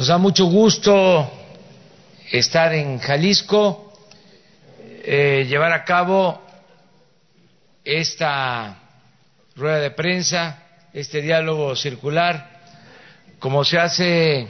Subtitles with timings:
[0.00, 1.30] Nos da mucho gusto
[2.32, 3.92] estar en Jalisco,
[5.04, 6.40] eh, llevar a cabo
[7.84, 8.78] esta
[9.56, 10.62] rueda de prensa,
[10.94, 12.62] este diálogo circular,
[13.38, 14.48] como se hace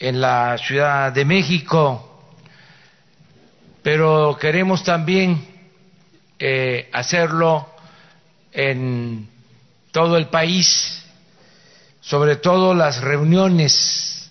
[0.00, 2.34] en la Ciudad de México,
[3.80, 5.40] pero queremos también
[6.36, 7.68] eh, hacerlo
[8.50, 9.28] en
[9.92, 11.06] todo el país,
[12.00, 14.30] sobre todo las reuniones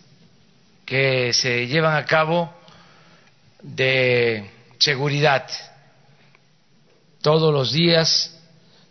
[0.86, 2.54] que se llevan a cabo
[3.62, 5.48] de seguridad
[7.22, 8.36] todos los días,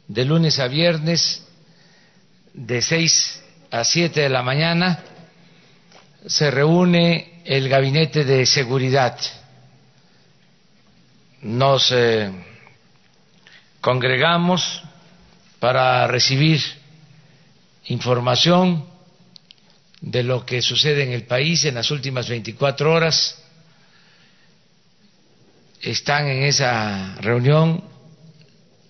[0.06, 1.44] de lunes a viernes,
[2.52, 5.02] de seis a siete de la mañana,
[6.26, 9.18] se reúne el gabinete de seguridad.
[11.42, 12.30] Nos eh,
[13.80, 14.82] congregamos
[15.58, 16.60] para recibir
[17.88, 18.86] información
[20.00, 23.42] de lo que sucede en el país en las últimas 24 horas.
[25.80, 27.82] Están en esa reunión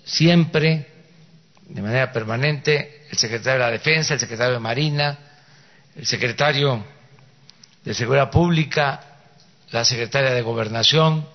[0.04, 0.86] siempre,
[1.68, 5.18] de manera permanente, el secretario de la Defensa, el secretario de Marina,
[5.96, 6.84] el secretario
[7.84, 9.00] de Seguridad Pública,
[9.70, 11.26] la secretaria de Gobernación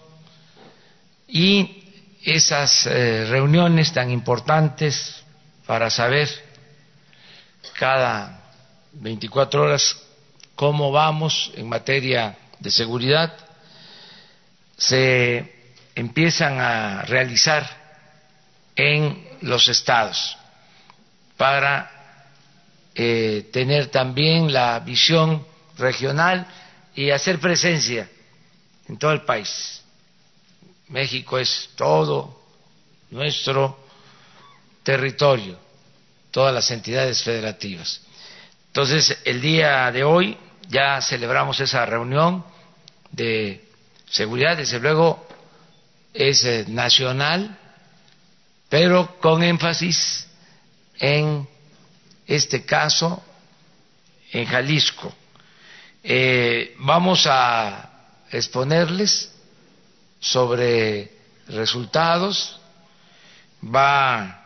[1.28, 1.84] y
[2.24, 5.24] esas eh, reuniones tan importantes
[5.66, 6.30] para saber
[7.84, 8.40] cada
[8.94, 10.02] 24 horas
[10.56, 13.36] cómo vamos en materia de seguridad,
[14.78, 17.70] se empiezan a realizar
[18.74, 20.38] en los estados
[21.36, 21.92] para
[22.96, 25.46] eh, tener también la visión
[25.78, 26.48] regional
[26.96, 28.10] y hacer presencia
[28.88, 29.84] en todo el país.
[30.88, 32.44] México es todo
[33.10, 33.78] nuestro
[34.84, 35.60] territorio,
[36.34, 38.02] todas las entidades federativas.
[38.68, 40.36] Entonces, el día de hoy
[40.68, 42.44] ya celebramos esa reunión
[43.12, 43.64] de
[44.10, 45.28] seguridad, desde luego
[46.12, 47.56] es eh, nacional,
[48.68, 50.28] pero con énfasis
[50.98, 51.48] en
[52.26, 53.24] este caso
[54.32, 55.14] en Jalisco.
[56.04, 57.92] Eh, vamos a
[58.32, 59.32] exponerles
[60.20, 61.12] sobre
[61.48, 62.60] resultados.
[63.64, 64.43] Va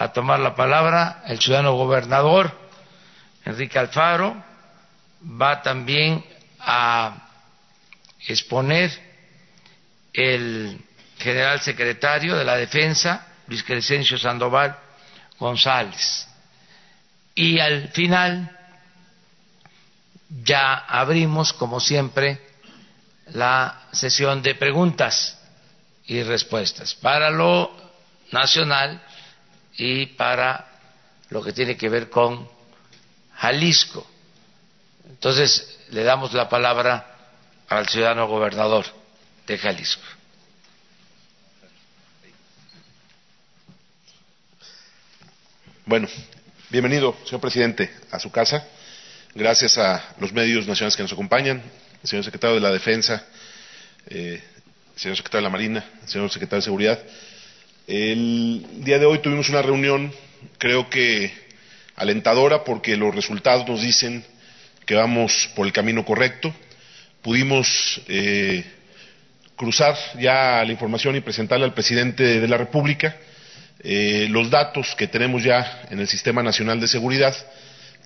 [0.00, 2.50] a tomar la palabra el ciudadano gobernador
[3.44, 4.34] Enrique Alfaro.
[5.22, 6.24] Va también
[6.58, 7.28] a
[8.26, 8.90] exponer
[10.14, 10.80] el
[11.18, 14.74] general secretario de la Defensa, Luis Crescencio Sandoval
[15.38, 16.26] González.
[17.34, 18.56] Y al final
[20.30, 22.40] ya abrimos, como siempre,
[23.34, 25.38] la sesión de preguntas
[26.06, 27.70] y respuestas para lo
[28.32, 29.02] nacional
[29.82, 30.68] y para
[31.30, 32.46] lo que tiene que ver con
[33.36, 34.06] Jalisco.
[35.08, 37.16] Entonces, le damos la palabra
[37.66, 38.84] al ciudadano gobernador
[39.46, 40.02] de Jalisco.
[45.86, 46.08] Bueno,
[46.68, 48.62] bienvenido, señor presidente, a su casa.
[49.34, 51.62] Gracias a los medios nacionales que nos acompañan,
[52.04, 53.24] señor secretario de la Defensa,
[54.08, 54.44] eh,
[54.94, 57.02] señor secretario de la Marina, señor secretario de Seguridad.
[57.90, 60.12] El día de hoy tuvimos una reunión,
[60.58, 61.32] creo que
[61.96, 64.24] alentadora, porque los resultados nos dicen
[64.86, 66.54] que vamos por el camino correcto.
[67.20, 68.64] Pudimos eh,
[69.56, 73.16] cruzar ya la información y presentarle al presidente de la República
[73.82, 77.34] eh, los datos que tenemos ya en el Sistema Nacional de Seguridad,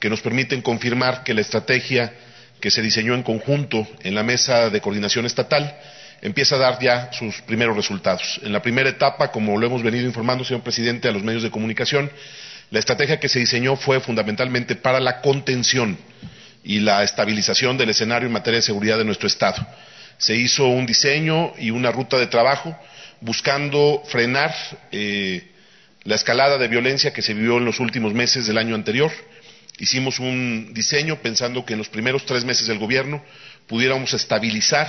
[0.00, 2.10] que nos permiten confirmar que la estrategia
[2.58, 5.78] que se diseñó en conjunto en la mesa de coordinación estatal
[6.24, 8.40] empieza a dar ya sus primeros resultados.
[8.42, 11.50] En la primera etapa, como lo hemos venido informando, señor presidente, a los medios de
[11.50, 12.10] comunicación,
[12.70, 15.96] la estrategia que se diseñó fue fundamentalmente para la contención
[16.64, 19.64] y la estabilización del escenario en materia de seguridad de nuestro Estado.
[20.18, 22.76] Se hizo un diseño y una ruta de trabajo
[23.20, 24.52] buscando frenar
[24.90, 25.46] eh,
[26.04, 29.12] la escalada de violencia que se vivió en los últimos meses del año anterior,
[29.78, 33.25] Hicimos un diseño pensando que en los primeros tres meses del gobierno
[33.66, 34.88] pudiéramos estabilizar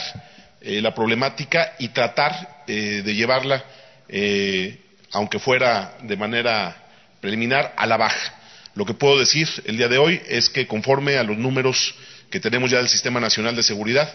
[0.66, 3.64] eh, la problemática y tratar eh, de llevarla,
[4.10, 4.78] eh,
[5.12, 6.76] aunque fuera de manera
[7.22, 8.34] preliminar, a la baja.
[8.76, 11.96] Lo que puedo decir el día de hoy es que conforme a los números
[12.30, 14.14] que tenemos ya del Sistema Nacional de Seguridad,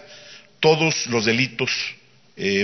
[0.59, 1.71] todos los delitos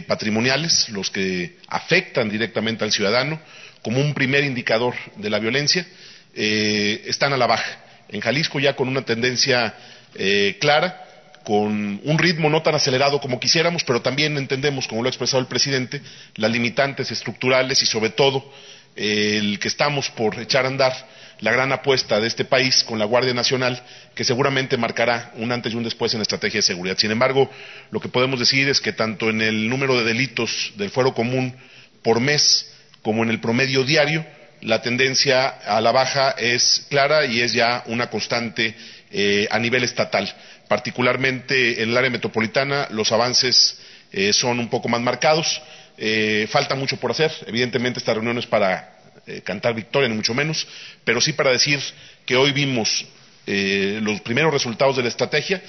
[0.08, 3.40] patrimoniales, los que afectan directamente al ciudadano,
[3.82, 5.86] como un primer indicador de la violencia,
[6.34, 9.74] están a la baja en Jalisco ya con una tendencia
[10.16, 11.06] eh, clara,
[11.48, 15.40] con un ritmo no tan acelerado como quisiéramos, pero también entendemos, como lo ha expresado
[15.40, 16.02] el presidente,
[16.36, 18.52] las limitantes estructurales y sobre todo
[18.98, 21.08] el que estamos por echar a andar
[21.40, 23.82] la gran apuesta de este país con la Guardia Nacional,
[24.14, 26.98] que seguramente marcará un antes y un después en la estrategia de seguridad.
[26.98, 27.50] Sin embargo,
[27.92, 31.56] lo que podemos decir es que tanto en el número de delitos del fuero común
[32.04, 34.26] por mes como en el promedio diario,
[34.60, 38.76] la tendencia a la baja es clara y es ya una constante
[39.10, 40.30] eh, a nivel estatal.
[40.68, 43.78] Particularmente en el área metropolitana, los avances
[44.12, 45.62] eh, son un poco más marcados.
[45.98, 47.32] Eh, falta mucho por hacer.
[47.48, 50.68] Evidentemente, esta reunión es para eh, cantar victoria, ni mucho menos,
[51.04, 51.80] pero sí para decir
[52.26, 53.06] que hoy vimos
[53.50, 55.64] los primeros resultados de la estrategia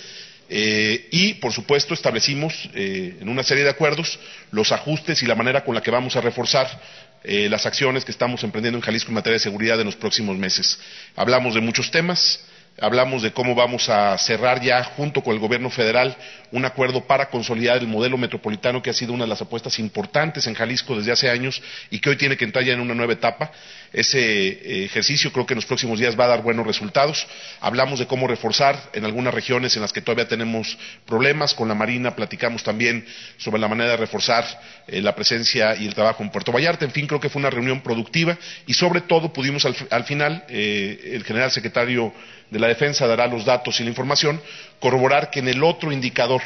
[0.50, 4.18] y, por supuesto, establecimos en una serie de acuerdos
[4.50, 6.68] los ajustes y la manera con la que vamos a reforzar
[7.22, 10.80] las acciones que estamos emprendiendo en Jalisco en materia de seguridad en los próximos meses.
[11.14, 12.40] Hablamos de muchos temas,
[12.80, 16.16] hablamos de cómo vamos a cerrar ya junto con el gobierno federal
[16.50, 20.46] un acuerdo para consolidar el modelo metropolitano que ha sido una de las apuestas importantes
[20.46, 23.12] en Jalisco desde hace años y que hoy tiene que entrar ya en una nueva
[23.12, 23.50] etapa.
[23.92, 27.26] Ese eh, ejercicio creo que en los próximos días va a dar buenos resultados.
[27.60, 31.54] Hablamos de cómo reforzar en algunas regiones en las que todavía tenemos problemas.
[31.54, 33.04] Con la Marina platicamos también
[33.36, 34.44] sobre la manera de reforzar
[34.86, 36.84] eh, la presencia y el trabajo en Puerto Vallarta.
[36.84, 41.12] En fin, creo que fue una reunión productiva y sobre todo pudimos al, final, eh,
[41.14, 42.12] el general secretario
[42.50, 44.40] de la Defensa dará los datos y la información,
[44.80, 46.42] corroborar que en el otro indicador,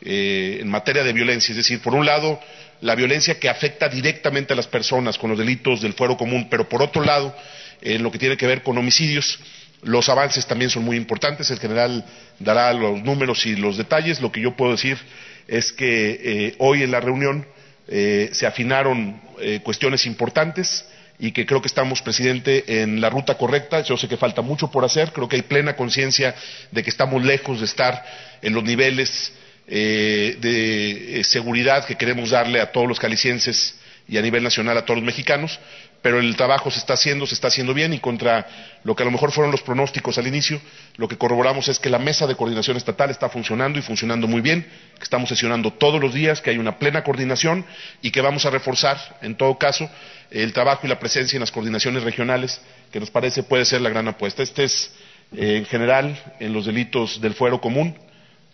[0.00, 2.40] eh, en materia de violencia, es decir, por un lado,
[2.80, 6.68] la violencia que afecta directamente a las personas con los delitos del fuero común, pero
[6.68, 7.34] por otro lado,
[7.80, 9.38] en lo que tiene que ver con homicidios,
[9.82, 11.50] los avances también son muy importantes.
[11.50, 12.04] El general
[12.40, 14.20] dará los números y los detalles.
[14.20, 14.98] Lo que yo puedo decir
[15.46, 17.46] es que eh, hoy en la reunión
[17.86, 19.20] eh, se afinaron
[19.62, 20.84] cuestiones importantes
[21.18, 23.82] y que creo que estamos, presidente, en la ruta correcta.
[23.82, 26.34] Yo sé que falta mucho por hacer, creo que hay plena conciencia
[26.70, 28.04] de que estamos lejos de estar
[28.40, 29.32] en los niveles
[29.66, 33.74] eh, de eh, seguridad que queremos darle a todos los calicienses
[34.08, 35.60] y a nivel nacional a todos los mexicanos,
[36.00, 38.46] pero el trabajo se está haciendo, se está haciendo bien y contra
[38.84, 40.60] lo que a lo mejor fueron los pronósticos al inicio,
[40.96, 44.40] lo que corroboramos es que la mesa de coordinación estatal está funcionando y funcionando muy
[44.40, 44.66] bien,
[44.96, 47.66] que estamos sesionando todos los días, que hay una plena coordinación
[48.00, 49.90] y que vamos a reforzar, en todo caso,
[50.30, 52.60] el trabajo y la presencia en las coordinaciones regionales,
[52.90, 54.42] que nos parece puede ser la gran apuesta.
[54.42, 54.90] Este es,
[55.36, 57.94] eh, en general, en los delitos del fuero común.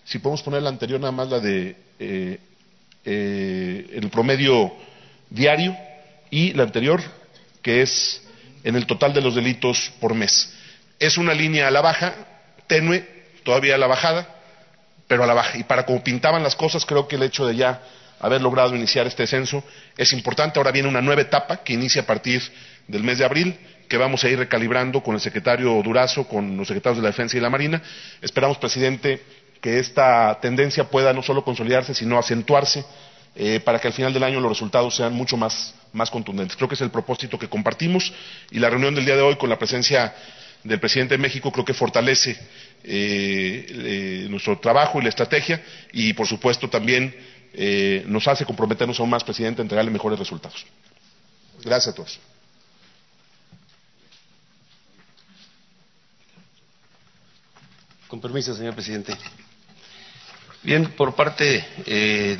[0.04, 2.38] Si podemos poner la anterior, nada más la de eh,
[3.04, 4.72] eh, el promedio
[5.34, 5.76] diario
[6.30, 7.02] y la anterior,
[7.62, 8.22] que es
[8.62, 10.52] en el total de los delitos por mes.
[10.98, 12.14] Es una línea a la baja,
[12.66, 13.06] tenue,
[13.42, 14.26] todavía a la bajada,
[15.06, 15.58] pero a la baja.
[15.58, 17.82] Y para como pintaban las cosas, creo que el hecho de ya
[18.20, 19.62] haber logrado iniciar este censo
[19.96, 20.58] es importante.
[20.58, 22.42] Ahora viene una nueva etapa que inicia a partir
[22.86, 23.58] del mes de abril,
[23.88, 27.36] que vamos a ir recalibrando con el secretario Durazo, con los secretarios de la Defensa
[27.36, 27.82] y la Marina.
[28.22, 29.22] Esperamos, presidente,
[29.60, 32.84] que esta tendencia pueda no solo consolidarse, sino acentuarse
[33.36, 35.74] eh, para que al final del año los resultados sean mucho más,
[36.10, 36.56] contundentes.
[36.56, 38.12] Creo que es el propósito que compartimos
[38.50, 40.14] y la reunión del día de hoy con la presencia
[40.62, 42.30] del presidente de México creo que fortalece
[42.84, 47.14] eh, eh, nuestro trabajo y la estrategia y, por supuesto, también
[48.06, 50.66] nos hace comprometernos aún más, presidente, a entregarle mejores resultados.
[51.62, 52.18] Gracias a todos.
[58.08, 59.16] Con permiso, señor presidente.
[60.64, 62.36] Bien, por parte eh,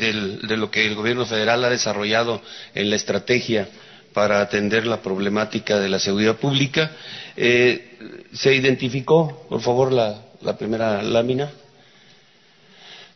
[0.48, 2.40] de lo que el gobierno federal ha desarrollado
[2.74, 3.68] en la estrategia
[4.14, 6.90] para atender la problemática de la seguridad pública,
[7.36, 7.98] eh,
[8.32, 11.50] se identificó, por favor, la, la primera lámina,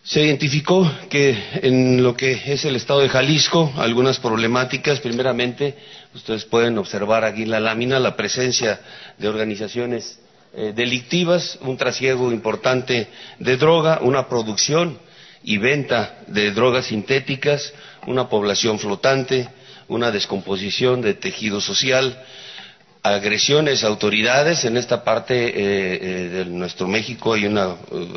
[0.03, 5.75] se identificó que en lo que es el estado de Jalisco, algunas problemáticas, primeramente,
[6.15, 8.79] ustedes pueden observar aquí en la lámina la presencia
[9.17, 10.21] de organizaciones
[10.61, 13.07] eh, delictivas, un trasiego importante
[13.39, 14.99] de droga, una producción
[15.45, 17.73] y venta de drogas sintéticas,
[18.09, 19.49] una población flotante,
[19.87, 22.21] una descomposición de tejido social,
[23.05, 24.65] agresiones a autoridades.
[24.65, 27.77] En esta parte eh, eh, de nuestro México hay una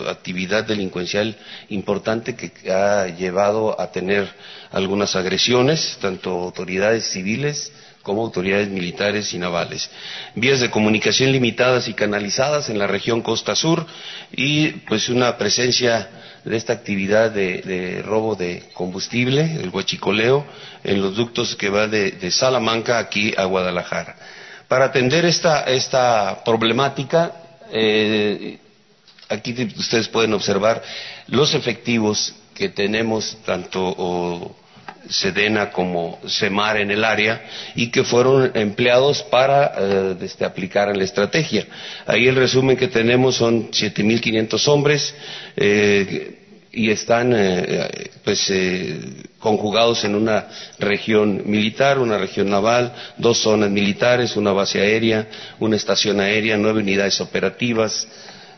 [0.10, 1.38] actividad delincuencial
[1.70, 4.28] importante que ha llevado a tener
[4.72, 7.72] algunas agresiones, tanto autoridades civiles
[8.04, 9.90] como autoridades militares y navales.
[10.36, 13.86] Vías de comunicación limitadas y canalizadas en la región Costa Sur
[14.32, 16.10] y pues una presencia
[16.44, 20.46] de esta actividad de, robo de combustible, el huachicoleo,
[20.84, 24.16] en los ductos que va de, Salamanca aquí a Guadalajara.
[24.68, 27.34] Para atender esta, esta problemática,
[27.72, 28.58] eh,
[29.30, 30.82] aquí ustedes pueden observar
[31.28, 34.56] los efectivos que tenemos tanto
[35.10, 37.42] Sedena como Semar en el área
[37.76, 41.66] y que fueron empleados para eh, este, aplicar en la estrategia.
[42.06, 45.16] Ahí el resumen que tenemos son 7.500 hombres,
[45.58, 46.38] eh,
[46.74, 49.00] y están eh, pues eh,
[49.40, 50.48] conjugados en una
[50.80, 55.28] región militar, una región naval, dos zonas militares, una base aérea,
[55.60, 58.08] una estación aérea, nueve unidades operativas,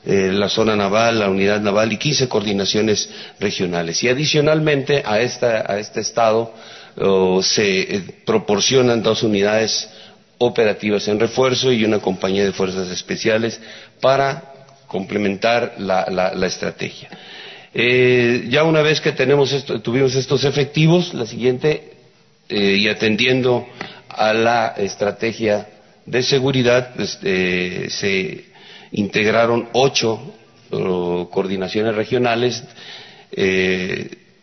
[0.06, 4.04] eh, la zona naval, la unidad naval y quince coordinaciones regionales.
[4.04, 6.54] Y adicionalmente a, este estado
[7.42, 9.90] se proporcionan dos unidades
[10.38, 13.60] operativas en refuerzo y una compañía de fuerzas especiales
[14.00, 14.44] para
[14.88, 17.10] complementar la estrategia.
[17.76, 21.92] Eh, ya una vez que tenemos tuvimos estos efectivos, la siguiente,
[22.50, 23.68] eh, y atendiendo
[24.10, 25.68] a la estrategia
[26.06, 28.46] de seguridad, pues, eh, se
[28.94, 30.20] integraron ocho
[30.70, 32.64] coordinaciones regionales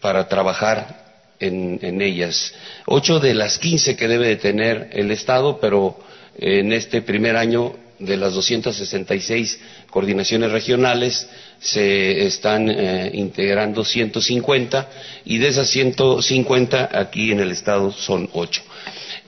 [0.01, 1.01] para trabajar
[1.41, 2.55] en, ellas.
[2.87, 5.99] Ocho de las quince que debe de tener el Estado, pero
[6.39, 11.29] en este primer año de las 266 coordinaciones regionales
[11.61, 14.89] se están eh, integrando 150
[15.27, 18.63] y de esas 150 aquí en el estado son ocho.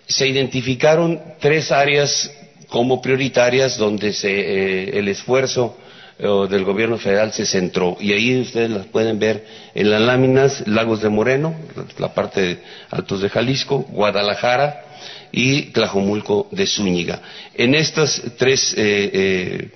[0.07, 2.31] Se identificaron tres áreas
[2.73, 5.76] como prioritarias donde se, eh, el esfuerzo
[6.19, 10.67] eh, del gobierno federal se centró y ahí ustedes las pueden ver en las láminas
[10.67, 11.55] Lagos de Moreno,
[11.99, 12.59] la parte de
[12.91, 14.87] Altos de Jalisco, Guadalajara,
[15.31, 17.21] y Tlajomulco de Zúñiga.
[17.55, 19.69] En estas tres eh,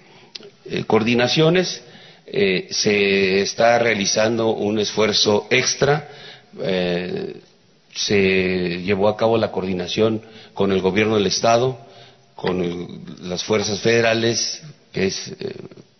[0.86, 1.82] coordinaciones
[2.70, 6.08] se está realizando un esfuerzo extra.
[7.94, 10.22] se llevó a cabo la coordinación
[10.54, 11.85] con el gobierno del Estado,
[12.36, 14.62] con las fuerzas federales,
[14.92, 15.32] que es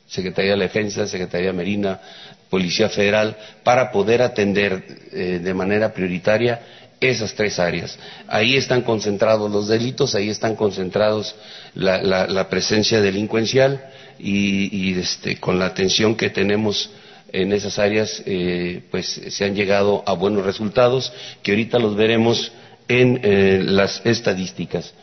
[0.06, 2.00] Secretaría de la Defensa, Secretaría Marina,
[2.48, 6.60] Policía Federal, para poder atender de manera prioritaria
[7.00, 7.98] esas tres áreas.
[8.28, 11.34] Ahí están concentrados los delitos, ahí están concentrados
[11.74, 13.84] la, presencia delincuencial
[14.18, 16.90] y, este, con la atención que tenemos
[17.32, 21.12] en esas áreas, eh, pues se han llegado a buenos resultados
[21.42, 22.52] que ahorita los veremos
[22.88, 24.94] en eh, las estadísticas.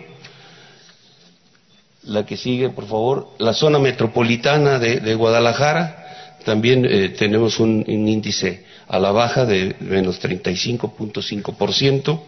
[2.07, 3.29] La que sigue, por favor.
[3.39, 10.23] La zona metropolitana de, Guadalajara, también eh, tenemos un, índice a la baja de menos
[10.23, 12.21] 35.5%.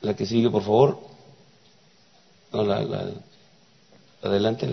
[0.00, 0.98] La que sigue, por favor.
[4.22, 4.66] adelante.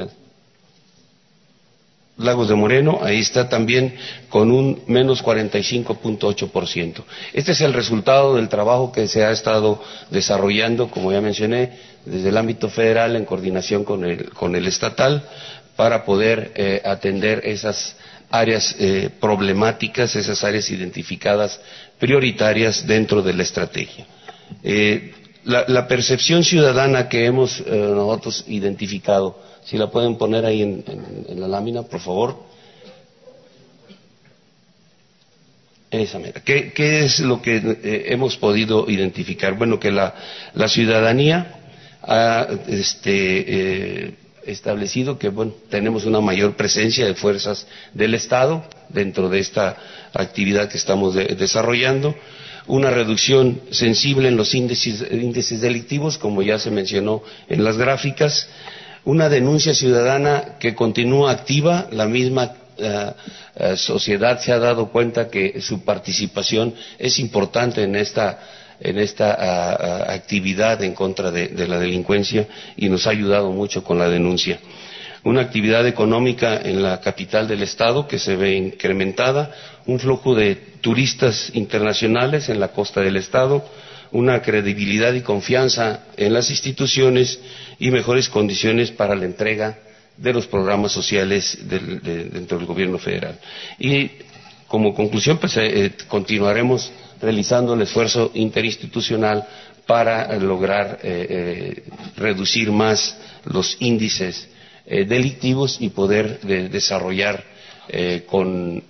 [2.20, 3.96] Lagos de Moreno, ahí está también
[4.28, 7.04] con un menos 45.8%.
[7.34, 12.28] Este es el resultado del trabajo que se ha estado desarrollando, como ya mencioné, desde
[12.30, 15.24] el ámbito federal en coordinación con el, estatal
[15.78, 17.96] para poder eh, atender esas
[18.30, 21.62] áreas eh, problemáticas, esas áreas identificadas
[22.00, 24.06] prioritarias dentro de la estrategia.
[24.62, 25.14] Eh,
[25.46, 30.84] la, percepción ciudadana que hemos nosotros identificado, si la pueden poner ahí en,
[31.40, 32.36] la lámina, por favor.
[35.92, 36.74] Esa ¿Qué,
[37.06, 39.54] es lo que eh, hemos podido identificar?
[39.56, 40.16] Bueno, que la,
[40.68, 41.56] ciudadanía
[42.02, 44.14] ha este, eh,
[44.48, 49.78] establecido que bueno, tenemos una mayor presencia de fuerzas del Estado dentro de esta
[50.14, 52.16] actividad que estamos desarrollando
[52.70, 58.48] una reducción sensible en los índices, delictivos, como ya se mencionó en las gráficas,
[59.06, 63.12] una denuncia ciudadana que continúa activa, la misma eh,
[63.56, 68.40] eh, sociedad se ha dado cuenta que su participación es importante en esta,
[70.14, 74.60] actividad en contra de, la delincuencia y nos ha ayudado mucho con la denuncia.
[75.26, 79.52] Una actividad económica en la capital del estado que se ve incrementada,
[79.86, 83.66] un flujo de turistas internacionales en la costa del estado,
[84.12, 87.40] una credibilidad y confianza en las instituciones
[87.80, 89.78] y mejores condiciones para la entrega
[90.18, 93.40] de los programas sociales dentro del gobierno federal.
[93.80, 94.12] Y
[94.68, 99.46] como conclusión, pues eh, continuaremos realizando el esfuerzo interinstitucional
[99.88, 101.00] para lograr
[102.16, 104.48] reducir más los índices
[104.86, 106.40] delictivos y poder
[106.70, 107.44] desarrollar
[108.28, 108.84] con,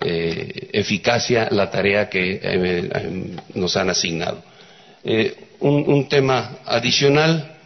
[0.00, 4.42] eficacia la tarea que nos han asignado.
[5.60, 7.56] Un, tema adicional,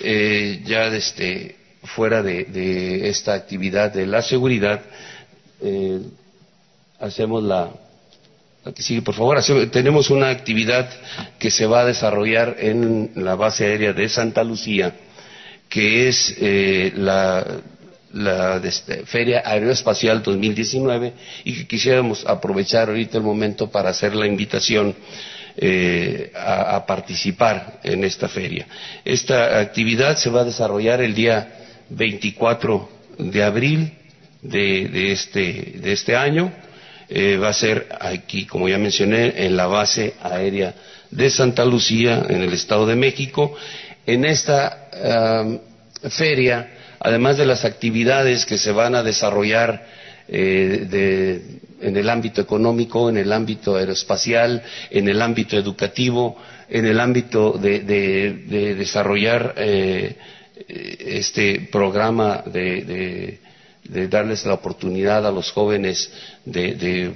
[0.00, 1.58] ya desde
[1.88, 4.82] fuera de, esta actividad de la seguridad,
[5.62, 6.00] eh,
[7.00, 7.70] hacemos la,
[8.74, 10.88] que sigue, por favor, tenemos una actividad
[11.38, 14.94] que se va a desarrollar en la base aérea de Santa Lucía,
[15.68, 17.44] que es eh, la,
[18.64, 21.12] este, Feria Aeroespacial 2019
[21.44, 24.94] y que quisiéramos aprovechar ahorita el momento para hacer la invitación
[25.60, 28.66] eh, a, participar en esta feria.
[29.04, 31.52] Esta actividad se va a desarrollar el día
[31.90, 32.88] 24
[33.18, 33.92] de abril
[34.40, 36.52] de, este, de este, año.
[37.08, 40.74] Eh, va a ser aquí, como ya mencioné, en la base aérea
[41.10, 43.54] de Santa Lucía, en el Estado de México.
[44.06, 44.88] En esta
[46.08, 49.86] feria, además de las actividades que se van a desarrollar
[50.28, 51.40] eh,
[51.80, 56.36] en el ámbito económico, en el ámbito aeroespacial, en el ámbito educativo,
[56.68, 57.80] en el ámbito de,
[58.76, 60.16] desarrollar eh,
[60.68, 63.38] este programa de,
[64.10, 66.12] darles la oportunidad a los jóvenes
[66.44, 67.12] de,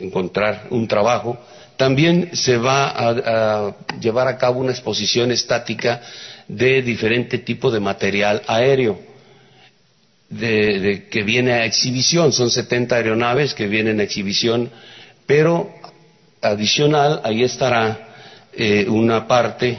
[0.00, 1.38] encontrar un trabajo,
[1.76, 6.00] también se va a, llevar a cabo una exposición estática
[6.46, 9.11] de diferente tipo de material aéreo
[10.38, 12.32] que viene a exhibición.
[12.32, 14.70] Son 70 aeronaves que vienen a exhibición,
[15.26, 15.72] pero
[16.40, 18.08] adicional ahí estará
[18.52, 19.78] eh, una parte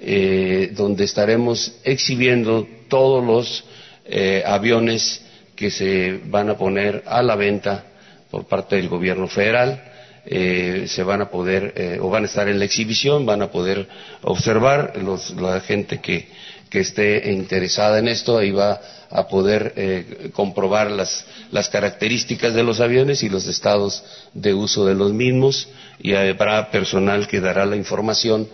[0.00, 3.64] eh, donde estaremos exhibiendo todos los
[4.04, 5.24] eh, aviones
[5.56, 7.84] que se van a poner a la venta
[8.30, 9.82] por parte del gobierno federal.
[10.24, 13.88] Eh, se van a poder o van a estar en la exhibición, van a poder
[14.22, 14.92] observar
[15.40, 16.28] la gente que,
[16.70, 22.80] que esté interesada en esto, ahí va a poder comprobar las, las, características de los
[22.80, 27.76] aviones y los estados de uso de los mismos y habrá personal que dará la
[27.76, 28.48] información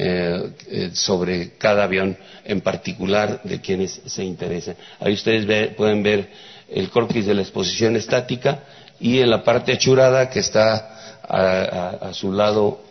[0.00, 4.76] eh, eh, sobre cada avión en particular de quienes se interesen.
[5.00, 6.30] Ahí ustedes pueden ver
[6.68, 8.60] el croquis de la exposición estática
[9.00, 12.82] y en la parte achurada que está a, su lado,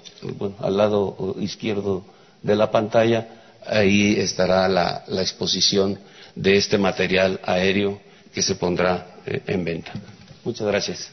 [0.60, 2.04] al lado izquierdo
[2.42, 3.28] de la pantalla,
[3.68, 6.00] ahí estará la, exposición
[6.36, 8.02] de este material aéreo
[8.34, 9.92] que se pondrá eh, en venta.
[10.44, 11.12] Muchas gracias.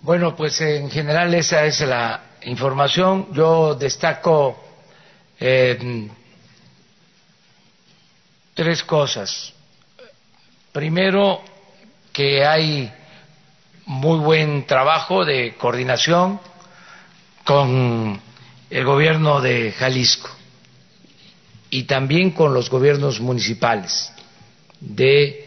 [0.00, 3.28] Bueno, pues en general esa es la información.
[3.34, 4.64] Yo destaco
[5.40, 6.08] eh,
[8.54, 9.52] tres cosas.
[10.72, 11.42] Primero,
[12.12, 12.92] que hay
[13.86, 16.40] muy buen trabajo de coordinación
[17.44, 18.20] con
[18.70, 20.30] el gobierno de Jalisco
[21.70, 24.12] y también con los gobiernos municipales
[24.80, 25.46] de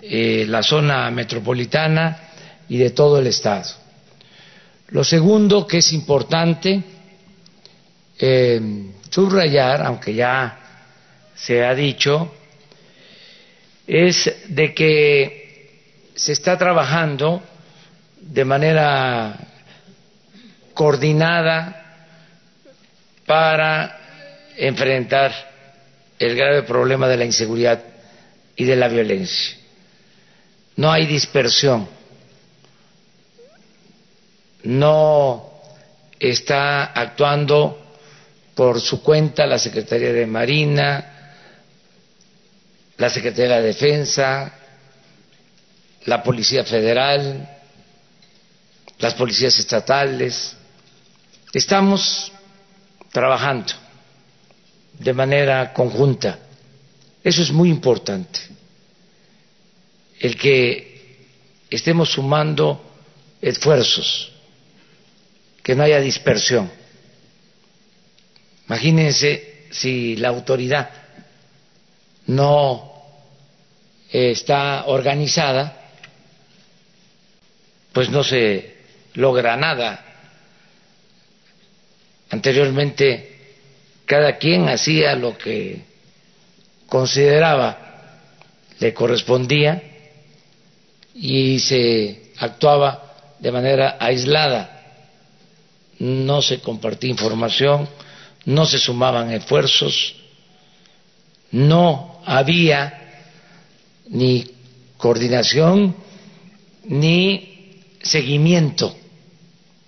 [0.00, 2.30] eh, la zona metropolitana
[2.68, 3.70] y de todo el estado.
[4.88, 6.82] Lo segundo que es importante
[8.18, 8.60] eh,
[9.10, 10.58] subrayar, aunque ya
[11.34, 12.32] se ha dicho,
[13.86, 15.70] es de que
[16.14, 17.42] se está trabajando
[18.20, 19.36] de manera
[20.74, 21.81] coordinada
[23.32, 23.98] para
[24.58, 25.32] enfrentar
[26.18, 27.82] el grave problema de la inseguridad
[28.56, 29.56] y de la violencia.
[30.76, 31.88] No hay dispersión
[34.64, 35.50] no
[36.18, 37.94] está actuando
[38.54, 41.36] por su cuenta la Secretaría de Marina,
[42.98, 44.52] la Secretaría de Defensa,
[46.04, 47.48] la Policía Federal,
[48.98, 50.54] las policías estatales.
[51.52, 52.31] Estamos
[53.12, 53.72] trabajando
[54.98, 56.38] de manera conjunta.
[57.22, 58.40] Eso es muy importante.
[60.18, 61.18] El que
[61.70, 62.84] estemos sumando
[63.40, 64.32] esfuerzos
[65.62, 66.70] que no haya dispersión.
[68.66, 70.90] Imagínense si la autoridad
[72.26, 72.92] no
[74.10, 75.90] está organizada,
[77.92, 78.76] pues no se
[79.14, 80.11] logra nada.
[82.32, 83.28] Anteriormente
[84.04, 85.84] cada quien hacía lo que
[86.86, 87.78] consideraba
[88.80, 89.82] le correspondía
[91.14, 94.80] y se actuaba de manera aislada
[96.02, 97.88] no se compartía información,
[98.44, 100.16] no se sumaban esfuerzos,
[101.52, 103.22] no había
[104.08, 104.50] ni
[104.96, 105.94] coordinación
[106.84, 108.96] ni seguimiento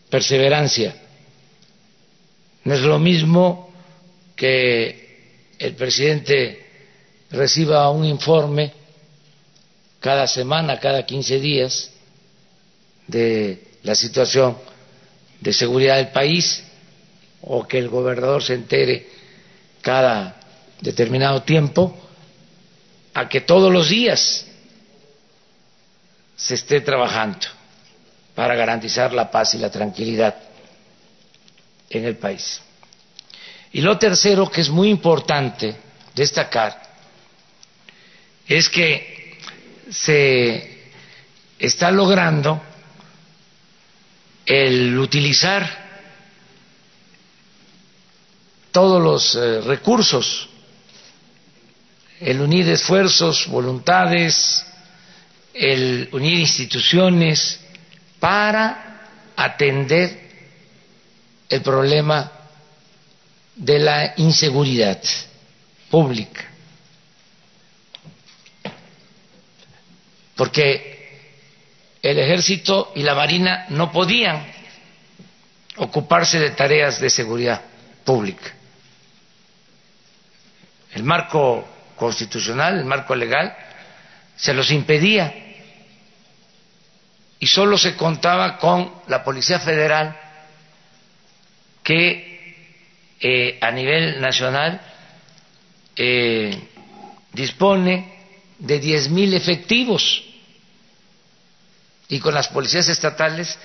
[0.09, 0.95] perseverancia.
[2.65, 3.71] No es lo mismo
[4.35, 6.67] que el presidente
[7.31, 8.73] reciba un informe
[10.01, 11.91] cada semana, cada 15 días,
[13.07, 14.57] de la situación
[15.41, 16.65] de seguridad del país
[17.43, 19.09] o que el gobernador se entere
[19.83, 20.41] cada
[20.81, 21.95] determinado tiempo,
[23.13, 24.47] a que todos los días
[26.37, 27.47] se esté trabajando
[28.35, 30.35] para garantizar la paz y la tranquilidad
[31.99, 32.61] en el país.
[33.73, 35.77] Y lo tercero que es muy importante
[36.15, 36.81] destacar
[38.47, 39.39] es que
[39.91, 40.91] se
[41.59, 42.63] está logrando
[44.47, 45.85] el utilizar
[48.71, 50.49] todos los eh, recursos,
[52.21, 54.65] el unir esfuerzos, voluntades,
[55.53, 57.61] el unir instituciones
[58.19, 59.01] para
[59.37, 60.24] atender
[61.55, 62.33] el problema
[63.55, 65.01] de la inseguridad
[65.89, 66.43] pública.
[70.35, 71.29] Porque
[72.03, 74.45] el ejército y la marina no podían
[75.77, 77.63] ocuparse de tareas de seguridad
[78.03, 78.53] pública.
[80.93, 83.57] El marco constitucional, el marco legal,
[84.35, 85.33] se los impedía
[87.39, 90.24] y solo se contaba con la Policía Federal
[91.85, 92.35] que
[93.21, 94.81] eh, a nivel nacional
[95.95, 96.59] eh,
[97.33, 98.13] dispone
[98.59, 100.25] de 10.000 efectivos
[102.09, 103.57] y con las policías estatales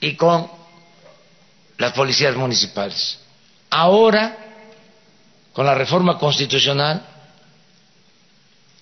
[0.00, 0.50] y con
[1.78, 3.18] las policías municipales.
[3.70, 4.36] Ahora,
[5.52, 7.06] con la reforma constitucional,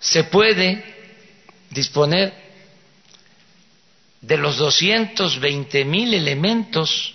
[0.01, 0.85] se puede
[1.71, 2.33] disponer
[4.21, 7.15] de los 220 mil elementos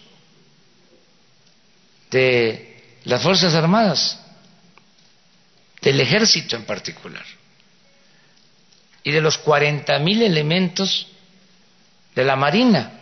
[2.10, 4.20] de las Fuerzas Armadas,
[5.82, 7.26] del ejército en particular,
[9.04, 11.08] y de los 40 mil elementos
[12.16, 12.94] de la Marina.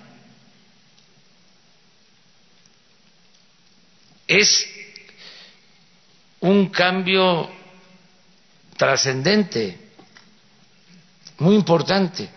[4.27, 4.67] Es
[6.41, 7.49] un cambio
[8.75, 9.77] trascendente,
[11.39, 12.29] muy importante,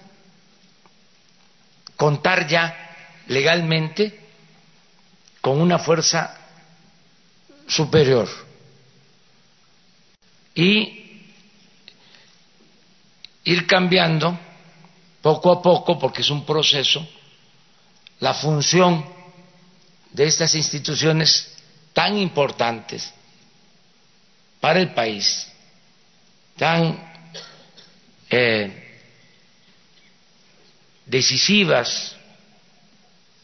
[1.96, 4.18] contar ya legalmente
[5.40, 6.39] con una fuerza
[7.70, 8.28] superior.
[10.54, 11.22] Y
[13.44, 14.38] ir cambiando
[15.22, 17.06] poco a poco, porque es un proceso,
[18.18, 19.04] la función
[20.12, 21.56] de estas instituciones
[21.92, 23.12] tan importantes
[24.60, 25.46] para el país,
[26.56, 26.98] tan
[28.28, 28.98] eh,
[31.06, 32.16] decisivas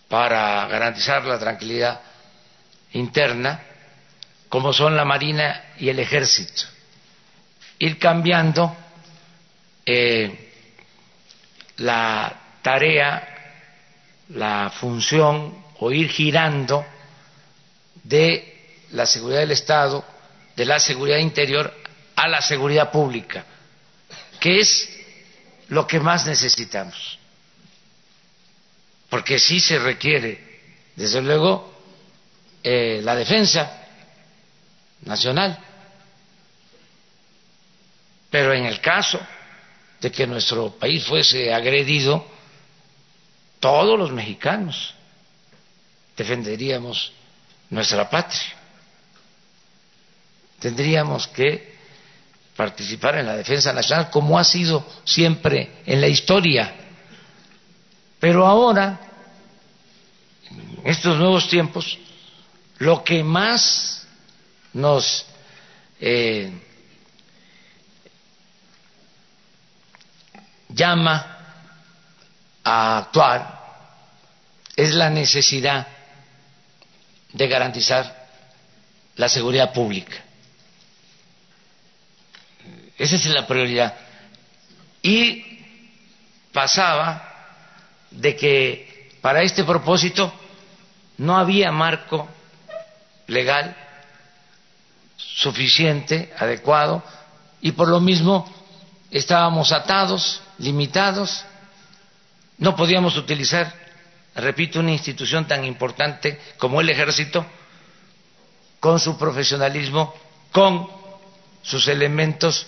[0.08, 2.00] para garantizar la tranquilidad
[2.92, 3.60] interna,
[4.48, 6.62] como son la Marina y el Ejército.
[7.78, 8.74] Ir cambiando
[9.84, 10.50] eh,
[11.78, 13.28] la tarea,
[14.30, 16.84] la función o ir girando
[18.02, 20.04] de la seguridad del Estado,
[20.54, 21.72] de la seguridad interior
[22.14, 23.44] a la seguridad pública,
[24.40, 24.88] que es
[25.68, 27.18] lo que más necesitamos.
[29.10, 30.60] Porque sí se requiere,
[30.96, 31.74] desde luego,
[32.62, 33.85] eh, la defensa
[35.02, 35.58] nacional.
[38.30, 39.20] Pero en el caso
[40.00, 42.26] de que nuestro país fuese agredido,
[43.60, 44.94] todos los mexicanos
[46.16, 47.12] defenderíamos
[47.70, 48.54] nuestra patria.
[50.58, 51.76] Tendríamos que
[52.56, 56.74] participar en la defensa nacional como ha sido siempre en la historia.
[58.18, 58.98] Pero ahora,
[60.50, 61.98] en estos nuevos tiempos,
[62.78, 63.95] lo que más
[64.76, 65.24] nos
[66.00, 66.52] eh,
[70.68, 71.38] llama
[72.62, 73.56] a actuar
[74.76, 75.86] es la necesidad
[77.32, 78.28] de garantizar
[79.14, 80.16] la seguridad pública.
[82.98, 83.94] Esa es la prioridad.
[85.00, 85.60] Y
[86.52, 87.32] pasaba
[88.10, 90.30] de que para este propósito
[91.16, 92.28] no había marco
[93.26, 93.85] legal
[95.16, 97.02] suficiente, adecuado,
[97.60, 98.52] y por lo mismo
[99.10, 101.44] estábamos atados, limitados,
[102.58, 103.72] no podíamos utilizar,
[104.34, 107.44] repito, una institución tan importante como el ejército,
[108.80, 110.14] con su profesionalismo,
[110.52, 110.88] con
[111.62, 112.66] sus elementos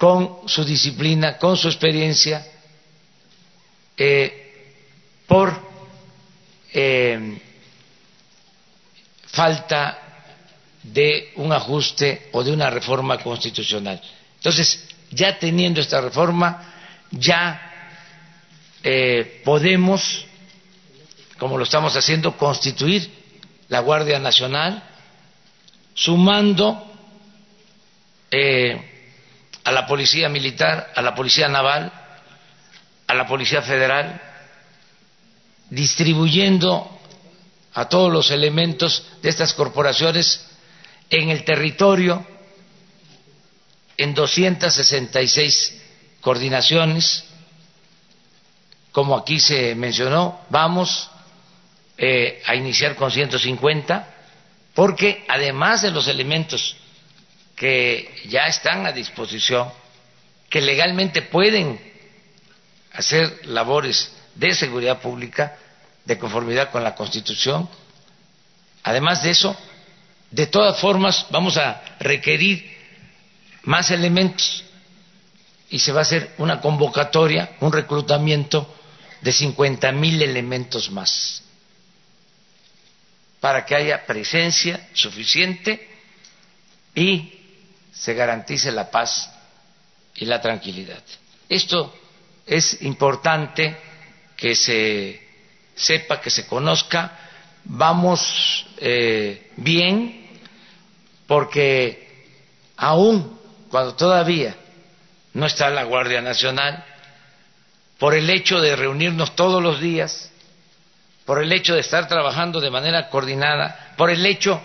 [0.00, 2.42] con su disciplina, con su experiencia,
[3.94, 4.86] eh,
[5.26, 5.54] por
[6.72, 7.38] eh,
[9.26, 9.99] falta
[10.82, 14.00] de un ajuste o de una reforma constitucional.
[14.36, 16.72] Entonces, ya teniendo esta reforma,
[17.10, 17.60] ya
[18.82, 20.24] eh, podemos,
[21.38, 23.10] como lo estamos haciendo, constituir
[23.68, 24.82] la Guardia Nacional,
[25.94, 26.86] sumando
[28.30, 29.08] eh,
[29.64, 31.92] a la Policía Militar, a la Policía Naval,
[33.06, 34.20] a la Policía Federal,
[35.68, 36.98] distribuyendo
[37.74, 40.49] a todos los elementos de estas corporaciones
[41.10, 42.24] en el territorio
[43.96, 45.76] en 266
[46.20, 47.24] coordinaciones,
[48.92, 51.10] como aquí se mencionó, vamos
[51.98, 54.14] eh, a iniciar con 150,
[54.74, 56.76] porque además de los elementos
[57.56, 59.70] que ya están a disposición,
[60.48, 61.78] que legalmente pueden
[62.92, 65.56] hacer labores de seguridad pública
[66.04, 67.68] de conformidad con la Constitución,
[68.82, 69.56] además de eso,
[70.30, 72.70] de todas formas vamos a requerir
[73.64, 74.64] más elementos
[75.68, 78.74] y se va a hacer una convocatoria, un reclutamiento
[79.20, 81.42] de 50 mil elementos más
[83.40, 85.88] para que haya presencia suficiente
[86.94, 87.34] y
[87.92, 89.30] se garantice la paz
[90.14, 91.02] y la tranquilidad.
[91.48, 91.94] Esto
[92.46, 93.76] es importante
[94.36, 95.26] que se
[95.74, 97.18] sepa, que se conozca.
[97.64, 100.19] Vamos eh, bien
[101.30, 102.26] porque
[102.76, 103.38] aún
[103.70, 104.56] cuando todavía
[105.32, 106.84] no está la Guardia Nacional,
[108.00, 110.28] por el hecho de reunirnos todos los días,
[111.24, 114.60] por el hecho de estar trabajando de manera coordinada, por el hecho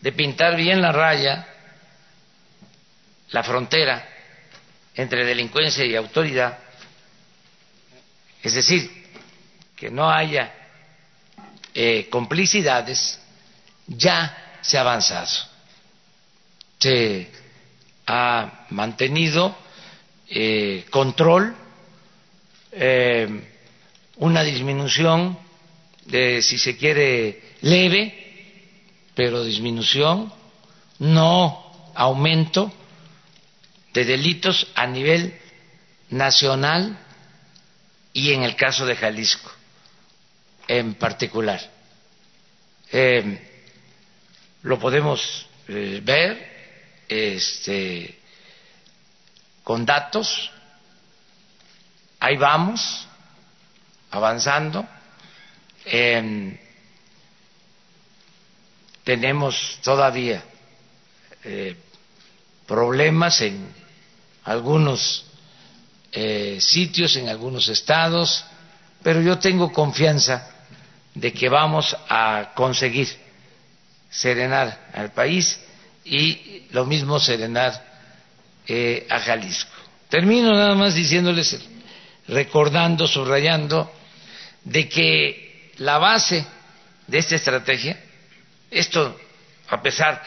[0.00, 1.46] de pintar bien la raya,
[3.32, 4.02] la frontera
[4.94, 6.60] entre delincuencia y autoridad,
[8.42, 8.90] es decir,
[9.76, 10.50] que no haya
[11.74, 13.20] eh, complicidades,
[13.86, 15.49] ya se ha avanzado.
[16.80, 17.30] Se
[18.06, 19.54] ha mantenido
[20.28, 21.54] eh, control,
[22.72, 23.28] eh,
[24.16, 25.38] una disminución
[26.06, 28.14] de, si se quiere, leve,
[29.14, 30.32] pero disminución,
[31.00, 32.72] no aumento
[33.92, 35.38] de delitos a nivel
[36.08, 36.98] nacional
[38.14, 39.50] y en el caso de Jalisco
[40.66, 41.60] en particular.
[42.90, 43.38] Eh,
[44.62, 46.59] lo podemos ver
[47.10, 48.18] este,
[49.64, 50.50] con datos,
[52.20, 53.08] ahí vamos,
[54.12, 54.86] avanzando.
[59.04, 60.44] tenemos todavía
[61.42, 61.76] eh,
[62.66, 63.74] problemas en
[64.44, 65.24] algunos
[66.12, 68.44] eh, sitios, en algunos estados,
[69.02, 70.48] pero yo tengo confianza
[71.14, 73.08] de que vamos a conseguir
[74.10, 75.58] serenar al país
[76.04, 77.84] y lo mismo serenar
[78.66, 79.72] eh, a Jalisco.
[80.08, 81.58] Termino nada más diciéndoles,
[82.28, 83.90] recordando, subrayando,
[84.64, 86.44] de que la base
[87.06, 87.98] de esta estrategia,
[88.70, 89.18] esto
[89.68, 90.22] a pesar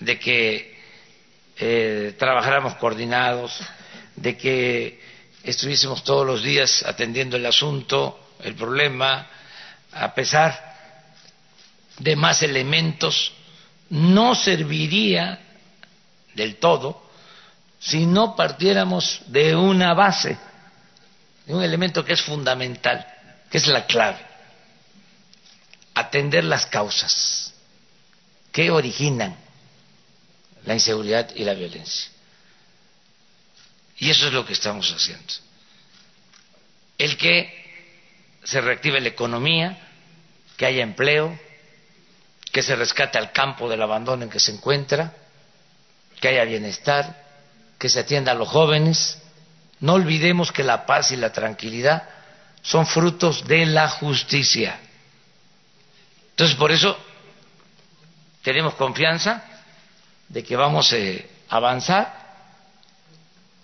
[0.00, 0.76] de que
[1.58, 3.58] eh, trabajáramos coordinados,
[4.16, 5.00] de que
[5.42, 9.26] estuviésemos todos los días atendiendo el asunto, el problema,
[9.92, 10.76] a pesar
[11.98, 13.32] de más elementos,
[13.90, 15.40] no serviría
[16.34, 17.06] del todo
[17.78, 20.36] si no partiéramos de una base,
[21.46, 23.06] de un elemento que es fundamental,
[23.50, 24.18] que es la clave,
[25.94, 27.52] atender las causas
[28.52, 29.36] que originan
[30.64, 32.10] la inseguridad y la violencia.
[33.98, 35.32] Y eso es lo que estamos haciendo.
[36.98, 37.64] El que
[38.44, 39.78] se reactive la economía,
[40.56, 41.38] que haya empleo,
[42.56, 45.12] que se rescate al campo del abandono en que se encuentra,
[46.18, 47.22] que haya bienestar,
[47.78, 49.18] que se atienda a los jóvenes.
[49.80, 52.08] No olvidemos que la paz y la tranquilidad
[52.62, 54.80] son frutos de la justicia.
[56.30, 56.96] Entonces, por eso
[58.40, 59.44] tenemos confianza
[60.26, 62.10] de que vamos eh, a avanzar.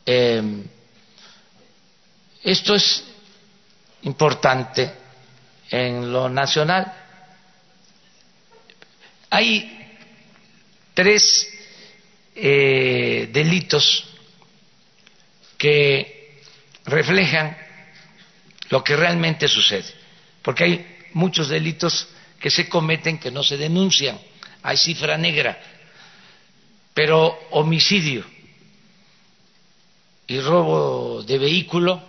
[0.05, 0.65] Eh,
[2.43, 3.05] esto es
[4.03, 4.93] importante
[5.71, 7.02] en lo nacional.
[9.35, 9.89] Hay
[10.93, 11.49] tres
[12.35, 14.05] eh, delitos
[15.57, 16.43] que
[16.85, 17.57] reflejan
[18.69, 19.87] lo que realmente sucede,
[20.43, 24.21] porque hay muchos delitos que se cometen que no se denuncian,
[24.63, 25.59] hay cifra negra,
[26.93, 28.27] pero homicidio
[30.27, 32.03] y robo de vehículo,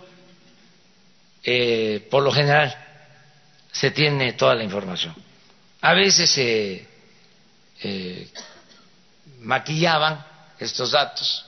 [1.42, 2.76] eh, por lo general,
[3.72, 5.14] se tiene toda la información.
[5.80, 6.93] A veces se
[7.84, 8.28] eh,
[9.40, 10.24] maquillaban
[10.58, 11.44] estos datos,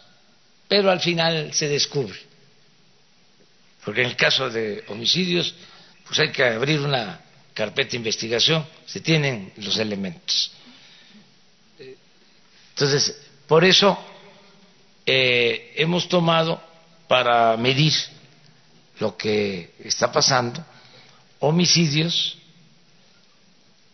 [0.68, 2.18] pero al final se descubre.
[3.82, 5.54] Porque en el caso de homicidios,
[6.06, 7.20] pues hay que abrir una
[7.54, 10.50] carpeta de investigación, se tienen los elementos.
[12.70, 13.98] Entonces, por eso
[15.06, 16.62] eh, hemos tomado
[17.08, 17.94] para medir
[18.98, 20.62] lo que está pasando,
[21.38, 22.36] homicidios,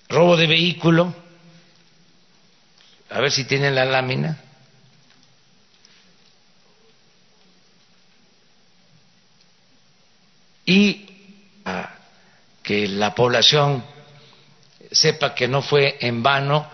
[0.09, 1.22] robo de vehículo,
[3.13, 4.39] a ver si tienen la lámina,
[10.65, 11.07] y
[12.63, 13.85] que la población
[14.91, 16.71] sepa que no fue en vano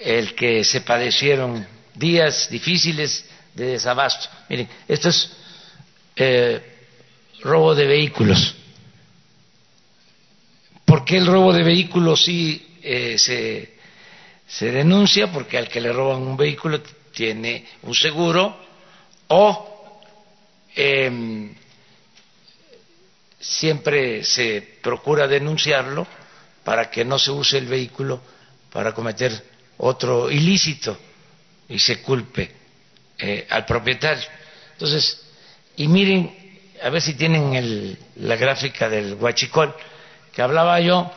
[0.00, 4.28] el que se padecieron días difíciles de desabasto.
[4.48, 5.30] Miren, esto es
[6.16, 6.60] eh,
[7.40, 8.54] robo de vehículos.
[10.84, 13.78] ¿Por qué el robo de vehículos sí eh, se,
[14.52, 15.32] se denuncia?
[15.32, 18.54] Porque al que le roban un vehículo tiene un seguro
[19.28, 19.94] o
[20.76, 21.50] eh,
[23.40, 26.06] siempre se procura denunciarlo
[26.64, 28.20] para que no se use el vehículo
[28.70, 29.32] para cometer
[29.78, 30.98] otro ilícito
[31.68, 32.50] y se culpe
[33.18, 34.24] eh, al propietario.
[34.72, 35.22] Entonces,
[35.76, 36.34] y miren,
[36.82, 39.74] a ver si tienen el, la gráfica del huachicol
[40.32, 41.10] que hablaba yo,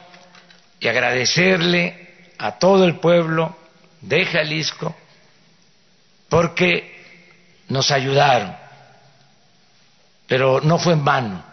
[0.80, 2.05] y agradecerle
[2.38, 3.56] a todo el pueblo
[4.02, 4.96] de Jalisco
[6.30, 6.96] porque
[7.70, 8.56] nos ayudaron,
[10.28, 11.44] pero no fue en vano.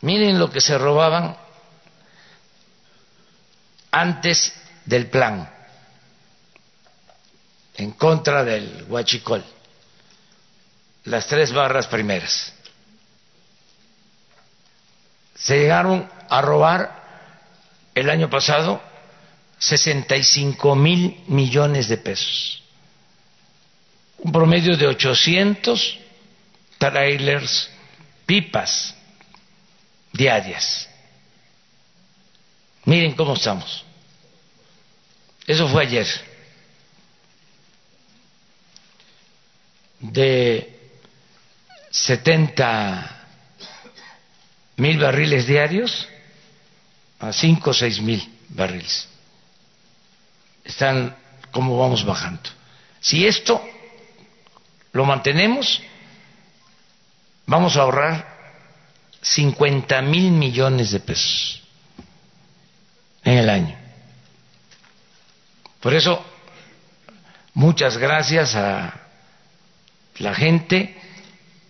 [0.00, 1.36] Miren lo que se robaban
[3.90, 4.52] antes
[4.84, 5.50] del plan,
[7.76, 9.44] en contra del huachicol,
[11.04, 12.52] las tres barras primeras.
[15.34, 17.04] Se llegaron a robar
[17.94, 18.80] el año pasado
[19.58, 22.62] 65 mil millones de pesos,
[24.18, 25.98] un promedio de 800
[26.78, 27.70] trailers,
[28.26, 28.94] pipas,
[30.12, 30.88] diarias.
[32.84, 33.84] Miren cómo estamos.
[35.46, 36.06] Eso fue ayer.
[40.00, 40.76] De
[41.90, 43.26] 70
[44.76, 46.08] mil barriles diarios
[47.18, 49.08] a 5 o 6 mil barriles.
[50.66, 51.16] Están
[51.50, 52.50] como vamos bajando.
[53.00, 53.62] Si esto
[54.92, 55.80] lo mantenemos,
[57.46, 58.36] vamos a ahorrar
[59.22, 61.62] 50 mil millones de pesos
[63.24, 63.78] en el año.
[65.80, 66.24] Por eso,
[67.54, 68.92] muchas gracias a
[70.18, 70.96] la gente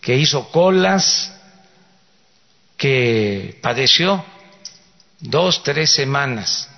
[0.01, 1.33] que hizo colas,
[2.77, 4.25] que padeció
[5.21, 6.71] dos, tres semanas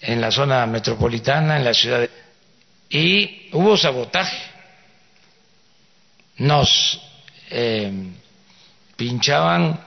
[0.00, 2.10] en la zona metropolitana, en la ciudad de...
[2.90, 4.38] Y hubo sabotaje.
[6.38, 7.00] Nos
[7.50, 7.92] eh,
[8.96, 9.80] pinchaban,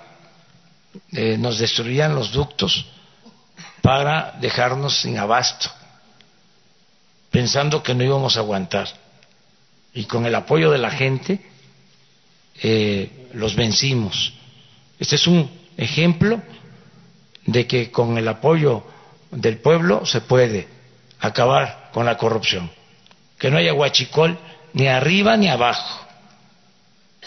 [1.12, 2.86] eh, nos destruían los ductos
[3.82, 5.72] para dejarnos sin abasto,
[7.32, 8.88] pensando que no íbamos a aguantar.
[9.94, 11.40] Y con el apoyo de la gente
[12.62, 14.34] eh, los vencimos.
[15.00, 16.42] Este es un ejemplo
[17.46, 18.86] de que con el apoyo
[19.32, 20.68] del pueblo se puede
[21.20, 22.72] acabar con la corrupción.
[23.38, 24.38] Que no haya guachicol
[24.74, 26.02] ni arriba ni abajo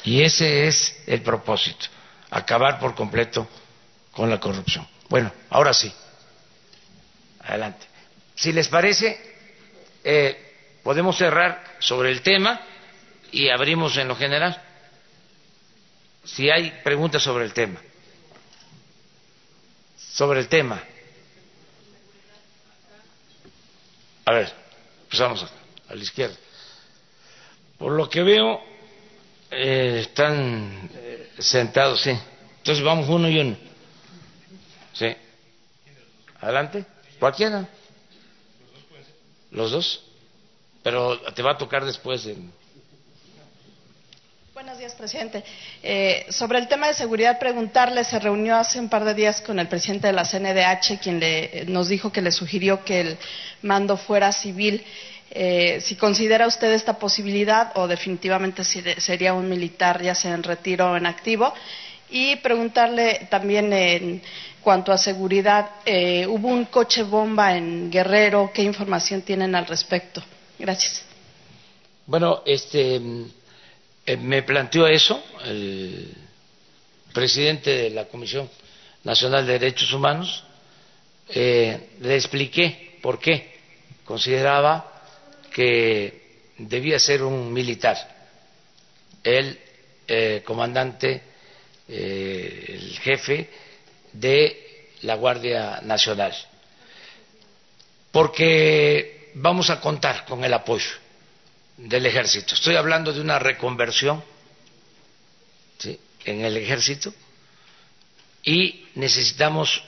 [0.05, 1.87] y ese es el propósito,
[2.31, 3.49] acabar por completo
[4.13, 4.87] con la corrupción.
[5.09, 5.93] Bueno, ahora sí.
[7.41, 7.87] Adelante.
[8.35, 9.19] Si les parece,
[10.03, 12.61] eh, podemos cerrar sobre el tema
[13.33, 14.61] y abrimos en lo general.
[16.25, 17.81] Si hay preguntas sobre el tema.
[19.97, 20.83] Sobre el tema.
[24.25, 24.53] A ver,
[25.05, 25.45] empezamos
[25.89, 26.37] a la izquierda.
[27.79, 28.61] Por lo que veo,
[29.51, 32.11] eh, están eh, sentados, sí.
[32.59, 33.57] Entonces vamos uno y uno.
[34.95, 35.15] Sí.
[36.41, 36.85] Adelante.
[37.19, 37.69] Cualquiera.
[39.51, 40.03] Los dos.
[40.83, 42.27] Pero te va a tocar después.
[44.55, 45.43] Buenos días, presidente.
[45.83, 49.59] Eh, sobre el tema de seguridad, preguntarle, se reunió hace un par de días con
[49.59, 53.19] el presidente de la CNDH, quien le, nos dijo que le sugirió que el
[53.63, 54.85] mando fuera civil.
[55.33, 60.93] Eh, si considera usted esta posibilidad o definitivamente sería un militar ya sea en retiro
[60.93, 61.53] o en activo.
[62.09, 64.23] Y preguntarle también en
[64.63, 70.23] cuanto a seguridad, eh, hubo un coche bomba en Guerrero, ¿qué información tienen al respecto?
[70.61, 71.03] Gracias.
[72.07, 73.01] Bueno, este,
[74.07, 76.15] eh, me planteó eso el
[77.13, 78.51] presidente de la Comisión
[79.05, 80.45] Nacional de Derechos Humanos,
[81.29, 83.55] eh, le expliqué por qué
[84.05, 84.91] consideraba
[85.53, 87.97] que debía ser un militar,
[89.23, 89.59] el
[90.07, 91.23] eh, comandante,
[91.87, 93.49] el jefe
[94.13, 96.35] de la Guardia Nacional,
[98.11, 101.04] porque vamos a contar con el apoyo
[101.77, 102.55] del ejército.
[102.55, 104.23] Estoy hablando de una reconversión
[106.25, 107.13] en el ejército
[108.43, 109.83] y necesitamos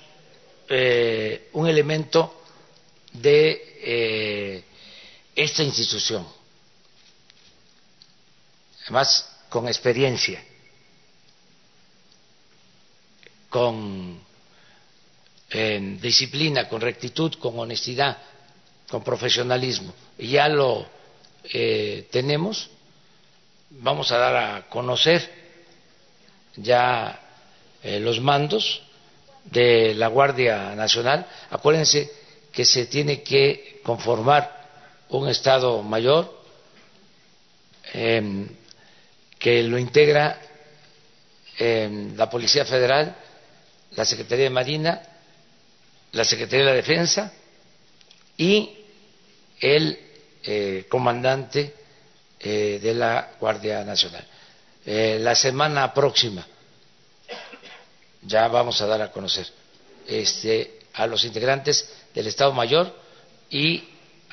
[0.69, 2.43] eh, un elemento
[3.13, 4.65] de eh,
[5.35, 6.27] esta institución,
[8.85, 10.43] además con experiencia,
[13.49, 14.21] con
[15.51, 18.19] eh, disciplina, con rectitud, con honestidad,
[18.89, 19.95] con profesionalismo.
[20.19, 20.96] Y ya lo
[22.11, 22.71] tenemos,
[23.71, 25.31] vamos a dar a conocer
[26.57, 27.21] ya
[27.83, 28.83] los mandos
[29.45, 31.27] de la Guardia Nacional.
[31.51, 32.11] Acuérdense
[32.53, 34.57] que se tiene que conformar
[35.11, 36.35] un Estado mayor
[37.93, 38.49] em,
[39.39, 40.41] que lo integra
[41.59, 43.15] em, la Policía Federal,
[43.95, 45.03] la Secretaría de Marina,
[46.13, 47.33] la Secretaría de la Defensa
[48.37, 48.71] y
[49.61, 49.99] el
[50.47, 51.75] eh, comandante
[52.39, 54.25] eh, de la Guardia Nacional.
[54.85, 56.47] Eh, la semana próxima
[58.23, 59.47] ya vamos a dar a conocer
[60.07, 62.95] este, a los integrantes del Estado Mayor
[63.51, 63.83] y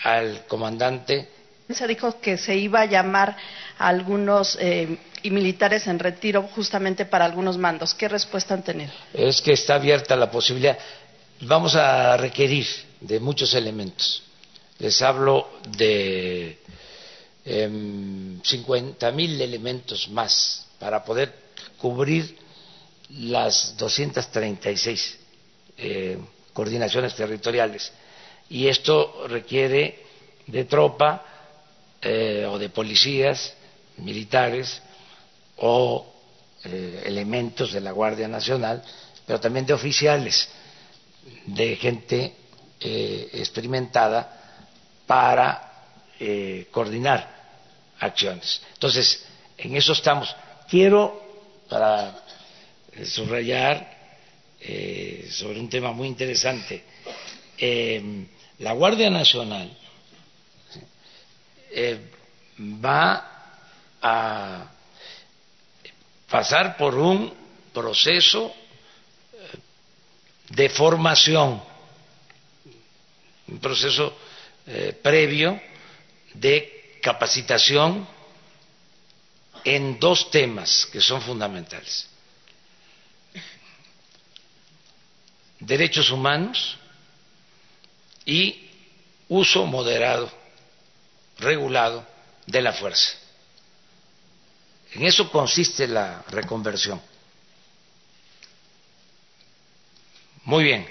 [0.03, 1.29] al comandante.
[1.69, 3.35] Se dijo que se iba a llamar
[3.79, 7.93] a algunos eh, y militares en retiro justamente para algunos mandos.
[7.93, 8.91] ¿Qué respuesta han tenido?
[9.13, 10.77] Es que está abierta la posibilidad.
[11.41, 12.67] Vamos a requerir
[12.99, 14.23] de muchos elementos.
[14.83, 16.57] Les hablo de
[17.45, 21.33] eh, 50 mil elementos más para poder
[21.77, 22.37] cubrir
[23.11, 25.19] las 236
[25.77, 26.17] eh,
[26.51, 27.93] coordinaciones territoriales.
[28.49, 30.03] Y esto requiere
[30.47, 31.23] de tropa
[32.01, 33.53] eh, o de policías
[33.99, 34.81] militares
[35.59, 36.13] o
[36.65, 38.83] eh, elementos de la Guardia Nacional,
[39.25, 40.49] pero también de oficiales,
[41.45, 42.33] de gente
[43.31, 44.42] experimentada
[45.05, 45.71] para
[46.71, 47.29] coordinar
[47.99, 48.61] acciones.
[48.73, 49.25] Entonces,
[49.57, 50.35] en eso estamos.
[50.69, 51.21] Quiero,
[51.69, 52.23] para
[53.05, 53.93] subrayar
[54.59, 56.83] eh, sobre un tema muy interesante.
[57.57, 58.25] Eh,
[58.59, 59.75] la Guardia Nacional
[61.71, 61.99] eh,
[62.59, 63.57] va
[64.01, 64.71] a
[66.29, 67.33] pasar por un
[67.73, 68.53] proceso
[70.49, 71.61] de formación,
[73.47, 74.15] un proceso
[75.01, 75.61] previo
[76.33, 78.07] de capacitación
[79.63, 82.09] en dos temas que son fundamentales.
[85.65, 86.77] derechos humanos
[88.25, 88.69] y
[89.29, 90.31] uso moderado,
[91.37, 92.05] regulado
[92.45, 93.11] de la fuerza.
[94.93, 97.01] En eso consiste la reconversión.
[100.45, 100.87] Muy bien.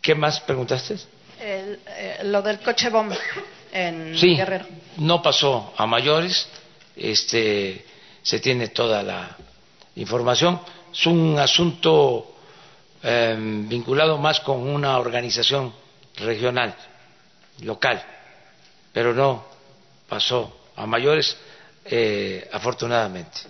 [0.00, 0.98] ¿Qué más preguntaste?
[1.44, 3.16] Eh, lo del coche bomba
[3.72, 4.66] en sí, Guerrero.
[4.98, 6.46] No pasó a mayores.
[6.94, 7.84] Este,
[8.22, 9.36] se tiene toda la
[9.96, 10.60] información.
[10.92, 12.32] Es un asunto
[13.04, 15.74] Em, vinculado más con una organización
[16.18, 16.72] regional,
[17.62, 18.00] local,
[18.92, 19.44] pero no
[20.08, 21.36] pasó a mayores,
[21.84, 23.40] eh, afortunadamente.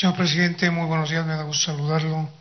[0.00, 2.32] Señor presidente, muy buenos días, me da gusto saludarlo.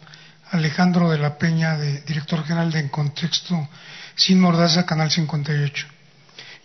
[0.51, 3.68] Alejandro de la Peña, de, director general de En Contexto,
[4.16, 5.86] Sin Mordaza, Canal 58.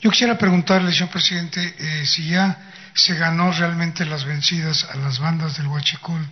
[0.00, 5.18] Yo quisiera preguntarle, señor presidente, eh, si ya se ganó realmente las vencidas a las
[5.18, 6.24] bandas del Huachicol.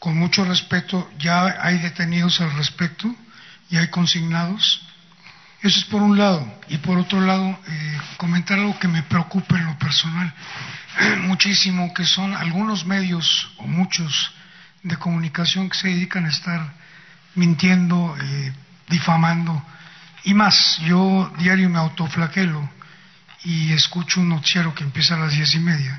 [0.00, 3.14] Con mucho respeto, ya hay detenidos al respecto,
[3.70, 4.83] y hay consignados.
[5.64, 6.46] Eso es por un lado.
[6.68, 10.30] Y por otro lado, eh, comentar algo que me preocupa en lo personal
[11.22, 14.30] muchísimo, que son algunos medios o muchos
[14.82, 16.60] de comunicación que se dedican a estar
[17.34, 18.52] mintiendo, eh,
[18.90, 19.64] difamando.
[20.24, 22.68] Y más, yo diario me autoflaquelo
[23.44, 25.98] y escucho un noticiero que empieza a las diez y media,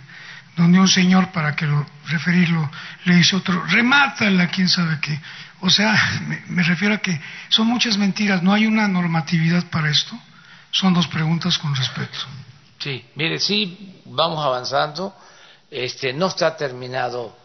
[0.55, 2.69] donde un señor, para que lo referirlo,
[3.05, 5.19] le dice otro, remátala, quién sabe qué.
[5.61, 5.95] O sea,
[6.47, 10.17] me, refiero a que son muchas mentiras, no hay una normatividad para esto.
[10.71, 12.17] Son dos preguntas con respeto.
[12.79, 15.15] Sí, mire, sí, vamos avanzando.
[15.71, 17.35] Este, no está terminado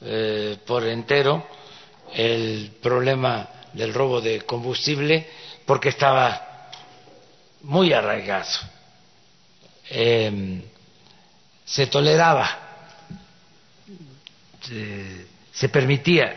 [0.00, 1.46] eh, por entero
[2.14, 5.28] el problema del robo de combustible
[5.66, 6.70] porque estaba
[7.62, 8.48] muy arraigado
[9.90, 10.62] Em,
[11.64, 12.46] se toleraba,
[15.52, 16.34] se, permitía,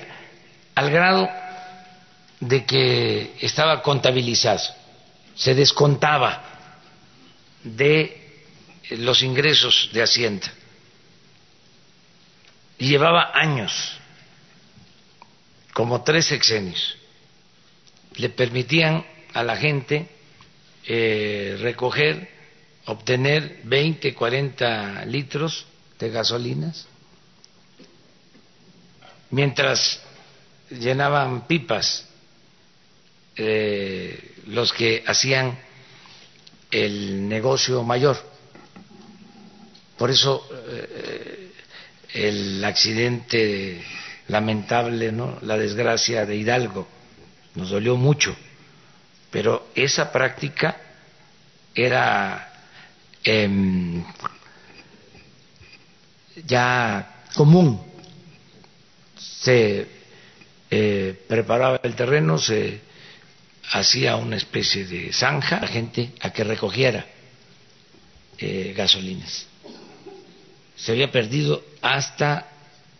[0.76, 1.30] al grado
[2.40, 4.62] de que estaba contabilizado,
[5.36, 6.44] se descontaba
[7.64, 8.22] de
[8.92, 10.52] los ingresos de Hacienda.
[12.78, 13.72] Y llevaba años,
[15.74, 16.98] como tres sexenios.
[18.16, 20.08] Le permitían a la gente
[20.86, 22.28] eh, recoger,
[22.86, 25.66] obtener 20, 40 litros
[26.00, 26.88] de gasolinas,
[29.30, 30.02] mientras
[30.72, 32.08] llenaban pipas
[33.36, 35.58] eh, los que hacían
[36.70, 38.18] el negocio mayor.
[39.98, 41.52] Por eso eh,
[42.14, 43.84] el accidente
[44.28, 45.38] lamentable, ¿no?
[45.42, 46.88] la desgracia de Hidalgo,
[47.56, 48.36] nos dolió mucho
[49.32, 50.78] pero esa práctica
[51.74, 52.52] era
[53.24, 54.04] em,
[56.46, 57.82] ya común.
[59.18, 59.88] Se
[60.72, 62.80] eh, preparaba el terreno, se
[63.72, 67.06] hacía una especie de zanja la gente a que recogiera
[68.38, 69.46] eh, gasolinas.
[70.76, 72.50] Se había perdido hasta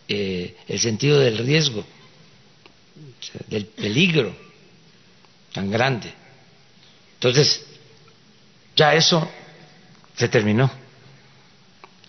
[0.06, 1.84] eh, el sentido del riesgo,
[3.48, 4.36] del peligro
[5.52, 6.12] tan grande.
[7.14, 7.64] Entonces,
[8.76, 9.28] ya eso
[10.16, 10.70] se terminó.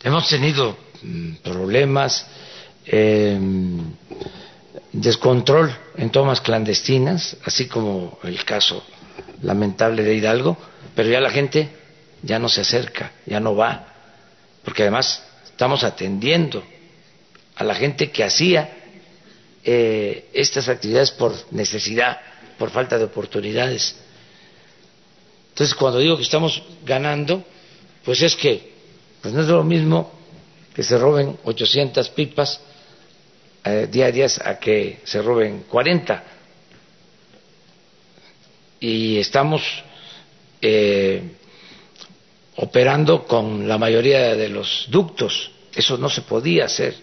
[0.04, 2.28] Hemos tenido mm, problemas,
[2.86, 3.94] em,
[4.94, 8.84] descontrol en tomas clandestinas, así como el caso
[9.42, 10.58] lamentable de Hidalgo,
[10.96, 11.70] pero ya la gente
[12.22, 13.88] ya no se acerca, ya no va,
[14.64, 16.64] porque además estamos atendiendo
[17.56, 18.70] a la gente que hacía
[19.64, 22.20] eh, estas actividades por necesidad,
[22.58, 23.96] por falta de oportunidades.
[25.50, 27.44] Entonces, cuando digo que estamos ganando,
[28.04, 28.74] pues es que
[29.22, 30.12] pues no es lo mismo
[30.76, 32.60] que se roben 800 pipas
[33.66, 36.24] eh, diarias a que se roben 40.
[38.82, 39.64] Y estamos
[40.62, 41.22] eh,
[42.58, 45.52] operando con la mayoría de los ductos.
[45.74, 46.96] Eso no se podía hacer.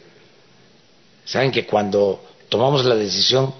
[1.25, 3.55] Saben que cuando tomamos la decisión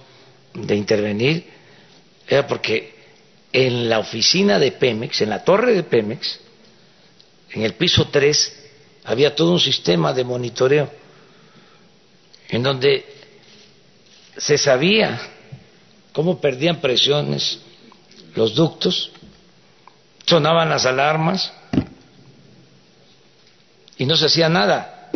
[0.53, 1.47] de intervenir
[2.29, 2.95] era porque
[3.53, 6.39] en la oficina de Pemex, en la torre de Pemex,
[7.53, 8.57] en el piso 3,
[9.05, 11.00] había todo un sistema de monitoreo
[12.51, 13.05] en donde
[14.37, 15.21] se sabía
[16.13, 17.59] cómo perdían presiones
[18.35, 19.11] los ductos,
[20.27, 21.53] sonaban las alarmas
[23.99, 25.11] y no se hacía nada.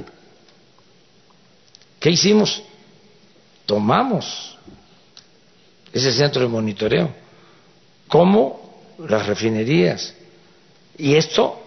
[2.01, 2.63] ¿Qué hicimos?
[3.67, 4.57] Tomamos
[5.93, 7.15] ese centro de monitoreo
[8.09, 10.15] como las refinerías.
[10.99, 11.61] Y esto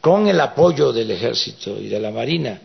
[0.00, 2.60] con el apoyo del ejército y de la marina,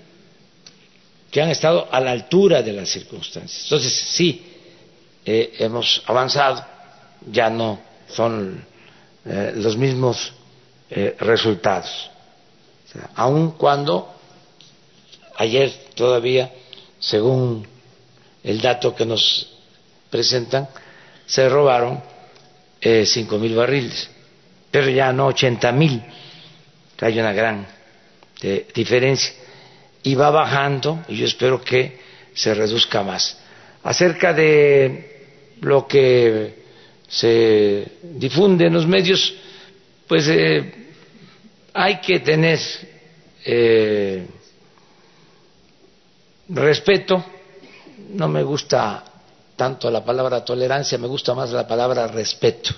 [1.32, 3.64] que han estado a la altura de las circunstancias.
[3.64, 4.54] Entonces, sí,
[5.26, 6.66] eh, hemos avanzado,
[7.30, 8.66] ya no son
[9.26, 10.32] eh, los mismos
[10.90, 12.10] eh, resultados.
[13.16, 14.16] aun cuando
[15.36, 16.52] ayer todavía,
[17.00, 17.68] según
[18.44, 19.50] el dato que nos
[20.10, 20.70] presentan,
[21.26, 22.02] se robaron
[23.06, 24.10] cinco mil barriles,
[24.72, 26.02] pero ya no ochenta mil.
[27.02, 27.68] Hay una gran
[28.74, 29.34] diferencia.
[30.08, 32.00] Y va bajando, y yo espero que
[32.34, 33.38] se reduzca más.
[33.84, 35.26] Acerca de
[35.60, 36.64] lo que
[37.10, 39.34] se difunde en los medios,
[40.08, 40.74] pues eh,
[41.74, 42.58] hay que tener
[46.48, 47.26] respeto.
[48.12, 49.04] No me gusta
[49.58, 52.74] tanto la palabra tolerancia, me gusta más la palabra respeto.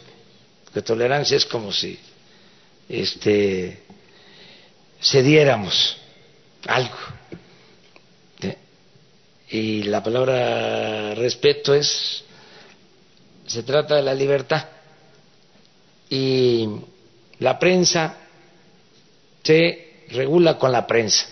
[0.64, 1.96] Porque tolerancia es como si
[2.90, 3.84] este,
[5.00, 5.99] cediéramos
[6.68, 6.98] algo.
[9.52, 12.24] Y la palabra respeto es,
[13.48, 14.68] se trata de la libertad.
[16.10, 16.68] Y
[17.40, 18.18] la prensa
[19.44, 21.28] se regula con la prensa.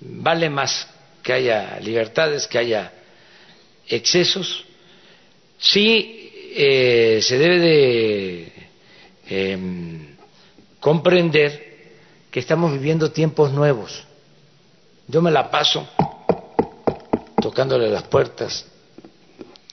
[0.00, 0.88] Vale más
[1.22, 2.92] que haya libertades, que haya
[3.86, 4.64] excesos.
[5.58, 8.52] Sí eh, se debe de
[9.28, 10.16] em,
[10.80, 11.71] comprender
[12.32, 14.04] que estamos viviendo tiempos nuevos.
[15.06, 15.86] Yo me la paso
[17.42, 18.64] tocándole las puertas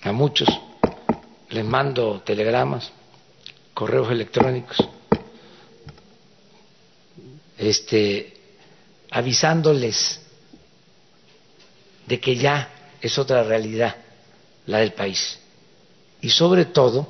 [0.01, 0.49] a muchos,
[1.49, 2.91] les mando telegramas,
[3.74, 4.78] correos electrónicos,
[7.57, 8.34] este,
[9.10, 10.20] avisándoles
[12.07, 13.95] de que ya es otra realidad
[14.66, 15.39] la del país.
[16.20, 17.07] Y sobre todo,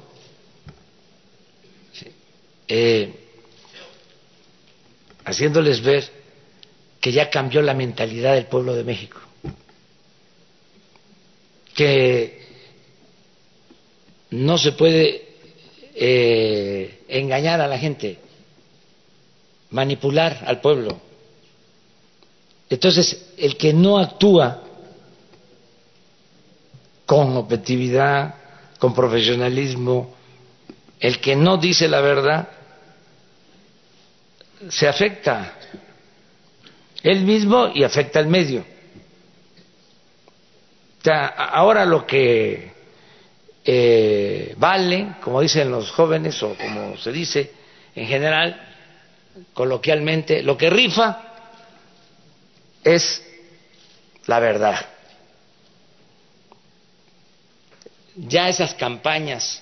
[2.67, 3.18] eh,
[5.29, 6.09] haciéndoles ver
[6.99, 9.19] que ya cambió la mentalidad del pueblo de México,
[11.73, 12.39] que
[14.31, 15.27] no se puede
[15.95, 18.19] eh, engañar a la gente,
[19.71, 20.99] manipular al pueblo.
[22.69, 24.63] Entonces, el que no actúa
[27.05, 28.35] con objetividad,
[28.77, 30.13] con profesionalismo,
[30.99, 32.49] el que no dice la verdad,
[34.67, 35.53] se afecta
[37.01, 38.65] él mismo y afecta al medio.
[41.05, 42.73] ahora lo que
[43.63, 47.51] eh, vale, como dicen los jóvenes o como se dice
[47.95, 48.69] en general,
[49.53, 51.21] coloquialmente, lo que rifa
[52.83, 53.25] es
[54.25, 54.85] la verdad.
[58.15, 59.61] Ya esas campañas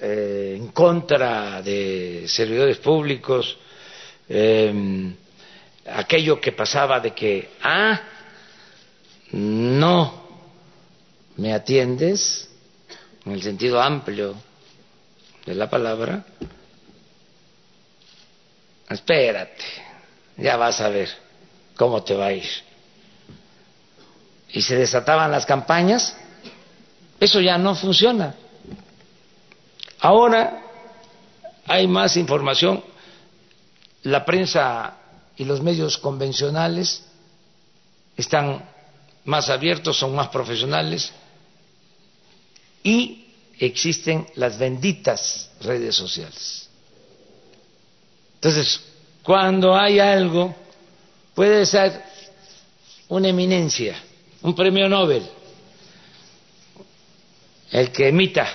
[0.00, 3.58] eh, en contra de servidores públicos,
[4.34, 5.14] eh,
[5.86, 8.00] aquello que pasaba de que, ah,
[9.32, 10.22] no
[11.36, 12.48] me atiendes,
[13.26, 14.34] en el sentido amplio
[15.44, 16.24] de la palabra,
[18.88, 19.64] espérate,
[20.38, 21.10] ya vas a ver
[21.76, 22.48] cómo te va a ir.
[24.48, 26.16] Y se desataban las campañas,
[27.20, 28.34] eso ya no funciona.
[30.00, 30.62] Ahora
[31.66, 32.82] hay más información,
[34.02, 34.96] la prensa
[35.36, 37.04] y los medios convencionales
[38.16, 38.68] están
[39.24, 41.12] más abiertos, son más profesionales
[42.82, 43.26] y
[43.58, 46.68] existen las benditas redes sociales.
[48.34, 48.80] Entonces,
[49.22, 50.54] cuando hay algo,
[51.34, 52.02] puede ser
[53.08, 54.02] una eminencia,
[54.42, 55.22] un premio Nobel,
[57.70, 58.48] el que emita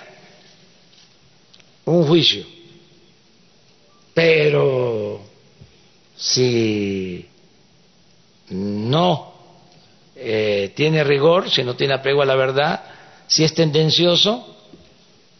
[1.85, 2.45] un juicio,
[4.13, 5.26] pero
[6.17, 7.27] si
[8.49, 9.33] no
[10.15, 12.83] eh, tiene rigor, si no tiene apego a la verdad,
[13.27, 14.45] si es tendencioso,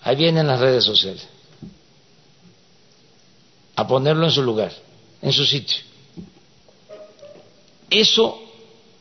[0.04, 1.28] ahí vienen las redes sociales
[3.76, 4.72] a ponerlo en su lugar,
[5.22, 5.78] en su sitio.
[7.90, 8.40] Eso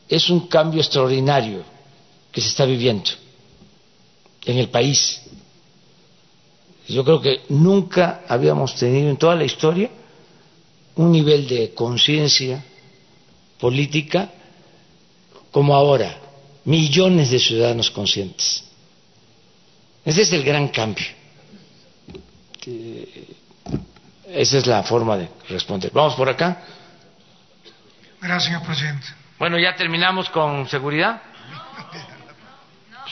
[0.07, 1.63] es un cambio extraordinario
[2.31, 3.09] que se está viviendo
[4.45, 5.21] en el país.
[6.87, 9.89] Yo creo que nunca habíamos tenido en toda la historia
[10.97, 12.63] un nivel de conciencia
[13.59, 14.31] política
[15.51, 16.17] como ahora,
[16.65, 18.63] millones de ciudadanos conscientes.
[20.03, 21.05] Ese es el gran cambio.
[24.27, 25.91] Esa es la forma de responder.
[25.93, 26.63] Vamos por acá.
[28.21, 29.07] Gracias, señor presidente.
[29.39, 31.21] Bueno, ya terminamos con seguridad.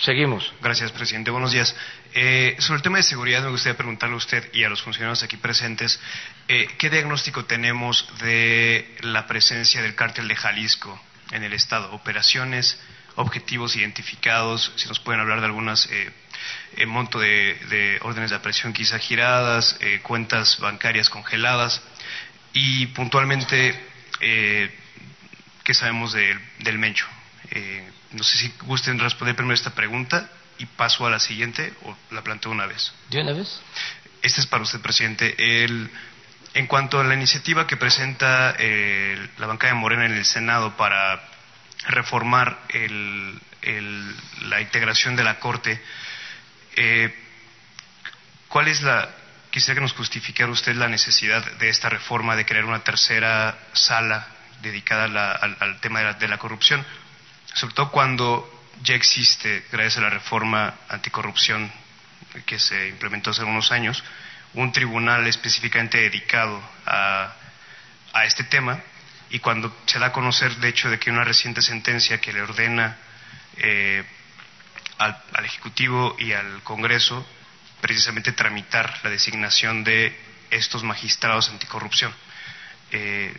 [0.01, 0.53] Seguimos.
[0.61, 1.31] Gracias, presidente.
[1.31, 1.73] Buenos días.
[2.13, 5.23] Eh, sobre el tema de seguridad, me gustaría preguntarle a usted y a los funcionarios
[5.23, 5.99] aquí presentes,
[6.47, 11.93] eh, ¿qué diagnóstico tenemos de la presencia del cártel de Jalisco en el Estado?
[11.93, 12.77] Operaciones,
[13.15, 18.99] objetivos identificados, si nos pueden hablar de algunas, eh, monto de, órdenes de apresión quizá
[18.99, 21.81] giradas, cuentas bancarias congeladas
[22.51, 23.79] y puntualmente,
[24.19, 27.07] ¿qué sabemos del Mencho?
[28.11, 32.21] No sé si gusten responder primero esta pregunta y paso a la siguiente o la
[32.21, 32.93] planteo una vez.
[33.09, 33.61] ¿De una vez?
[34.21, 35.35] Este es para usted, presidente.
[36.53, 40.75] en cuanto a la iniciativa que presenta eh, la bancada de Morena en el Senado
[40.77, 41.21] para
[41.87, 42.59] reformar
[44.41, 45.81] la integración de la Corte,
[46.75, 47.13] eh,
[48.47, 49.09] ¿cuál es la...
[49.51, 54.27] Quisiera que nos justificara usted la necesidad de esta reforma, de crear una tercera sala
[54.61, 55.05] dedicada
[55.37, 56.85] al, tema de la corrupción
[57.55, 58.51] sobre todo cuando
[58.83, 61.71] ya existe, gracias a la reforma anticorrupción
[62.45, 64.03] que se implementó hace unos años,
[64.53, 67.33] un tribunal específicamente dedicado a,
[68.25, 68.79] este tema
[69.29, 72.41] y cuando se da a conocer, de hecho, de que una reciente sentencia que le
[72.41, 72.95] ordena
[73.57, 74.05] eh,
[74.97, 77.27] al, Ejecutivo y al Congreso
[77.81, 80.17] precisamente tramitar la designación de
[80.49, 82.13] estos magistrados anticorrupción.
[82.91, 83.35] Eh,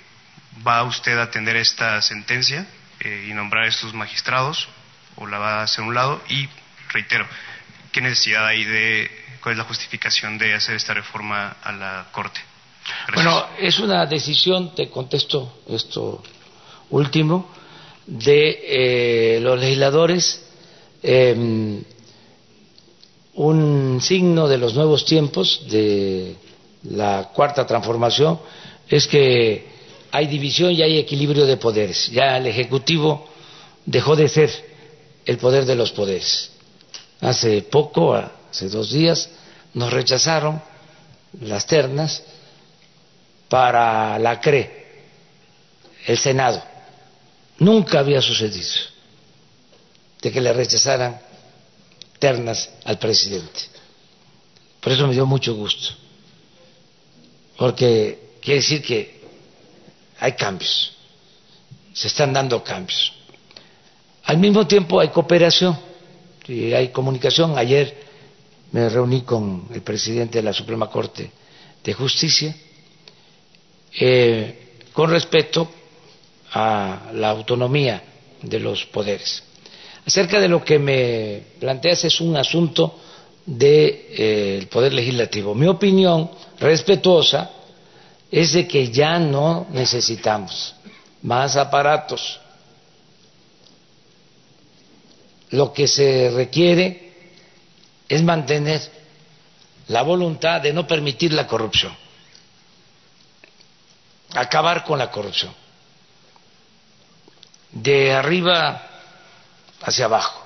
[0.67, 2.67] ¿Va usted a atender esta sentencia?
[3.07, 4.69] Eh, y nombrar estos magistrados
[5.15, 6.49] o la va a hacer un lado y
[6.89, 7.25] reitero
[7.93, 9.09] qué necesidad hay de
[9.41, 12.41] cuál es la justificación de hacer esta reforma a la corte
[13.15, 16.21] bueno es una decisión te contesto esto
[16.91, 17.49] último
[18.07, 20.45] de eh, los legisladores
[21.01, 21.85] em,
[23.35, 26.35] un signo de los nuevos tiempos de
[26.83, 28.41] la cuarta transformación
[28.89, 29.76] es que
[30.17, 32.11] hay división y hay equilibrio de poderes.
[32.11, 33.29] Ya el Ejecutivo
[33.85, 34.51] dejó de ser
[35.27, 36.53] el poder de los poderes.
[37.21, 39.29] Hace poco, hace dos días,
[39.75, 40.63] nos rechazaron
[41.43, 42.23] las ternas
[43.51, 44.87] para la CRE,
[46.07, 46.63] el Senado.
[47.59, 48.71] Nunca había sucedido
[50.23, 51.21] de que le rechazaran
[52.19, 53.61] ternas al presidente.
[54.81, 55.95] Por eso me dio mucho gusto,
[57.59, 59.16] porque quiere decir que
[60.19, 60.93] hay cambios,
[61.93, 63.13] se están dando cambios.
[64.25, 65.79] Al mismo tiempo hay cooperación
[66.49, 67.57] y hay comunicación.
[67.57, 68.07] Ayer
[68.73, 71.31] me reuní con el presidente de la Suprema Corte
[71.83, 72.55] de Justicia
[73.99, 75.69] eh, con respecto
[76.53, 78.03] a la autonomía
[78.43, 79.43] de los poderes.
[80.05, 82.99] Acerca de lo que me planteas es un asunto
[83.45, 85.55] del eh, Poder Legislativo.
[85.55, 87.51] Mi opinión respetuosa
[88.31, 90.75] es de que ya no necesitamos
[91.23, 92.41] más aparatos.
[95.51, 97.31] Lo que se requiere
[98.09, 98.81] es mantener
[99.89, 101.97] la voluntad de no permitir la corrupción,
[104.35, 105.55] acabar con la corrupción,
[107.71, 108.83] de arriba
[109.83, 110.43] hacia abajo.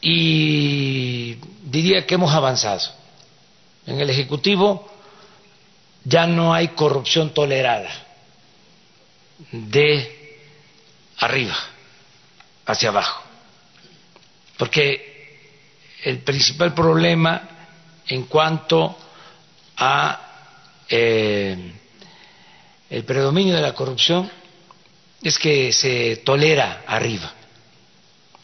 [0.00, 1.34] Y
[1.64, 2.82] diría que hemos avanzado.
[3.86, 4.95] En el Ejecutivo
[6.08, 7.90] ya no hay corrupción tolerada
[9.50, 10.40] de
[11.18, 11.56] arriba
[12.64, 13.24] hacia abajo.
[14.56, 15.40] Porque
[16.04, 17.48] el principal problema
[18.06, 18.96] en cuanto
[19.76, 20.20] a
[20.88, 21.72] eh,
[22.88, 24.30] el predominio de la corrupción
[25.22, 27.32] es que se tolera arriba.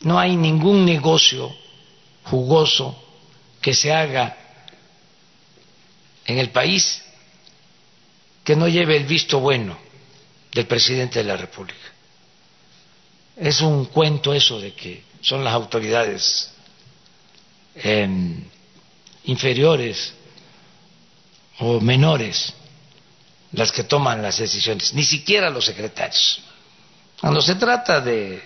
[0.00, 1.54] No hay ningún negocio
[2.24, 3.00] jugoso
[3.60, 4.36] que se haga
[6.24, 7.01] en el país
[8.44, 9.78] que no lleve el visto bueno
[10.52, 11.78] del presidente de la República.
[13.36, 16.50] Es un cuento eso de que son las autoridades
[17.76, 18.44] em,
[19.24, 20.12] inferiores
[21.58, 22.52] o menores
[23.52, 26.40] las que toman las decisiones, ni siquiera los secretarios.
[27.20, 28.42] Cuando se trata de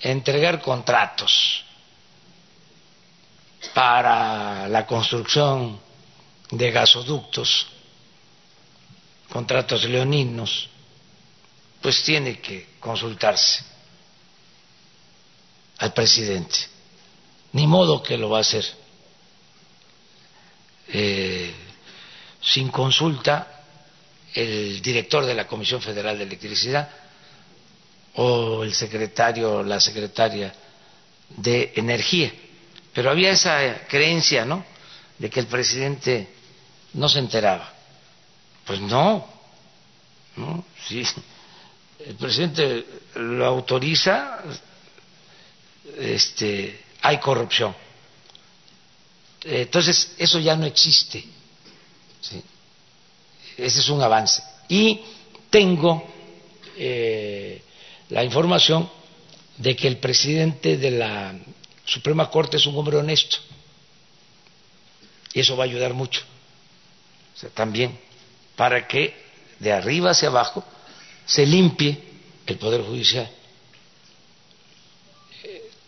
[0.00, 1.62] entregar contratos
[3.74, 5.78] para la construcción
[6.50, 7.66] de gasoductos,
[9.30, 10.68] contratos leoninos,
[11.80, 13.64] pues tiene que consultarse
[15.78, 16.58] al presidente.
[17.52, 18.64] Ni modo que lo va a hacer
[20.88, 21.52] eh,
[22.42, 23.64] sin consulta
[24.34, 26.88] el director de la Comisión Federal de Electricidad
[28.14, 30.52] o el secretario o la secretaria
[31.28, 32.32] de Energía.
[32.92, 34.64] Pero había esa creencia, ¿no?,
[35.18, 36.28] de que el presidente
[36.94, 37.79] no se enteraba.
[38.70, 39.26] Pues no,
[40.36, 40.64] ¿no?
[40.86, 41.02] Si
[42.06, 44.44] el presidente lo autoriza,
[45.98, 47.74] este, hay corrupción.
[49.42, 51.24] Entonces, eso ya no existe.
[53.56, 54.40] Ese es un avance.
[54.68, 55.00] Y
[55.50, 56.08] tengo
[56.76, 57.64] eh,
[58.10, 58.88] la información
[59.56, 61.34] de que el presidente de la
[61.84, 63.36] Suprema Corte es un hombre honesto.
[65.34, 66.22] Y eso va a ayudar mucho.
[67.52, 68.09] también
[68.60, 69.16] para que
[69.58, 70.62] de arriba hacia abajo
[71.24, 71.98] se limpie
[72.44, 73.26] el Poder Judicial.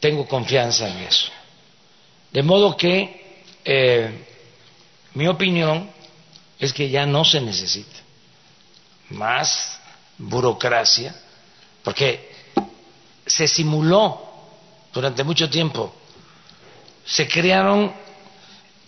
[0.00, 1.30] Tengo confianza en eso.
[2.32, 4.24] De modo que eh,
[5.12, 5.90] mi opinión
[6.58, 7.98] es que ya no se necesita
[9.10, 9.78] más
[10.16, 11.14] burocracia
[11.84, 12.26] porque
[13.26, 14.48] se simuló
[14.94, 15.94] durante mucho tiempo,
[17.04, 17.92] se crearon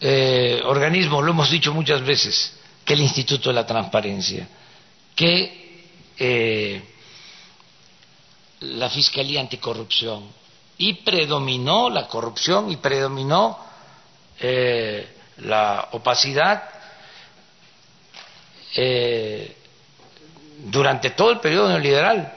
[0.01, 4.49] eh, organismos, lo hemos dicho muchas veces, que el Instituto de la Transparencia,
[5.15, 5.85] que
[6.19, 6.83] eh,
[8.61, 10.25] la Fiscalía Anticorrupción,
[10.77, 13.59] y predominó la corrupción y predominó
[14.41, 15.09] eh,
[15.39, 16.71] la opacidad
[20.65, 22.33] durante todo el periodo neoliberal.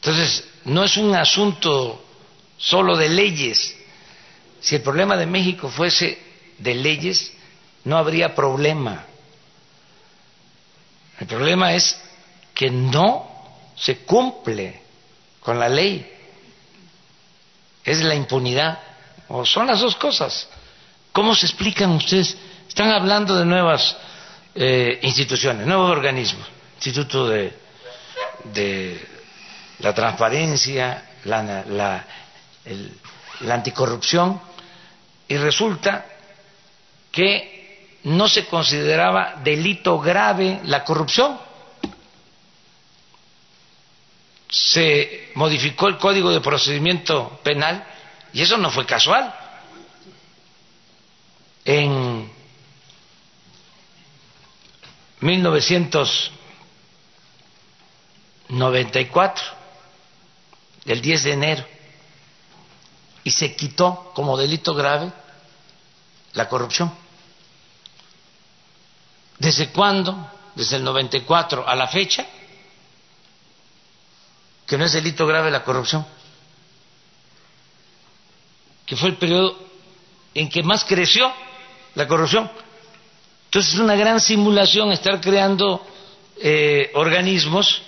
[0.00, 2.04] Entonces, no es un asunto
[2.56, 3.76] solo de leyes.
[4.60, 6.18] Si el problema de México fuese
[6.58, 7.32] de leyes,
[7.88, 9.06] no habría problema.
[11.18, 11.98] El problema es
[12.52, 13.26] que no
[13.74, 14.82] se cumple
[15.40, 16.06] con la ley.
[17.82, 18.78] Es la impunidad.
[19.28, 20.48] O son las dos cosas.
[21.12, 22.36] ¿Cómo se explican ustedes?
[22.68, 23.96] Están hablando de nuevas
[24.54, 26.46] eh, instituciones, nuevos organismos.
[26.76, 27.54] Instituto de,
[28.52, 29.00] de
[29.78, 32.04] la transparencia, la,
[33.48, 34.38] anticorrupción,
[35.26, 36.04] y resulta
[37.10, 37.57] que
[38.04, 41.38] no se consideraba delito grave la corrupción.
[44.48, 47.84] Se modificó el Código de Procedimiento Penal
[48.32, 49.34] y eso no fue casual.
[51.64, 52.30] En
[55.20, 56.32] 1900
[58.48, 59.44] 94,
[60.86, 61.64] el 10 de enero,
[63.24, 65.12] y se quitó como delito grave
[66.32, 66.92] la corrupción.
[69.38, 70.30] ¿Desde cuándo?
[70.54, 72.26] Desde el 94 a la fecha,
[74.66, 76.04] que no es delito grave la corrupción,
[78.84, 79.56] que fue el periodo
[80.34, 81.32] en que más creció
[81.94, 82.50] la corrupción.
[83.46, 85.86] Entonces es una gran simulación estar creando
[86.40, 87.82] eh, organismos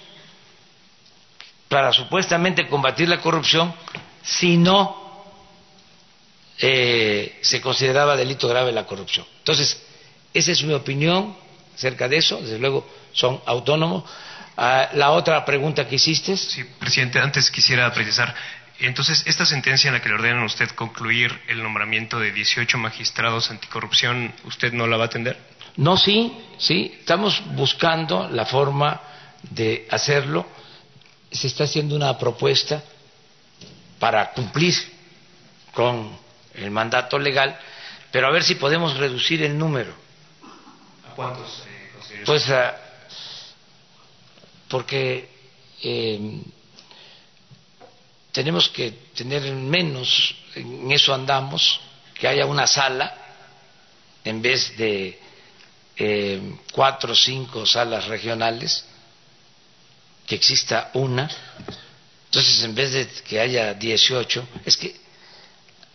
[1.69, 3.73] para supuestamente combatir la corrupción
[4.23, 5.25] si no
[6.59, 9.27] eh, se consideraba delito grave la corrupción.
[9.39, 9.81] Entonces,
[10.33, 11.37] esa es mi opinión
[11.75, 14.05] acerca de eso, desde luego son autónomos.
[14.57, 16.37] Ah, la otra pregunta que hiciste.
[16.37, 18.35] Sí, presidente, antes quisiera precisar.
[18.79, 22.79] Entonces, esta sentencia en la que le ordenan a usted concluir el nombramiento de 18
[22.79, 25.39] magistrados anticorrupción, ¿usted no la va a atender?
[25.77, 29.01] No, sí, sí, estamos buscando la forma
[29.43, 30.47] de hacerlo.
[31.31, 32.83] Se está haciendo una propuesta
[33.99, 34.75] para cumplir
[35.73, 36.11] con
[36.55, 37.59] el mandato legal,
[38.11, 39.95] pero a ver si podemos reducir el número.
[41.11, 41.63] ¿A cuántos?
[42.11, 42.77] Eh, pues ah,
[44.69, 45.29] porque
[45.83, 46.41] eh,
[48.31, 51.81] tenemos que tener menos, en eso andamos,
[52.15, 53.13] que haya una sala
[54.25, 55.19] en vez de
[55.97, 58.85] eh, cuatro o cinco salas regionales,
[60.27, 61.29] que exista una.
[62.27, 64.95] Entonces, en vez de que haya 18, es que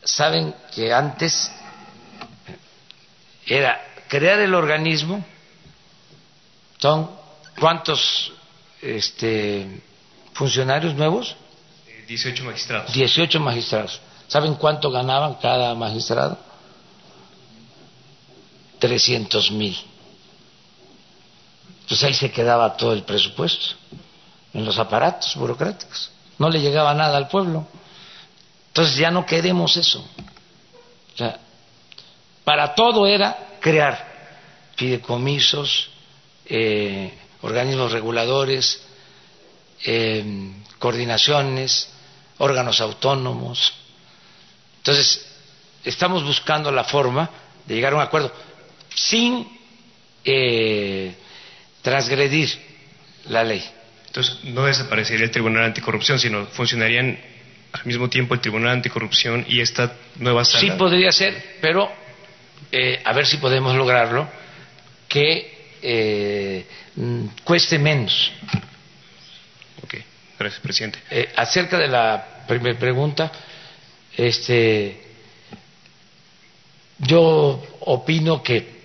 [0.04, 1.50] saben que antes
[3.46, 5.24] era crear el organismo,
[6.78, 7.10] son
[7.60, 8.32] cuántos
[8.82, 9.82] este,
[10.34, 11.36] funcionarios nuevos?
[12.08, 12.94] 18 magistrados.
[12.94, 14.02] 18 magistrados.
[14.28, 16.38] ¿Saben cuánto ganaban cada magistrado?
[18.80, 19.78] 300 mil.
[21.88, 23.76] Pues ahí se quedaba todo el presupuesto,
[24.54, 26.12] en los aparatos burocráticos.
[26.38, 27.68] No le llegaba nada al pueblo.
[28.68, 30.00] Entonces ya no queremos eso.
[31.14, 31.40] O sea,
[32.46, 34.16] para todo era crear
[34.78, 35.90] fideicomisos,
[36.46, 38.82] eh, organismos reguladores,
[39.84, 40.24] eh,
[40.80, 41.90] coordinaciones,
[42.38, 43.74] órganos autónomos.
[44.78, 45.26] Entonces,
[45.84, 47.30] estamos buscando la forma
[47.66, 48.32] de llegar a un acuerdo
[48.94, 49.48] sin
[50.24, 51.16] eh,
[51.82, 52.50] transgredir
[53.26, 53.66] la ley.
[54.08, 57.20] Entonces, no desaparecería el Tribunal Anticorrupción, sino funcionarían
[57.72, 60.62] al mismo tiempo el Tribunal Anticorrupción y esta nueva sala.
[60.62, 62.05] Sí podría ser, pero
[62.72, 64.28] eh, a ver si podemos lograrlo
[65.08, 66.66] que eh,
[67.44, 68.32] cueste menos.
[69.84, 69.96] Ok,
[70.40, 71.00] gracias, presidente.
[71.10, 73.32] Eh, acerca de la primera pregunta,
[74.18, 75.02] este,
[77.00, 78.76] yo opino que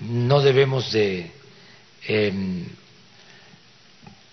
[0.00, 1.30] no debemos de
[2.06, 2.66] em,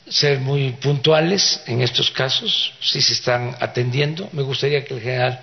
[0.10, 4.30] ser muy puntuales en estos casos, si se están atendiendo.
[4.34, 5.40] Me gustaría que el general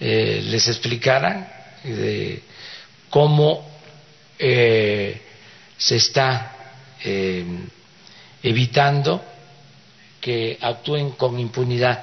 [0.00, 2.42] eh, les explicara de
[3.10, 3.68] cómo
[4.38, 5.20] eh,
[5.76, 6.52] se está
[7.02, 7.66] em,
[8.42, 9.22] evitando
[10.20, 12.02] que actúen con impunidad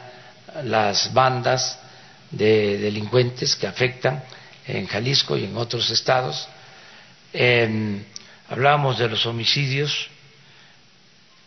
[0.64, 1.80] las bandas
[2.30, 4.24] de delincuentes que afectan
[4.68, 6.48] en Jalisco y en otros estados.
[7.34, 8.04] Eh,
[8.50, 10.10] hablábamos de los homicidios,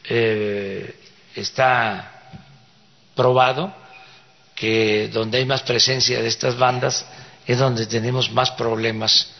[0.05, 0.95] eh,
[1.35, 2.11] está
[3.15, 3.84] probado
[4.55, 7.05] que donde hay más presencia de estas bandas
[7.47, 9.31] es donde tenemos más problemas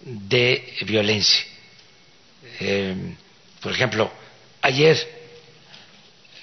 [0.00, 1.44] de violencia.
[2.60, 3.16] Eh,
[3.60, 4.10] por ejemplo,
[4.60, 4.98] ayer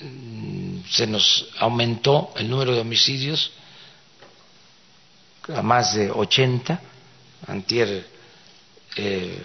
[0.01, 3.51] mm, se nos aumentó el número de homicidios
[5.53, 6.79] a más de 80,
[7.47, 8.05] antier
[8.95, 9.37] eh,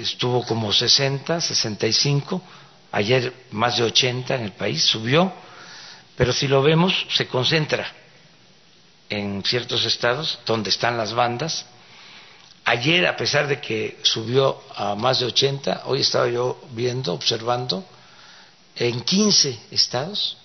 [0.00, 2.42] estuvo como 60, 65,
[2.92, 5.32] ayer más de 80 en el país, subió,
[6.16, 7.90] pero si lo vemos se concentra
[9.08, 11.66] en ciertos estados donde están las bandas.
[12.64, 17.84] Ayer, a pesar de que subió a más de 80, hoy estaba yo viendo, observando,
[18.76, 20.38] en 15 estados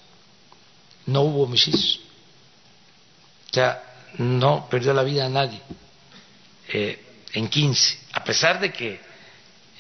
[1.06, 2.02] no hubo homicidios.
[3.52, 3.82] O sea,
[4.18, 5.62] no perdió la vida nadie.
[6.68, 7.04] Eh,
[7.34, 9.00] en 15, a pesar de que,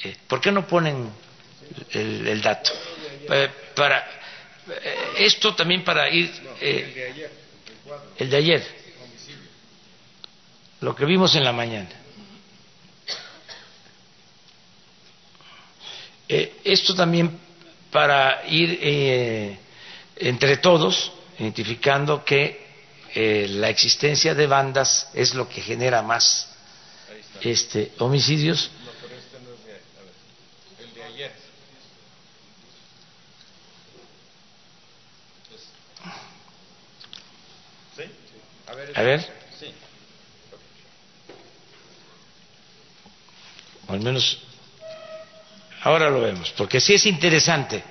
[0.04, 1.12] eh, ¿por qué no ponen
[1.92, 2.72] el, dato?
[3.30, 4.17] Eh, para
[5.18, 6.32] esto también para ir,
[8.18, 8.68] el de ayer,
[10.82, 11.90] lo que vimos en la mañana.
[16.30, 17.40] esto también
[17.90, 19.58] para ir
[20.18, 22.66] entre todos identificando que
[23.50, 26.50] la existencia de bandas es lo que genera más
[27.42, 28.70] este, homicidios.
[38.96, 39.28] A ver.
[43.88, 44.40] O al menos
[45.84, 47.84] ahora lo vemos, porque sí es interesante.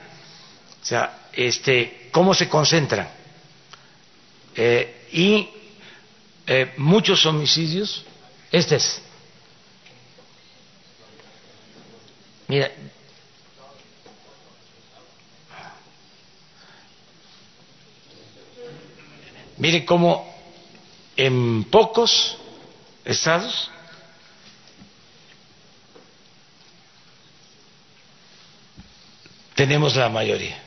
[0.83, 3.09] O sea, este, cómo se concentran.
[4.55, 5.49] Eh, y
[6.47, 8.05] eh, muchos homicidios,
[8.53, 9.03] este es.
[12.49, 12.71] Mira,
[19.59, 20.36] Mire cómo
[21.17, 22.37] en pocos
[23.05, 23.71] estados
[29.55, 30.63] tenemos la mayoría.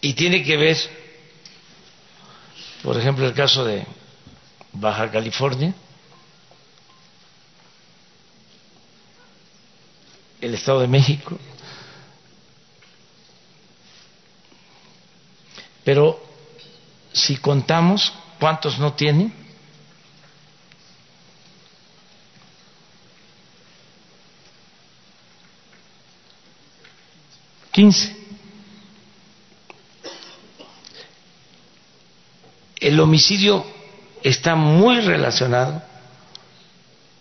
[0.00, 0.76] Y tiene que ver,
[2.82, 3.86] por ejemplo, el caso de
[4.72, 5.72] Baja California,
[10.40, 11.38] el Estado de México,
[15.84, 16.20] pero
[17.12, 18.12] si contamos
[18.42, 19.32] cuántos no tienen,
[27.70, 28.16] quince.
[32.80, 33.64] El homicidio
[34.24, 35.80] está muy relacionado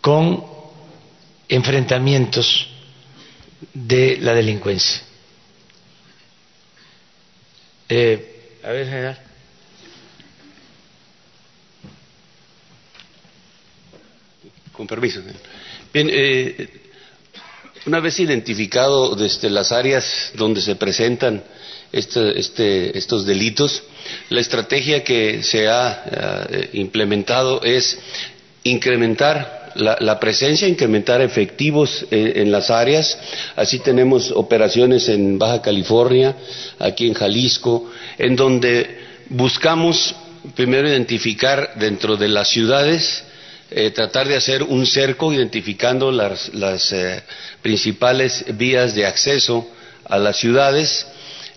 [0.01, 0.43] con
[1.47, 2.67] enfrentamientos
[3.75, 5.03] de la delincuencia.
[7.89, 9.30] Eh, a ver, general.
[14.81, 15.19] Con permiso.
[15.93, 16.67] Bien, eh,
[17.85, 21.43] una vez identificado desde las áreas donde se presentan
[21.91, 23.83] este, este, estos delitos,
[24.29, 27.99] la estrategia que se ha eh, implementado es
[28.63, 33.19] incrementar la, presencia, incrementar efectivos en las áreas.
[33.55, 36.35] Así tenemos operaciones en Baja California,
[36.79, 38.97] aquí en Jalisco, en donde
[39.29, 40.15] buscamos
[40.55, 43.25] primero identificar dentro de las ciudades
[43.71, 46.49] eh, tratar de hacer un cerco identificando las,
[46.91, 47.23] eh,
[47.61, 49.67] principales vías de acceso
[50.05, 51.07] a las ciudades,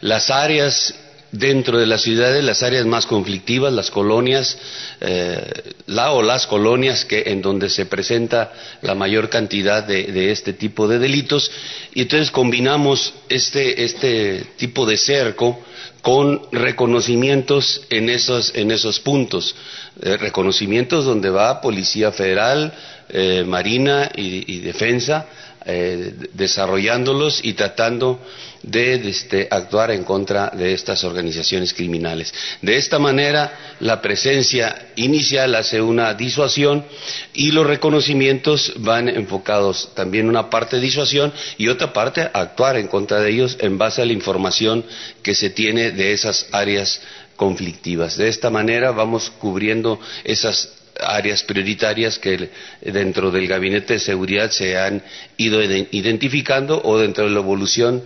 [0.00, 0.94] las áreas
[1.34, 4.56] dentro de las ciudades, las áreas más conflictivas, las colonias,
[5.00, 10.52] eh, la o las colonias que, en donde se presenta la mayor cantidad de, este
[10.52, 11.50] tipo de delitos,
[11.92, 15.58] y entonces combinamos este, este tipo de cerco
[16.02, 19.56] con reconocimientos en esos, en esos puntos,
[20.02, 22.72] eh, reconocimientos donde va Policía Federal,
[23.08, 25.26] eh, Marina y, Defensa,
[25.66, 28.20] eh, desarrollándolos y tratando
[28.62, 32.32] de este, actuar en contra de estas organizaciones criminales.
[32.62, 36.84] De esta manera, la presencia inicial hace una disuasión
[37.32, 42.88] y los reconocimientos van enfocados también una parte disuasión y otra parte a actuar en
[42.88, 44.84] contra de ellos en base a la información
[45.22, 47.00] que se tiene de esas áreas
[47.36, 48.16] conflictivas.
[48.16, 54.78] De esta manera vamos cubriendo esas áreas prioritarias que dentro del gabinete de seguridad se
[54.78, 55.02] han
[55.36, 58.02] ido identificando o dentro de la evolución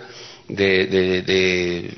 [0.49, 1.95] de,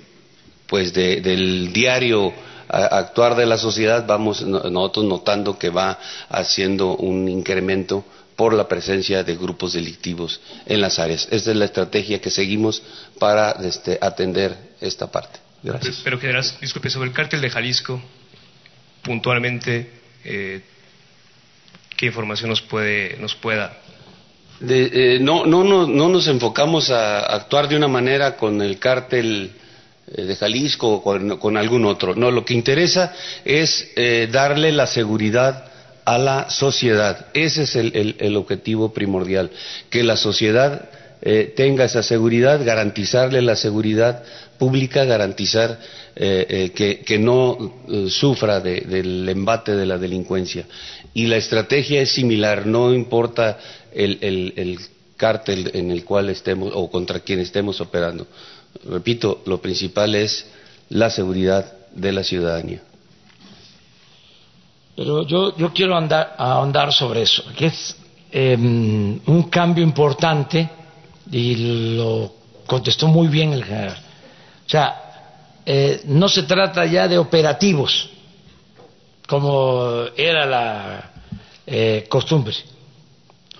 [0.66, 2.32] pues del diario
[2.68, 8.04] actuar de la sociedad vamos nosotros notando que va haciendo un incremento
[8.36, 11.28] por la presencia de grupos delictivos en las áreas.
[11.30, 12.82] Esta es la estrategia que seguimos
[13.18, 15.38] para este, atender esta parte.
[15.62, 16.00] Gracias.
[16.02, 18.00] Pero, general, disculpe, sobre el cártel de Jalisco,
[19.02, 19.90] puntualmente,
[20.24, 20.62] eh,
[22.00, 23.76] ¿qué información nos puede nos pueda
[24.62, 29.52] eh, no, no, no, no, nos enfocamos a actuar de una manera con el cártel
[30.14, 31.02] eh, de Jalisco o
[31.38, 32.14] con, algún otro.
[32.14, 35.64] No, lo que interesa es eh, darle la seguridad
[36.04, 37.28] a la sociedad.
[37.32, 39.50] Ese es el, objetivo primordial,
[39.88, 40.90] que la sociedad
[41.54, 44.24] tenga esa seguridad, garantizarle la seguridad
[44.58, 45.78] pública, garantizar
[46.16, 50.64] que, no sufra del embate de la delincuencia.
[51.14, 53.58] Y la estrategia es similar, no importa
[53.92, 54.78] el, el,
[55.16, 58.26] cártel en el cual estemos o contra quien estemos operando.
[58.84, 60.46] Repito, lo principal es
[60.88, 62.82] la seguridad de la ciudadanía.
[64.96, 67.96] Pero yo, quiero andar, ahondar sobre eso, que es
[68.32, 70.68] em, un cambio importante
[71.30, 72.32] y lo
[72.66, 73.98] contestó muy bien el general.
[74.66, 75.10] O sea,
[75.66, 78.08] eh, no se trata ya de operativos,
[79.30, 81.10] como era la
[81.64, 82.56] eh, costumbre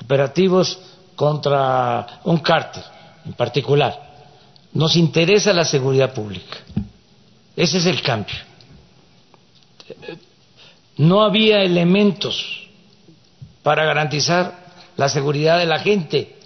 [0.02, 0.76] operativos
[1.14, 2.82] contra un cártel
[3.24, 3.94] en particular.
[4.72, 6.56] Nos interesa la seguridad pública.
[7.54, 8.34] Ese es el cambio.
[10.96, 12.66] No había elementos
[13.62, 14.58] para garantizar
[14.96, 16.36] la seguridad de la gente,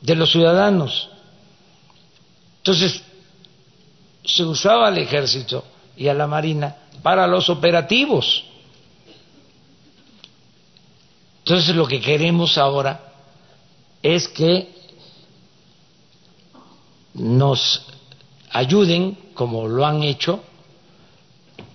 [0.00, 1.10] de los ciudadanos.
[2.58, 3.02] Entonces,
[4.24, 5.62] se usaba al ejército
[5.98, 8.53] y a la marina para los operativos
[11.44, 13.12] Entonces lo que queremos ahora
[14.02, 14.66] es que
[17.12, 17.86] nos
[18.50, 20.42] ayuden, como lo han hecho,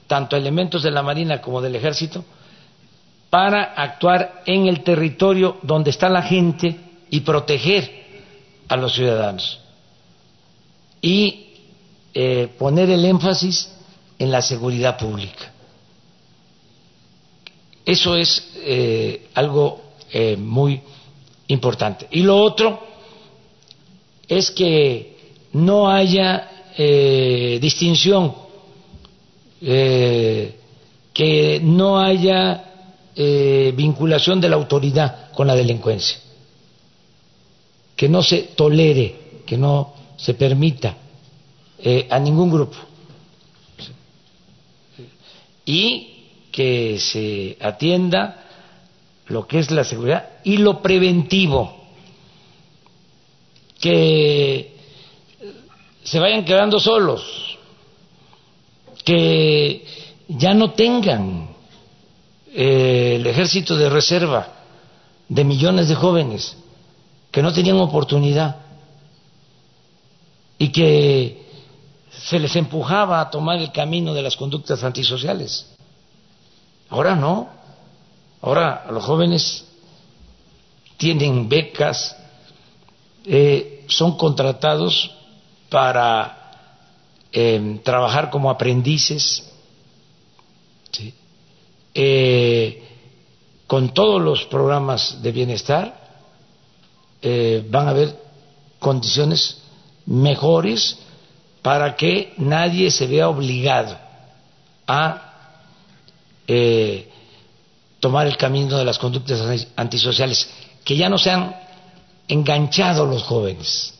[0.07, 2.25] tanto elementos de la Marina como del Ejército,
[3.29, 6.75] para actuar en el territorio donde está la gente
[7.11, 8.23] y proteger
[8.67, 9.59] a los ciudadanos.
[10.99, 11.45] Y
[12.15, 13.71] eh, poner el énfasis
[14.17, 15.53] en la seguridad pública.
[17.89, 19.81] Eso es eh, algo
[20.11, 20.79] eh, muy
[21.47, 22.07] importante.
[22.11, 22.79] Y lo otro
[24.27, 25.17] es que
[25.53, 26.45] no haya
[27.59, 28.33] distinción,
[29.59, 32.63] que no haya
[33.73, 36.19] vinculación de la autoridad con la delincuencia,
[37.97, 40.95] que no se tolere, que no se permita
[41.81, 42.77] eh, a ningún grupo.
[45.65, 46.18] Y
[46.59, 48.43] que se atienda
[49.27, 51.73] lo que es la seguridad y lo preventivo,
[53.79, 54.75] que
[56.03, 57.57] se vayan quedando solos,
[59.05, 59.85] que
[60.27, 61.47] ya no tengan
[62.53, 64.65] eh, el ejército de reserva
[65.29, 66.57] de millones de jóvenes
[67.31, 68.57] que no tenían oportunidad
[70.57, 71.41] y que
[72.11, 75.78] se les empujaba a tomar el camino de las conductas antisociales.
[76.89, 77.49] Ahora no.
[78.41, 79.65] Ahora los jóvenes
[80.97, 82.15] tienen becas,
[83.25, 85.11] eh, son contratados
[85.69, 86.35] para
[87.31, 89.45] em, trabajar como aprendices,
[91.93, 92.83] eh,
[93.67, 95.99] con todos los programas de bienestar
[97.21, 98.15] eh, van a haber
[98.79, 99.61] condiciones
[100.05, 100.97] mejores
[101.61, 103.97] para que nadie se vea obligado
[104.87, 105.28] a
[106.51, 107.07] eh,
[107.99, 110.49] tomar el camino de las conductas antisociales,
[110.83, 111.55] que ya no sean
[112.27, 113.93] enganchados los jóvenes,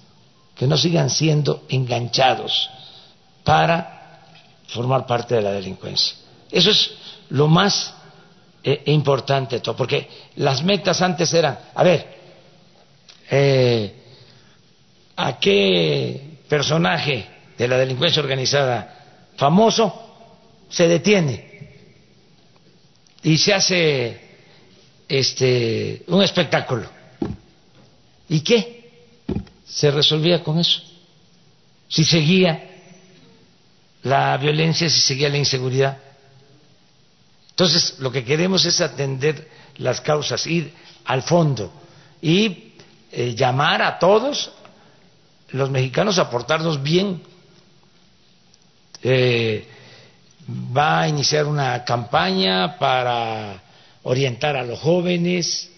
[0.56, 2.68] que no sigan siendo enganchados
[3.44, 4.24] para
[4.68, 6.16] formar parte de la delincuencia.
[6.50, 6.92] Eso es
[7.30, 7.94] lo más
[8.64, 12.18] eh, importante de todo, porque las metas antes eran, a ver,
[13.30, 13.96] eh,
[15.18, 19.94] ¿a qué personaje de la delincuencia organizada famoso,
[20.68, 21.49] se detiene
[23.24, 24.22] y se hace
[25.08, 26.88] este un espectáculo.
[28.30, 28.92] ¿Y qué?
[29.66, 30.82] Se resolvía con eso.
[31.88, 32.70] Si seguía
[34.04, 35.98] la violencia, si seguía la inseguridad.
[37.50, 40.72] Entonces, lo que queremos es atender las causas, ir
[41.06, 41.72] al fondo
[42.22, 42.74] y
[43.12, 44.52] eh, llamar a todos
[45.50, 47.22] los mexicanos a portarnos bien
[49.02, 49.68] eh,
[50.76, 53.62] va a iniciar una campaña para
[54.04, 55.70] orientar a los jóvenes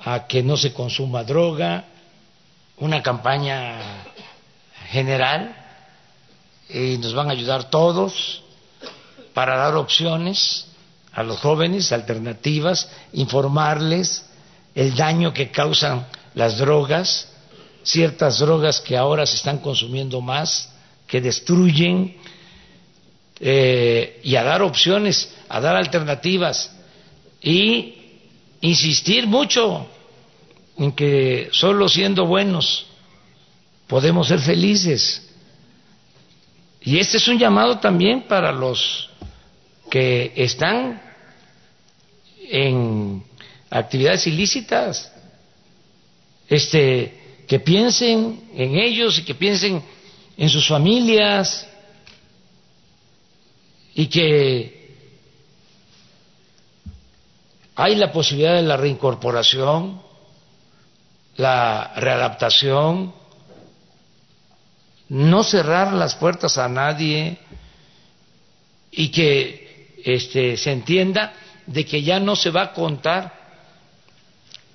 [0.00, 1.84] a que no se consuma droga,
[2.78, 4.04] una campaña
[4.88, 5.56] general
[6.68, 8.42] y nos van a ayudar todos
[9.32, 10.66] para dar opciones
[11.12, 14.26] a los jóvenes, alternativas, informarles
[14.74, 17.28] el daño que causan las drogas,
[17.84, 20.70] ciertas drogas que ahora se están consumiendo más,
[21.06, 22.16] que destruyen
[23.46, 26.74] eh, y a dar opciones, a dar alternativas
[27.42, 27.94] y
[28.62, 29.86] insistir mucho
[30.78, 32.86] en que solo siendo buenos
[33.86, 35.28] podemos ser felices.
[36.80, 39.10] Y este es un llamado también para los
[39.90, 41.02] que están
[42.48, 43.22] en
[43.68, 45.12] actividades ilícitas,
[46.48, 49.82] este, que piensen en ellos y que piensen
[50.38, 51.68] en sus familias,
[53.94, 54.84] y que
[57.76, 60.00] hay la posibilidad de la reincorporación,
[61.36, 63.12] la readaptación,
[65.08, 67.38] no cerrar las puertas a nadie
[68.90, 71.32] y que este, se entienda
[71.66, 73.32] de que ya no se va a contar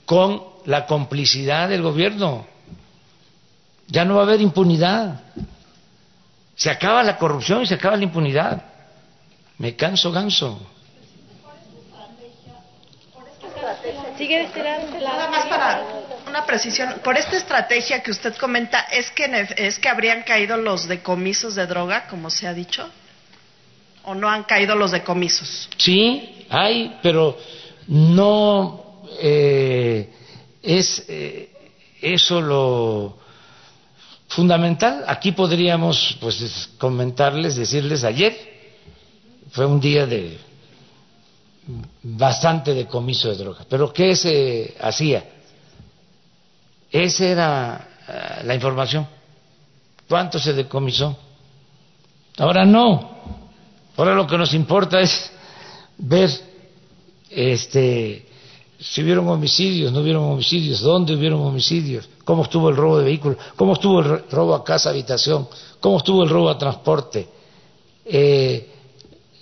[0.06, 2.48] con la complicidad del gobierno,
[3.88, 5.22] ya no va a haber impunidad,
[6.56, 8.69] se acaba la corrupción y se acaba la impunidad.
[9.60, 10.58] Me canso ganso.
[14.18, 14.50] Sigue
[15.02, 15.84] Nada más para
[16.28, 17.02] una precisión.
[17.04, 19.26] Por esta estrategia que usted comenta, ¿es que,
[19.58, 22.90] ¿es que habrían caído los decomisos de droga, como se ha dicho?
[24.04, 25.70] ¿O no han caído los decomisos?
[25.78, 27.38] Sí, hay, pero
[27.88, 30.10] no eh,
[30.64, 31.50] es eh,
[32.02, 33.18] eso lo
[34.30, 35.04] fundamental.
[35.06, 38.59] Aquí podríamos pues comentarles, decirles ayer
[39.52, 40.38] fue un día de
[42.04, 43.66] bastante decomiso de drogas.
[43.70, 45.24] Pero ¿qué se hacía?
[46.92, 49.08] Esa era eh, la información.
[50.08, 51.16] ¿Cuánto se decomisó?
[52.38, 53.18] Ahora no.
[53.96, 55.32] Ahora lo que nos importa es
[55.98, 56.30] ver
[57.30, 58.26] este,
[58.80, 63.38] si hubieron homicidios, no hubieron homicidios, dónde hubieron homicidios, cómo estuvo el robo de vehículos,
[63.56, 65.48] cómo estuvo el robo a casa, habitación,
[65.80, 67.28] cómo estuvo el robo a transporte.
[68.06, 68.79] Eh,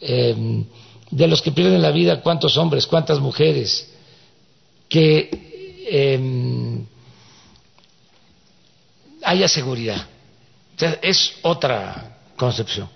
[0.07, 0.65] em,
[1.11, 3.89] de los que pierden la vida, cuántos hombres, cuántas mujeres,
[4.89, 5.29] que
[5.89, 6.85] em,
[9.23, 10.07] haya seguridad.
[11.01, 12.87] es otra concepción.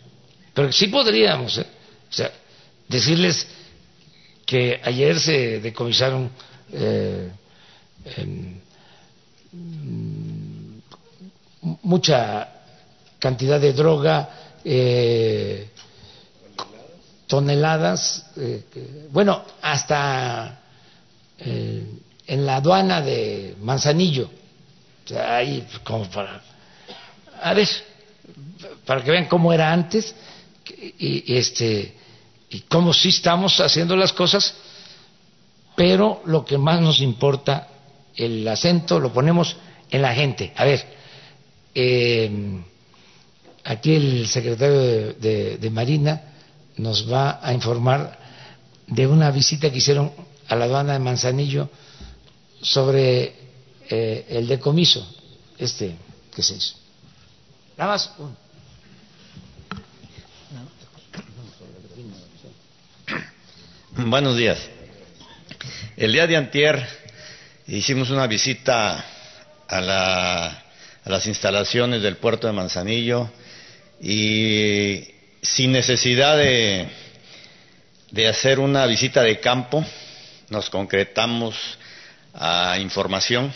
[0.53, 1.65] Pero sí podríamos ¿eh?
[2.87, 3.47] decirles
[4.45, 6.29] que ayer se decomisaron
[6.73, 7.31] eh,
[8.17, 8.59] em,
[11.83, 12.49] mucha
[13.19, 15.69] cantidad de droga, eh,
[17.31, 18.25] toneladas,
[19.09, 20.59] bueno, hasta
[21.39, 24.29] en la aduana de Manzanillo.
[25.15, 26.41] Ahí como para
[27.41, 27.69] a ver
[28.85, 30.13] para que vean cómo era antes
[30.99, 31.95] y, este
[32.49, 34.53] y cómo sí estamos haciendo las cosas
[35.75, 37.67] pero lo que más nos importa
[38.15, 39.55] el acento lo ponemos
[39.89, 40.51] en la gente.
[40.57, 40.85] A ver
[41.73, 42.29] eh,
[43.63, 46.30] aquí el secretario de Marina
[46.81, 48.17] nos va a informar
[48.87, 50.11] de una visita que hicieron
[50.47, 51.69] a la aduana de Manzanillo
[52.61, 53.35] sobre
[53.89, 55.07] eh, el decomiso,
[55.59, 55.95] este
[56.35, 56.75] que se hizo.
[57.77, 58.11] Nada más.
[63.95, 64.57] Buenos días.
[65.97, 66.87] El día de antier
[67.67, 69.05] hicimos una visita
[69.67, 73.29] a, la, a las instalaciones del puerto de Manzanillo
[74.01, 75.10] y
[75.41, 76.87] sin necesidad de,
[78.11, 79.83] de hacer una visita de campo,
[80.49, 81.55] nos concretamos
[82.33, 83.51] a información.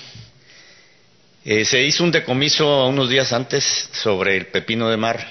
[1.43, 5.27] Eh, se hizo un decomiso unos días antes sobre el pepino de mar.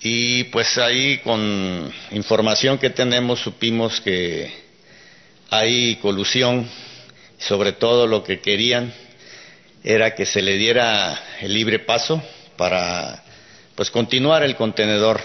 [0.00, 4.50] Y pues ahí con información que tenemos supimos que
[5.50, 6.68] hay colusión,
[7.38, 8.92] sobre todo lo que querían
[9.84, 12.22] era que se le diera el libre paso
[12.56, 13.22] para
[13.76, 15.20] pues continuar el contenedor.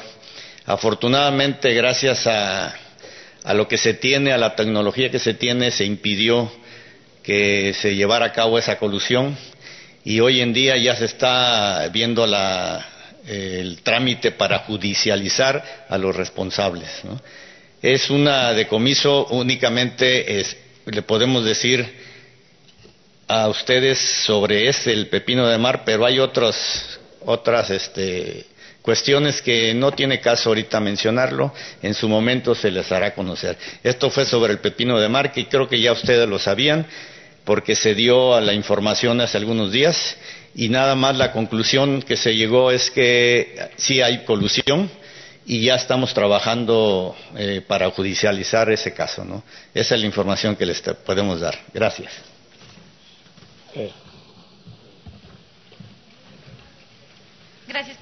[0.65, 2.75] Afortunadamente, gracias a,
[3.43, 6.51] a lo que se tiene, a la tecnología que se tiene, se impidió
[7.23, 9.37] que se llevara a cabo esa colusión
[10.03, 16.89] y hoy en día ya se está viendo el trámite para judicializar a los responsables.
[17.81, 20.43] Es una decomiso únicamente,
[20.85, 21.87] le podemos decir
[23.27, 28.45] a ustedes sobre ese, el pepino de mar, pero hay otras, otras este,
[28.81, 33.57] cuestiones que no tiene caso ahorita mencionarlo, en su momento se les hará conocer.
[33.83, 36.85] Esto fue sobre el pepino de mar, que creo que ya ustedes lo sabían,
[37.45, 40.15] porque se dio a la información hace algunos días
[40.53, 44.89] y nada más la conclusión que se llegó es que sí hay colusión
[45.45, 49.25] y ya estamos trabajando eh, para judicializar ese caso.
[49.25, 49.43] ¿no?
[49.73, 51.57] Esa es la información que les podemos dar.
[51.73, 52.11] Gracias.
[57.71, 57.97] Gracias,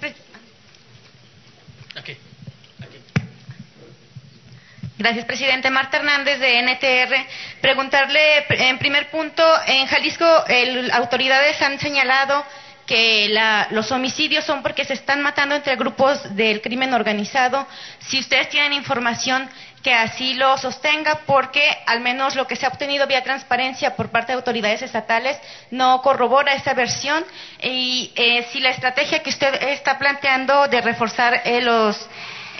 [4.98, 5.70] Gracias, presidente.
[5.70, 7.16] Marta Hernández, de NTR.
[7.62, 12.44] Preguntarle, en primer punto, en Jalisco, las autoridades han señalado
[12.88, 13.32] que
[13.70, 17.68] los homicidios son porque se están matando entre grupos del crimen organizado.
[18.00, 19.48] Si ustedes tienen información
[19.84, 24.10] que así lo sostenga, porque al menos lo que se ha obtenido vía transparencia por
[24.10, 25.38] parte de autoridades estatales
[25.72, 27.24] no corrobora esa versión.
[27.62, 32.08] Y eh, si la estrategia que usted está planteando de reforzar eh, los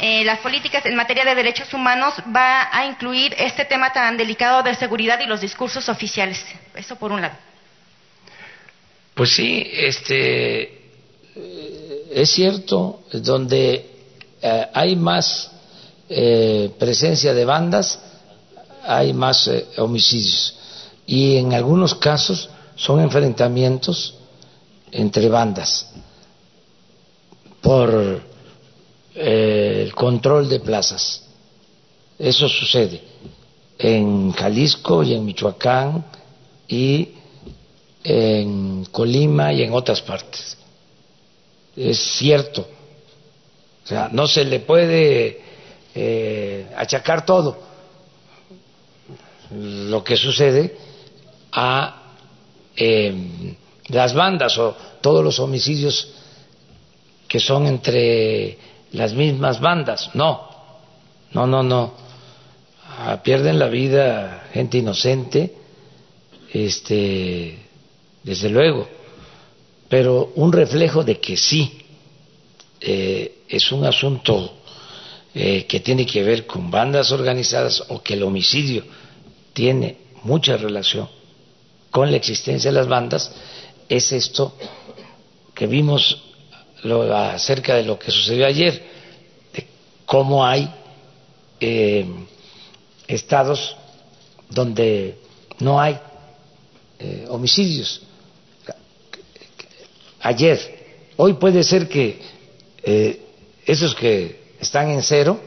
[0.02, 4.64] eh, las políticas en materia de derechos humanos va a incluir este tema tan delicado
[4.64, 6.46] de seguridad y los discursos oficiales.
[6.74, 7.36] Eso por un lado.
[9.14, 10.62] Pues sí, este
[11.36, 13.88] eh, es cierto, donde
[14.74, 15.52] hay más
[16.78, 18.00] presencia de bandas,
[18.84, 20.56] hay más homicidios.
[21.06, 24.16] Y en algunos casos son enfrentamientos
[24.92, 25.88] entre bandas
[27.62, 28.22] por
[29.16, 31.24] eh, el control de plazas.
[32.18, 33.02] Eso sucede
[33.78, 36.06] en Jalisco y en Michoacán
[36.68, 37.10] y
[38.04, 40.58] en Colima y en otras partes.
[41.76, 42.68] Es cierto.
[43.84, 45.49] O sea, no se le puede
[46.02, 47.58] eh, achacar todo
[49.52, 50.78] lo que sucede
[51.52, 52.14] a
[52.76, 53.14] eh,
[53.88, 56.14] las bandas o todos los homicidios
[57.28, 58.58] que son entre
[58.94, 60.10] las mismas bandas.
[60.14, 60.48] No,
[61.34, 61.94] no, no, no.
[62.98, 65.54] ah, pierden la vida gente inocente,
[66.54, 67.60] este,
[68.24, 68.88] desde luego,
[69.90, 71.86] pero un reflejo de que sí
[72.80, 74.59] eh, es un asunto
[75.34, 78.84] eh, que tiene que ver con bandas organizadas o que el homicidio
[79.54, 81.08] tiene mucha relación
[81.92, 83.32] con la existencia de las bandas,
[83.88, 84.54] es esto
[85.56, 86.22] que vimos
[86.84, 88.82] lo, acerca de lo que sucedió ayer,
[89.54, 89.68] de
[90.06, 90.72] cómo hay
[91.60, 92.06] eh,
[93.08, 93.76] estados
[94.50, 95.18] donde
[95.60, 96.00] no hay
[97.00, 98.02] eh, homicidios.
[100.22, 102.20] Ayer, hoy puede ser que
[102.84, 103.22] eh,
[103.66, 105.40] esos que están en cero,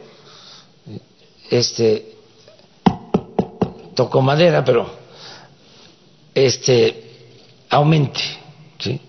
[1.49, 2.15] este,
[3.95, 4.89] tocó madera, pero
[6.33, 7.03] este,
[7.69, 8.21] aumente,
[8.79, 8.99] ¿sí?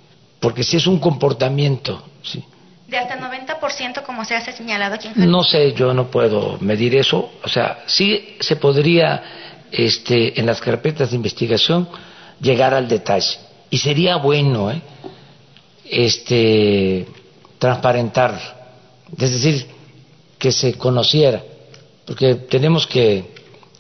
[0.41, 2.45] porque si es un comportamiento ¿sí?
[2.87, 7.31] de hasta 90% como se ha señalado aquí No sé, yo no puedo medir eso.
[7.43, 9.23] O sea, sí se podría,
[9.73, 11.89] este, en las carpetas de investigación,
[12.41, 13.39] llegar al detalle.
[13.71, 14.83] Y sería bueno, ¿eh?
[15.85, 17.07] este,
[17.59, 18.39] transparentar,
[19.19, 19.67] es decir,
[20.45, 21.43] que se conociera,
[22.05, 23.33] porque tenemos que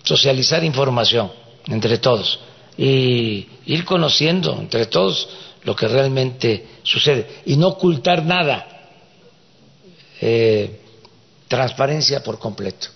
[0.03, 1.31] socializar información
[1.67, 2.41] entre todos
[2.79, 5.29] y ir conociendo entre todos
[5.65, 8.67] lo que realmente sucede y no ocultar nada,
[10.23, 10.81] eh,
[11.49, 12.89] transparencia por completo.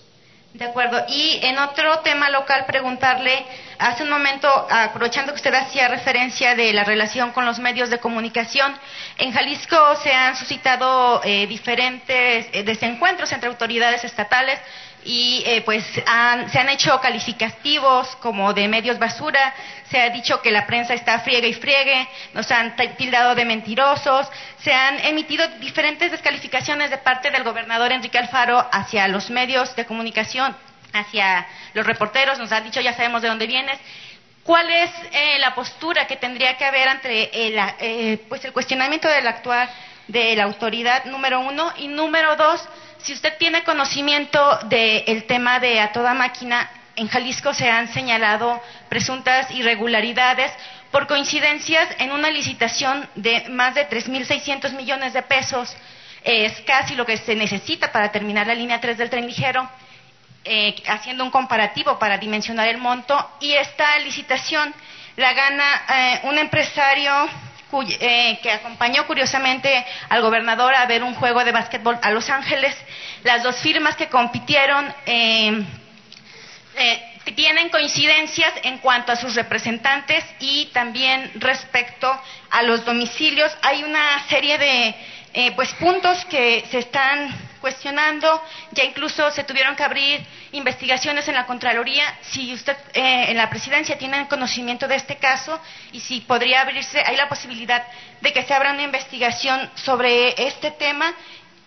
[0.53, 1.05] De acuerdo.
[1.07, 3.45] Y en otro tema local, preguntarle,
[3.77, 7.99] hace un momento, aprovechando que usted hacía referencia de la relación con los medios de
[7.99, 8.75] comunicación,
[9.19, 14.59] en Jalisco se han suscitado eh, diferentes eh, desencuentros entre autoridades estatales
[15.05, 19.53] y eh, pues se han hecho calificativos como de medios basura,
[19.89, 24.27] se ha dicho que la prensa está friegue y friegue, nos han tildado de mentirosos,
[24.61, 29.85] se han emitido diferentes descalificaciones de parte del gobernador Enrique Alfaro hacia los medios de
[29.85, 30.55] comunicación,
[30.93, 33.79] hacia los reporteros, nos han dicho ya sabemos de dónde vienes.
[34.43, 39.07] ¿Cuál es eh, la postura que tendría que haber entre el, eh, pues el cuestionamiento
[39.07, 39.69] del actuar
[40.07, 42.67] de la autoridad número uno y número dos?
[43.01, 48.61] Si usted tiene conocimiento del tema de a toda máquina, en Jalisco se han señalado
[48.89, 50.51] presuntas irregularidades
[50.91, 55.75] por coincidencias en una licitación de más de 3.600 millones de pesos.
[56.23, 59.69] Es casi lo que se necesita para terminar la línea 3 del tren ligero,
[60.43, 63.15] eh, haciendo un comparativo para dimensionar el monto.
[63.39, 64.73] Y esta licitación
[65.15, 67.29] la gana eh, un empresario
[67.71, 72.75] eh, que acompañó curiosamente al gobernador a ver un juego de básquetbol a Los Ángeles.
[73.23, 75.63] Las dos firmas que compitieron eh,
[76.75, 77.03] eh,
[77.35, 82.11] tienen coincidencias en cuanto a sus representantes y también respecto
[82.49, 83.55] a los domicilios.
[83.61, 84.95] Hay una serie de
[85.55, 88.41] pues puntos que se están cuestionando,
[88.71, 92.03] ya incluso se tuvieron que abrir investigaciones en la Contraloría.
[92.21, 95.59] Si usted eh, en la presidencia tiene conocimiento de este caso
[95.91, 97.83] y si podría abrirse, hay la posibilidad
[98.21, 101.13] de que se abra una investigación sobre este tema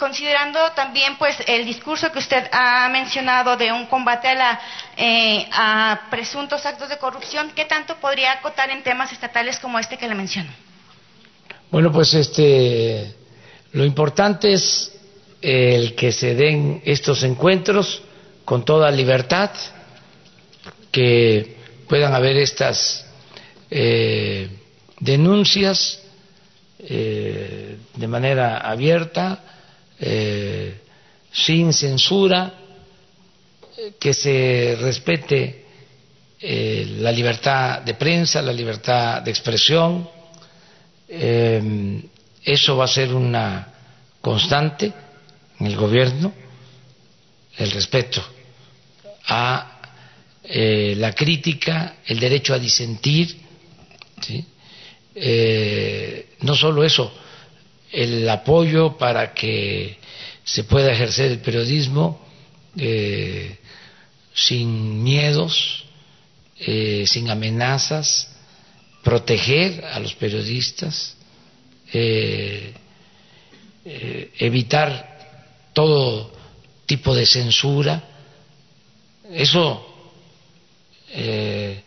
[0.03, 4.61] considerando también pues el discurso que usted ha mencionado de un combate a, la,
[4.97, 9.97] eh, a presuntos actos de corrupción, ¿qué tanto podría acotar en temas estatales como este
[9.97, 10.51] que le menciono?
[11.71, 13.15] Bueno, pues este,
[13.73, 14.93] lo importante es
[15.43, 18.03] el que se den estos encuentros
[18.45, 19.51] con toda libertad,
[20.93, 21.57] que
[21.89, 23.05] puedan haber estas
[23.71, 24.49] eh,
[25.01, 26.01] denuncias
[26.79, 29.43] eh, de manera abierta,
[29.99, 30.75] eh,
[31.33, 32.55] sin censura,
[33.99, 35.59] que se respete
[36.41, 40.09] la libertad de prensa, la libertad de expresión.
[41.09, 43.69] eso va a ser una
[44.21, 44.93] constante
[45.67, 46.33] el gobierno
[47.57, 48.23] el respeto
[49.27, 49.81] a
[50.45, 53.37] eh, la crítica, el derecho a disentir,
[55.15, 57.13] eh, no solo eso,
[57.91, 59.99] el apoyo para que
[60.45, 62.27] se pueda ejercer el periodismo
[62.77, 63.59] eh,
[64.35, 65.85] sin miedos,
[67.05, 68.29] sin amenazas,
[69.03, 71.17] proteger a los periodistas,
[74.39, 75.12] evitar
[75.73, 76.33] todo
[76.87, 78.03] tipo de censura.
[79.31, 79.87] Eso
[81.11, 81.83] eh,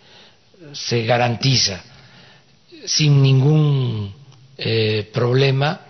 [0.73, 1.83] se garantiza
[2.85, 4.13] sin ningún
[4.57, 5.81] eh, problema.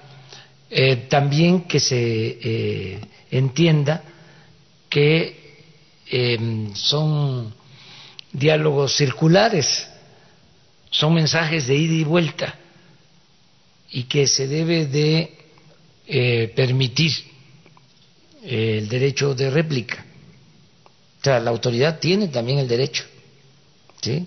[0.69, 2.99] Eh, también que se
[3.31, 4.03] entienda
[4.89, 5.43] que
[6.73, 7.53] son
[8.31, 9.87] diálogos circulares,
[10.89, 12.55] son mensajes de ida y vuelta
[13.91, 17.11] y que se debe de permitir
[18.45, 20.05] el derecho de réplica.
[21.23, 23.03] sea, la autoridad tiene también el derecho
[24.01, 24.25] ¿sí?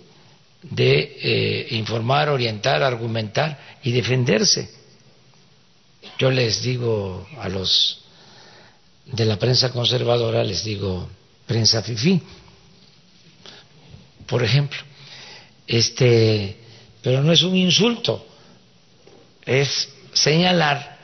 [0.63, 4.69] de eh, informar, orientar, argumentar y defenderse.
[6.19, 8.03] Yo les digo a los
[9.07, 11.09] de la prensa conservadora, les digo
[11.47, 12.21] prensa fifí,
[14.27, 14.79] por ejemplo,
[15.67, 16.57] este,
[17.01, 18.27] pero no es un insulto,
[19.47, 20.99] es señalar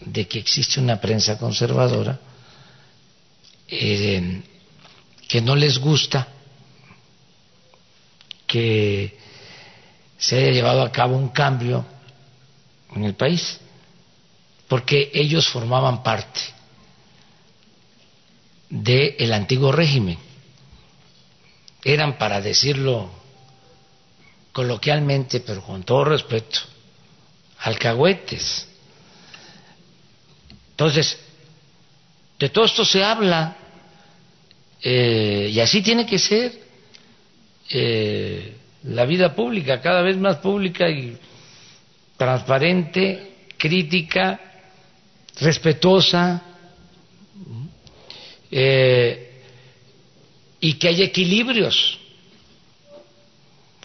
[0.00, 2.20] de que existe una prensa conservadora
[3.68, 4.42] eh,
[5.28, 6.28] que no les gusta
[8.46, 9.18] que
[10.18, 11.84] se haya llevado a cabo un cambio
[12.94, 13.60] en el país,
[14.68, 16.40] porque ellos formaban parte
[18.70, 20.18] del antiguo régimen.
[21.84, 23.10] Eran, para decirlo
[24.52, 26.60] coloquialmente, pero con todo respeto,
[27.58, 28.66] alcahuetes.
[30.70, 31.18] Entonces,
[32.38, 33.56] de todo esto se habla
[34.82, 36.52] eh, y así tiene que ser
[37.70, 41.16] eh, la vida pública, cada vez más pública y
[42.16, 44.40] transparente, crítica,
[45.40, 46.42] respetuosa,
[48.50, 49.42] eh,
[50.60, 51.98] y que haya equilibrios,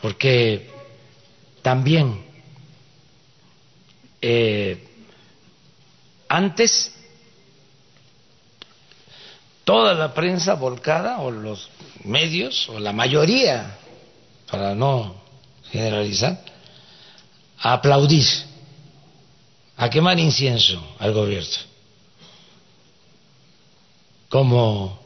[0.02, 0.69] porque
[1.61, 2.22] también
[6.28, 7.01] antes
[9.63, 11.69] toda la prensa volcada o los
[12.03, 13.77] medios o la mayoría,
[14.49, 15.15] para no
[15.71, 16.43] generalizar,
[17.59, 18.25] a aplaudir,
[19.77, 21.71] a quemar incienso al gobierno
[24.31, 24.97] como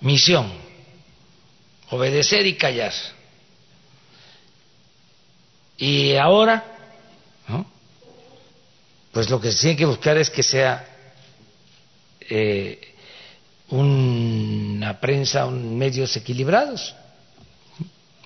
[0.00, 0.50] misión,
[1.90, 2.94] obedecer y callar.
[5.76, 6.64] Y ahora,
[9.12, 10.88] pues lo que se tiene que buscar es que sea
[12.20, 12.94] eh,
[13.70, 16.94] una prensa, un medios equilibrados,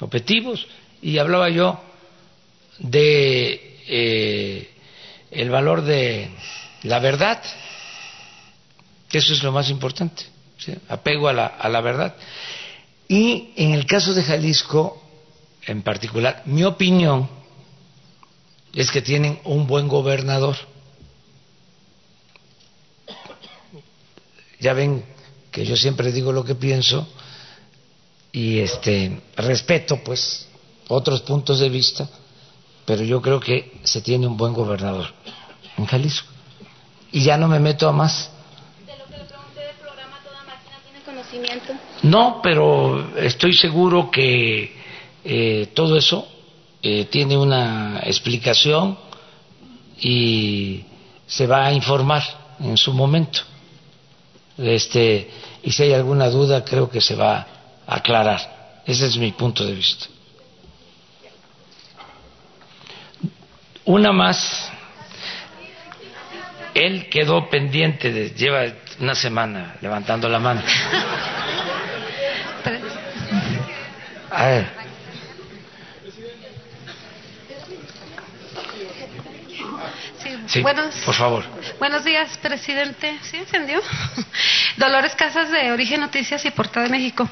[0.00, 0.66] objetivos,
[1.00, 1.80] y hablaba yo
[2.78, 4.70] de eh,
[5.30, 6.30] el valor de
[6.84, 7.42] la verdad,
[9.08, 10.24] que eso es lo más importante,
[10.88, 12.14] apego a la, a la verdad.
[13.08, 15.02] Y en el caso de Jalisco,
[15.66, 17.28] en particular, mi opinión
[18.74, 20.56] es que tienen un buen gobernador.
[24.60, 25.04] Ya ven
[25.52, 27.06] que yo siempre digo lo que pienso
[28.32, 30.48] y este respeto pues
[30.88, 32.08] otros puntos de vista,
[32.86, 35.06] pero yo creo que se tiene un buen gobernador
[35.76, 36.28] en Jalisco.
[37.12, 38.30] Y ya no me meto a más.
[38.86, 41.74] De lo que le pregunté del programa Toda Máquina tiene conocimiento.
[42.02, 44.74] No, pero estoy seguro que
[45.24, 46.26] eh, todo eso
[46.82, 48.98] eh, tiene una explicación
[50.00, 50.84] y
[51.26, 52.22] se va a informar
[52.58, 53.51] en su momento.
[54.62, 55.28] Este,
[55.62, 57.46] y si hay alguna duda, creo que se va
[57.86, 58.80] a aclarar.
[58.86, 60.06] Ese es mi punto de vista.
[63.84, 64.70] Una más.
[66.74, 68.62] Él quedó pendiente, de, lleva
[69.00, 70.62] una semana levantando la mano.
[74.30, 74.81] A ver.
[80.52, 81.44] Sí, buenos, por favor.
[81.78, 83.16] Buenos días, presidente.
[83.22, 83.80] ¿Sí encendió?
[84.76, 87.26] Dolores Casas de Origen Noticias y Portada de México.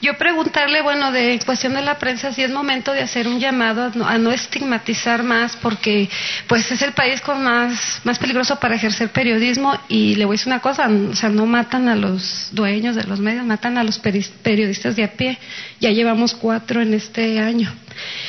[0.00, 3.86] Yo preguntarle, bueno, de cuestión de la prensa, si es momento de hacer un llamado
[3.86, 6.08] a no, a no estigmatizar más, porque
[6.46, 10.36] pues es el país con más, más peligroso para ejercer periodismo y le voy a
[10.36, 13.82] decir una cosa, o sea, no matan a los dueños de los medios, matan a
[13.82, 15.38] los periodistas de a pie.
[15.80, 17.74] Ya llevamos cuatro en este año.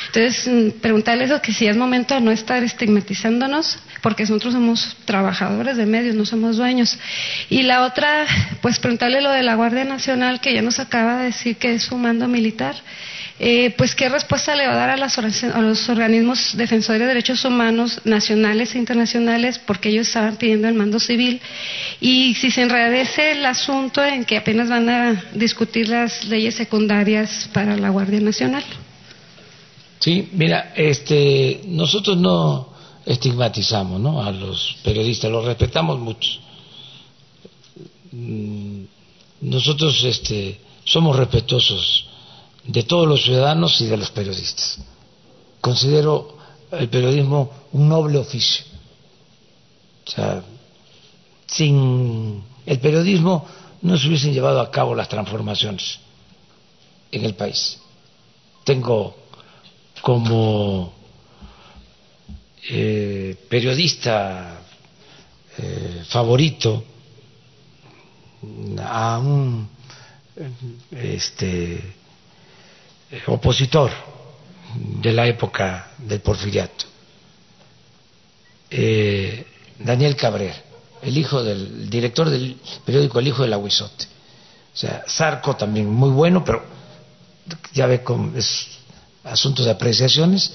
[0.06, 4.96] Entonces, mm, preguntarle eso, que si es momento de no estar estigmatizándonos, porque nosotros somos
[5.04, 6.98] trabajadores de medios, no somos dueños.
[7.48, 8.26] Y la otra,
[8.60, 11.90] pues preguntarle lo de la Guardia Nacional, que ya nos acaba de decir que es
[11.90, 12.74] un mando militar.
[13.38, 18.00] Eh, pues qué respuesta le va a dar a, los organismos defensores de derechos humanos
[18.04, 21.40] nacionales e internacionales, porque ellos estaban pidiendo el mando civil,
[22.00, 27.48] y si se enredece el asunto en que apenas van a discutir las leyes secundarias
[27.52, 28.62] para la Guardia Nacional.
[30.02, 32.70] Sí, mira, este, nosotros no
[33.06, 34.20] estigmatizamos ¿no?
[34.20, 36.40] a los periodistas, los respetamos mucho.
[39.40, 42.08] Nosotros este, somos respetuosos
[42.64, 44.78] de todos los ciudadanos y de los periodistas.
[45.60, 46.36] Considero
[46.72, 48.64] el periodismo un noble oficio.
[50.04, 50.42] O sea,
[51.46, 53.46] sin el periodismo
[53.82, 56.00] no se hubiesen llevado a cabo las transformaciones
[57.12, 57.78] en el país.
[58.64, 59.21] Tengo
[60.02, 60.92] como
[62.68, 64.60] eh, periodista
[65.56, 66.84] eh, favorito
[68.80, 69.68] a un
[70.90, 71.94] este,
[73.26, 73.90] opositor
[74.74, 76.84] de la época del porfiriato,
[78.70, 79.46] eh,
[79.78, 80.56] Daniel Cabrera,
[81.02, 84.06] el hijo del director del periódico El Hijo del Aguizote.
[84.74, 86.64] O sea, Zarco también muy bueno, pero
[87.72, 88.81] ya ve con es
[89.24, 90.54] asuntos de apreciaciones.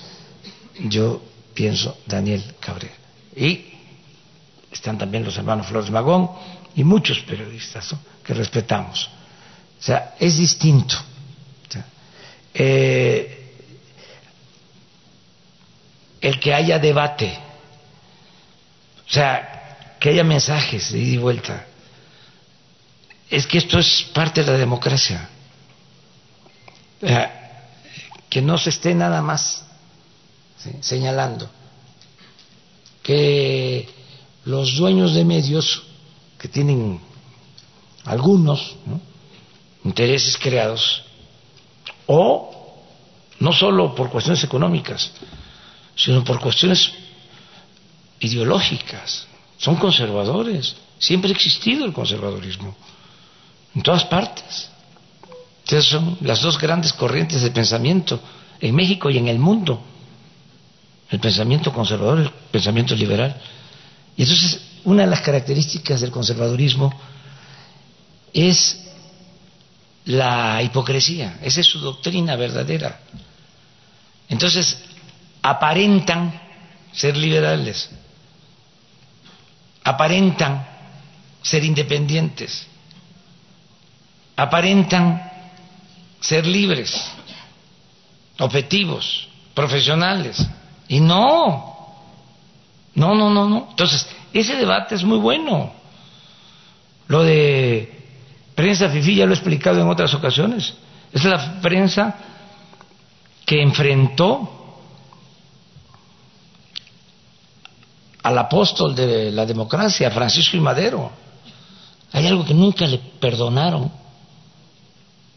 [0.80, 1.22] Yo
[1.54, 2.94] pienso Daniel Cabrera.
[3.36, 3.74] Y
[4.72, 6.30] están también los hermanos Flores Magón
[6.76, 9.10] y muchos periodistas que respetamos.
[9.80, 10.96] O sea, es distinto.
[12.60, 13.38] Eh,
[16.20, 17.38] el que haya debate,
[19.08, 21.66] o sea, que haya mensajes de ida y vuelta,
[23.30, 25.30] es que esto es parte de la democracia.
[28.38, 29.66] Que no se esté nada más
[30.80, 31.50] señalando
[33.02, 33.90] que
[34.46, 35.82] los dueños de medios
[36.38, 37.02] que tienen
[38.06, 38.76] algunos
[39.84, 41.02] intereses creados
[42.06, 42.78] o
[43.40, 45.10] no solo por cuestiones económicas,
[45.96, 46.92] sino por cuestiones
[48.20, 49.26] ideológicas.
[49.58, 50.76] Son conservadores.
[51.00, 52.76] Siempre ha existido el conservadurismo,
[53.74, 54.70] en todas partes.
[55.68, 58.22] Entonces son las dos grandes corrientes de pensamiento
[58.62, 59.84] en México y en el mundo.
[61.10, 63.36] El pensamiento conservador el pensamiento liberal.
[64.16, 66.98] Y entonces una de las características del conservadurismo
[68.32, 68.82] es
[70.06, 73.02] la hipocresía, esa es su doctrina verdadera.
[74.30, 74.82] Entonces,
[75.42, 76.40] aparentan
[76.94, 77.90] ser liberales,
[79.84, 80.66] aparentan
[81.42, 82.68] ser independientes,
[84.38, 85.27] aparentan
[86.20, 87.00] ser libres,
[88.40, 90.46] objetivos, profesionales,
[90.88, 91.78] y no,
[92.96, 93.68] no, no, no, no.
[93.70, 95.72] Entonces, ese debate es muy bueno.
[97.08, 98.06] Lo de
[98.56, 100.74] prensa FIFI ya lo he explicado en otras ocasiones.
[101.12, 102.16] Es la prensa
[103.46, 104.54] que enfrentó
[108.24, 111.12] al apóstol de la democracia, Francisco y Madero.
[112.12, 113.90] Hay algo que nunca le perdonaron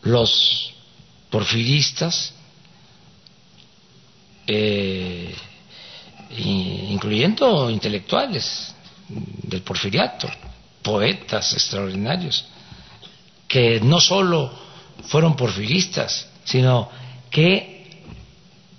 [0.03, 0.75] los
[1.31, 2.33] porfiristas,
[4.47, 5.35] eh,
[6.37, 8.75] incluyendo intelectuales
[9.09, 10.29] del porfiriato,
[10.83, 12.45] poetas extraordinarios,
[13.47, 14.51] que no solo
[15.09, 16.91] fueron porfiristas, sino
[17.31, 18.03] que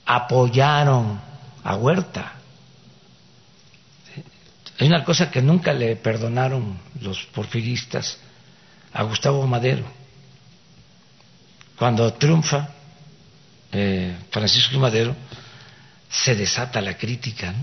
[0.06, 1.19] apoyaron
[1.64, 2.34] a Huerta.
[4.80, 8.18] Hay una cosa que nunca le perdonaron los porfiristas
[8.93, 10.01] a Gustavo Madero.
[11.82, 12.70] Cuando triunfa
[13.72, 15.16] eh, Francisco Madero,
[16.08, 17.56] se desata la crítica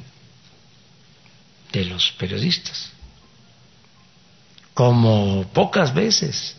[1.70, 2.90] de los periodistas,
[4.74, 6.56] como pocas veces,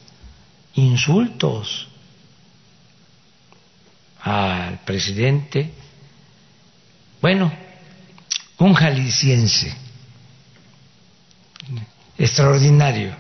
[0.76, 1.90] insultos
[4.22, 5.74] al presidente,
[7.22, 7.52] bueno,
[8.60, 9.76] un jalisciense
[12.18, 13.14] extraordinario,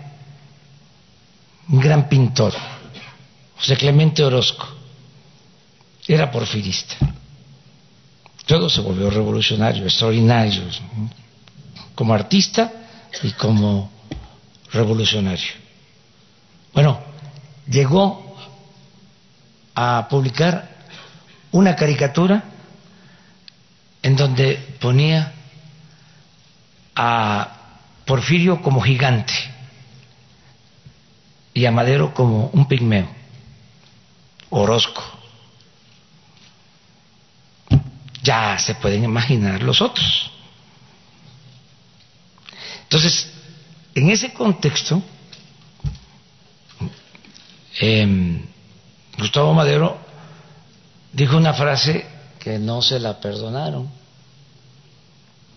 [1.67, 2.53] un gran pintor,
[3.59, 4.67] José Clemente Orozco,
[6.07, 6.97] era porfirista
[8.49, 10.63] todo se volvió revolucionario, extraordinario,
[11.93, 12.71] como artista
[13.21, 13.91] y como
[14.71, 15.51] revolucionario.
[16.73, 16.99] Bueno,
[17.69, 18.35] llegó
[19.75, 20.67] a publicar
[21.51, 22.43] una caricatura
[24.01, 25.31] en donde ponía
[26.95, 27.55] a
[28.03, 29.33] Porfirio como gigante
[31.53, 33.07] y a Madero como un pigmeo,
[34.49, 35.19] Orozco
[38.21, 40.31] ya se pueden imaginar los otros.
[42.83, 43.31] Entonces,
[43.95, 45.01] en ese contexto,
[47.79, 48.45] em,
[49.17, 49.97] Gustavo Madero
[51.13, 52.05] dijo una frase
[52.39, 53.89] que no se la perdonaron,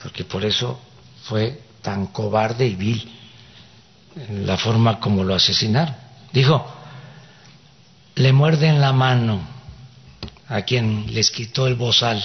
[0.02, 0.80] porque por eso
[1.24, 3.10] fue tan cobarde y vil
[4.30, 5.94] la forma como lo asesinaron.
[6.32, 6.66] Dijo,
[8.14, 9.40] le muerden la mano
[10.48, 12.22] a quien les quitó el bozal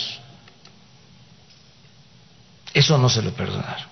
[2.78, 3.88] eso no se lo perdonaron.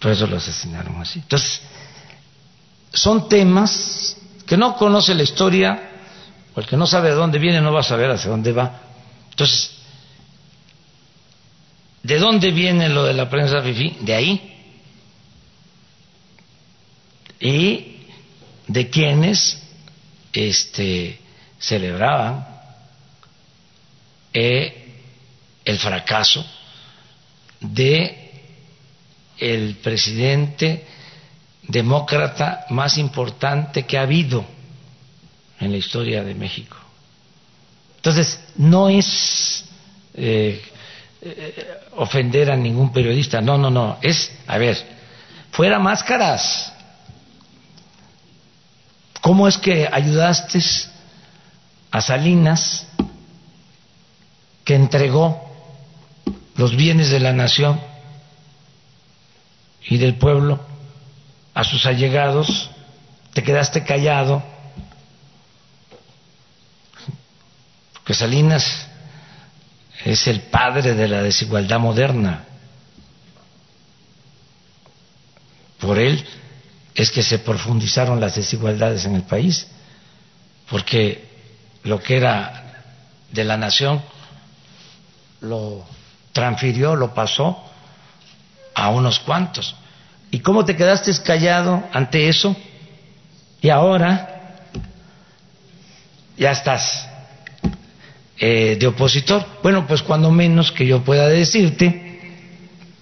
[0.00, 1.20] Por eso lo asesinaron así.
[1.20, 1.60] Entonces,
[2.92, 5.90] son temas que no conoce la historia,
[6.52, 8.80] o que no sabe de dónde viene no va a saber hacia dónde va.
[9.30, 9.70] Entonces,
[12.02, 13.98] ¿de dónde viene lo de la prensa FIFI?
[14.00, 14.50] De ahí.
[17.38, 18.08] Y
[18.66, 19.62] de quienes
[20.34, 21.18] este,
[21.58, 22.46] celebraban
[24.32, 24.84] eh,
[25.64, 26.44] el fracaso
[27.60, 28.20] de
[29.38, 30.86] el presidente
[31.62, 34.44] demócrata más importante que ha habido
[35.60, 36.76] en la historia de México.
[37.96, 39.64] Entonces, no es
[40.14, 40.60] eh,
[41.22, 44.76] eh, ofender a ningún periodista, no, no, no, es, a ver,
[45.50, 46.73] fuera máscaras.
[49.24, 50.60] ¿Cómo es que ayudaste
[51.90, 52.86] a Salinas
[54.66, 55.50] que entregó
[56.56, 57.80] los bienes de la nación
[59.88, 60.60] y del pueblo
[61.54, 62.68] a sus allegados?
[63.32, 64.42] Te quedaste callado.
[68.04, 68.88] Que Salinas
[70.04, 72.44] es el padre de la desigualdad moderna.
[75.80, 76.22] Por él
[76.94, 79.66] es que se profundizaron las desigualdades en el país,
[80.70, 81.28] porque
[81.82, 82.84] lo que era
[83.32, 84.02] de la nación
[85.40, 85.84] lo
[86.32, 87.62] transfirió, lo pasó
[88.74, 89.74] a unos cuantos.
[90.30, 92.56] ¿Y cómo te quedaste callado ante eso?
[93.60, 94.56] Y ahora
[96.36, 97.08] ya estás
[98.38, 99.46] eh, de opositor.
[99.62, 102.20] Bueno, pues cuando menos que yo pueda decirte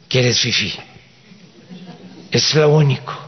[0.09, 0.75] que eres fifi.
[2.31, 3.22] Es lo único.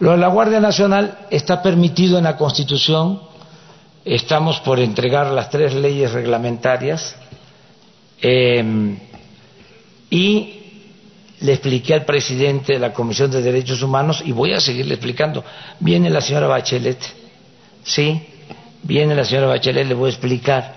[0.00, 3.20] Lo de la Guardia Nacional está permitido en la Constitución.
[4.02, 7.14] Estamos por entregar las tres leyes reglamentarias.
[8.22, 8.96] Eh,
[10.08, 10.60] y
[11.40, 15.44] le expliqué al presidente de la Comisión de Derechos Humanos y voy a seguirle explicando.
[15.80, 16.98] Viene la señora Bachelet,
[17.84, 18.26] ¿sí?
[18.82, 20.76] Viene la señora Bachelet, le voy a explicar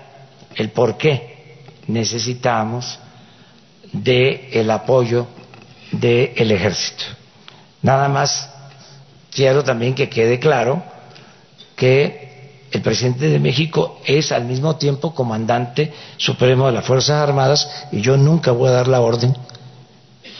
[0.54, 2.98] el por qué necesitamos
[3.90, 5.26] del el apoyo
[5.92, 7.04] del ejército.
[7.82, 8.53] Nada más
[9.34, 10.82] quiero también que quede claro
[11.76, 17.68] que el presidente de México es al mismo tiempo comandante supremo de las Fuerzas Armadas
[17.92, 19.36] y yo nunca voy a dar la orden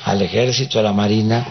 [0.05, 1.47] al ejército, a la marina,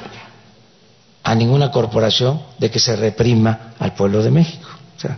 [1.23, 4.69] a ninguna corporación de que se reprima al pueblo de México.
[4.97, 5.17] O sea,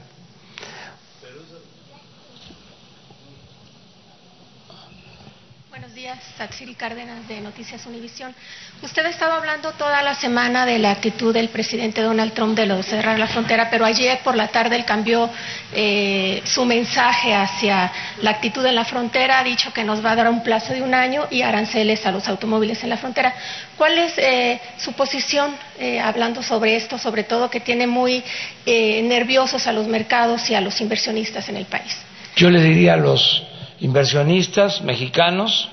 [6.38, 8.34] Taxiri Cárdenas de Noticias Univisión.
[8.82, 12.66] Usted ha estado hablando toda la semana de la actitud del presidente Donald Trump de
[12.66, 15.30] lo cerrar la frontera, pero ayer por la tarde él cambió
[15.74, 17.92] eh, su mensaje hacia
[18.22, 20.82] la actitud en la frontera, ha dicho que nos va a dar un plazo de
[20.82, 23.34] un año y aranceles a los automóviles en la frontera.
[23.78, 28.24] ¿Cuál es eh, su posición eh, hablando sobre esto, sobre todo que tiene muy
[28.66, 31.96] nerviosos a los mercados y a los inversionistas en el país?
[32.36, 33.44] Yo le diría a los
[33.80, 35.70] inversionistas mexicanos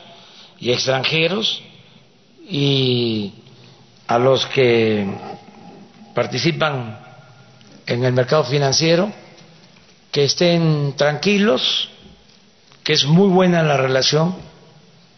[0.62, 1.60] y extranjeros
[2.48, 3.34] y
[4.06, 5.05] a los que
[6.14, 7.01] participan
[7.84, 9.12] en el mercado financiero
[10.12, 11.89] que estén tranquilos,
[12.84, 14.36] que es muy buena la relación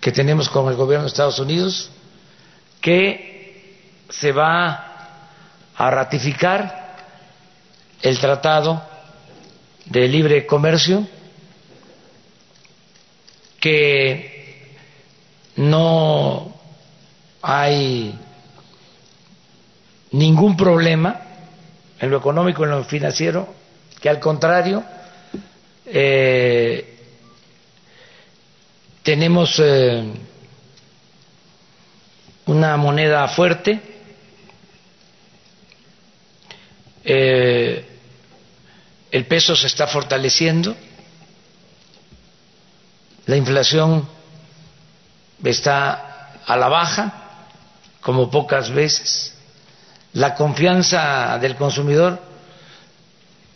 [0.01, 1.91] que tenemos con el gobierno de Estados Unidos,
[2.81, 3.77] que
[4.09, 5.19] se va
[5.77, 6.97] a ratificar
[8.01, 8.83] el tratado
[9.85, 11.07] de libre comercio,
[13.61, 14.34] que
[15.57, 16.55] no
[17.43, 18.19] hay
[20.13, 21.21] ningún problema
[21.99, 23.55] en lo económico en lo financiero,
[24.01, 24.85] que al contrario,
[25.87, 26.99] eh,
[29.03, 30.05] tenemos eh,
[32.47, 33.81] una moneda fuerte,
[37.05, 37.87] eh,
[39.11, 40.75] el peso se está fortaleciendo,
[43.27, 44.09] la inflación
[45.43, 47.13] está a la baja,
[48.01, 49.35] como pocas veces.
[50.13, 52.21] La confianza del consumidor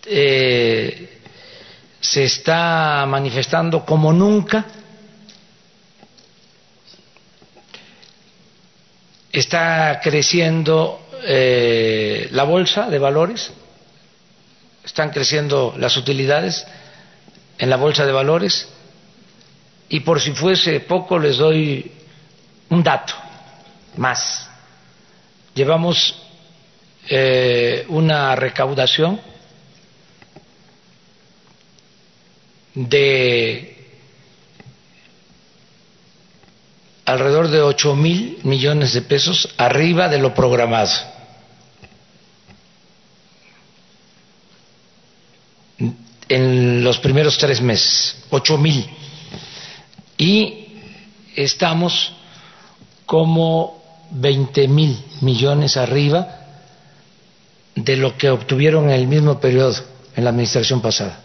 [0.07, 1.21] eh,
[2.01, 4.65] se está manifestando como nunca.
[9.31, 13.53] Está creciendo eh, la bolsa de valores,
[14.85, 16.67] están creciendo las utilidades
[17.59, 18.69] en la bolsa de valores
[19.89, 21.91] y por si fuese poco, les doy
[22.69, 23.15] un dato
[23.97, 24.49] más.
[25.55, 26.15] Llevamos
[27.09, 29.21] eh, una recaudación
[32.75, 33.75] de
[37.07, 40.93] alrededor de ocho mil millones de pesos arriba de lo programado.
[46.29, 48.98] En los primeros tres meses, ocho mil
[50.19, 50.67] y
[51.37, 52.13] estamos
[53.07, 56.39] como 20 mil millones arriba
[57.75, 59.75] de lo que obtuvieron en el mismo periodo
[60.17, 61.21] en la administración pasada.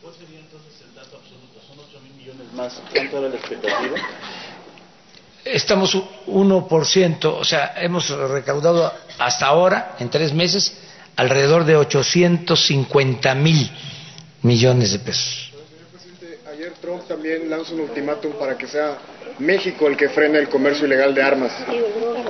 [0.00, 1.60] ¿Cuál sería entonces el dato absoluto?
[1.68, 2.80] ¿Son 8 mil millones más?
[2.92, 3.96] ¿Cuánto era la expectativa?
[5.44, 10.72] Estamos 1%, o sea, hemos recaudado hasta ahora, en tres meses,
[11.16, 13.70] alrededor de 850 mil
[14.42, 15.49] millones de pesos.
[16.80, 18.98] Trump también lanza un ultimátum para que sea
[19.38, 21.52] México el que frene el comercio ilegal de armas,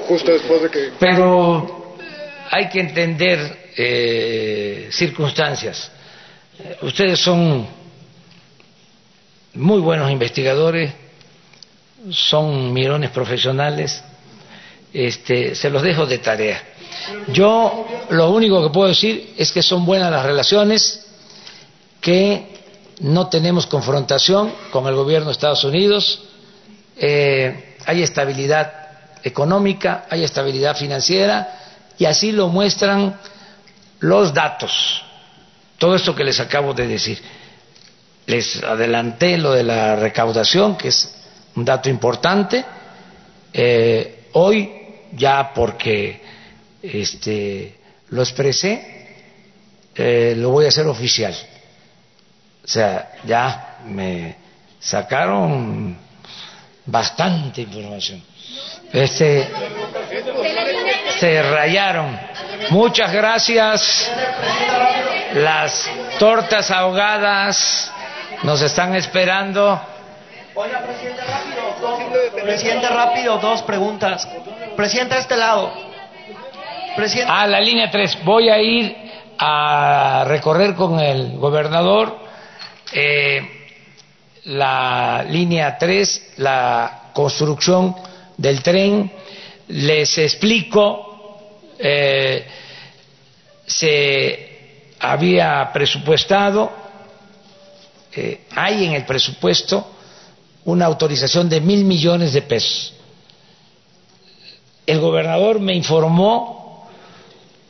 [0.09, 0.91] justo después de que...
[0.99, 1.97] Pero
[2.51, 5.91] hay que entender eh, circunstancias.
[6.83, 7.67] Ustedes son
[9.55, 10.93] muy buenos investigadores,
[12.11, 14.03] son mirones profesionales,
[14.93, 16.63] este, se los dejo de tarea.
[17.29, 21.07] Yo lo único que puedo decir es que son buenas las relaciones,
[22.01, 22.50] que
[23.01, 26.23] no tenemos confrontación con el gobierno de Estados Unidos,
[26.97, 28.73] eh, hay estabilidad
[29.23, 31.59] económica, hay estabilidad financiera
[31.99, 33.19] y así lo muestran
[34.01, 35.03] los datos.
[35.79, 37.23] Todo esto que les acabo de decir.
[38.27, 41.11] Les adelanté lo de la recaudación, que es
[41.57, 42.65] un dato importante.
[43.53, 44.71] Eh, hoy,
[45.13, 46.23] ya porque
[46.83, 47.79] este,
[48.11, 49.17] lo expresé,
[49.95, 51.35] eh, lo voy a hacer oficial.
[52.71, 54.37] O sea, ya me
[54.79, 55.99] sacaron
[56.87, 58.23] bastante información.
[58.93, 59.51] Este,
[61.19, 62.17] se rayaron.
[62.71, 64.13] Muchas gracias.
[65.35, 65.91] Las
[66.21, 67.91] tortas ahogadas
[68.45, 69.83] nos están esperando.
[70.55, 71.75] Oiga, presidente, rápido.
[71.81, 74.29] Dos, presidente, rápido, dos preguntas.
[74.77, 75.73] Presidente, a este lado.
[76.95, 77.33] Presidente.
[77.33, 78.23] A la línea 3.
[78.23, 78.97] Voy a ir
[79.41, 82.30] a recorrer con el gobernador
[82.93, 83.61] eh,
[84.45, 87.95] la línea 3, la construcción
[88.37, 89.11] del tren.
[89.69, 91.47] Les explico,
[91.79, 92.45] eh,
[93.67, 94.51] se
[94.99, 96.73] había presupuestado,
[98.13, 99.93] eh, hay en el presupuesto
[100.65, 102.95] una autorización de mil millones de pesos.
[104.87, 106.89] El gobernador me informó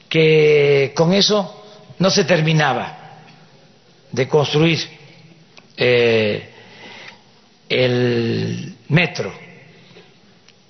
[0.09, 1.63] que con eso
[1.99, 2.97] no se terminaba
[4.11, 5.00] de construir
[5.83, 6.47] eh,
[7.71, 9.33] el metro,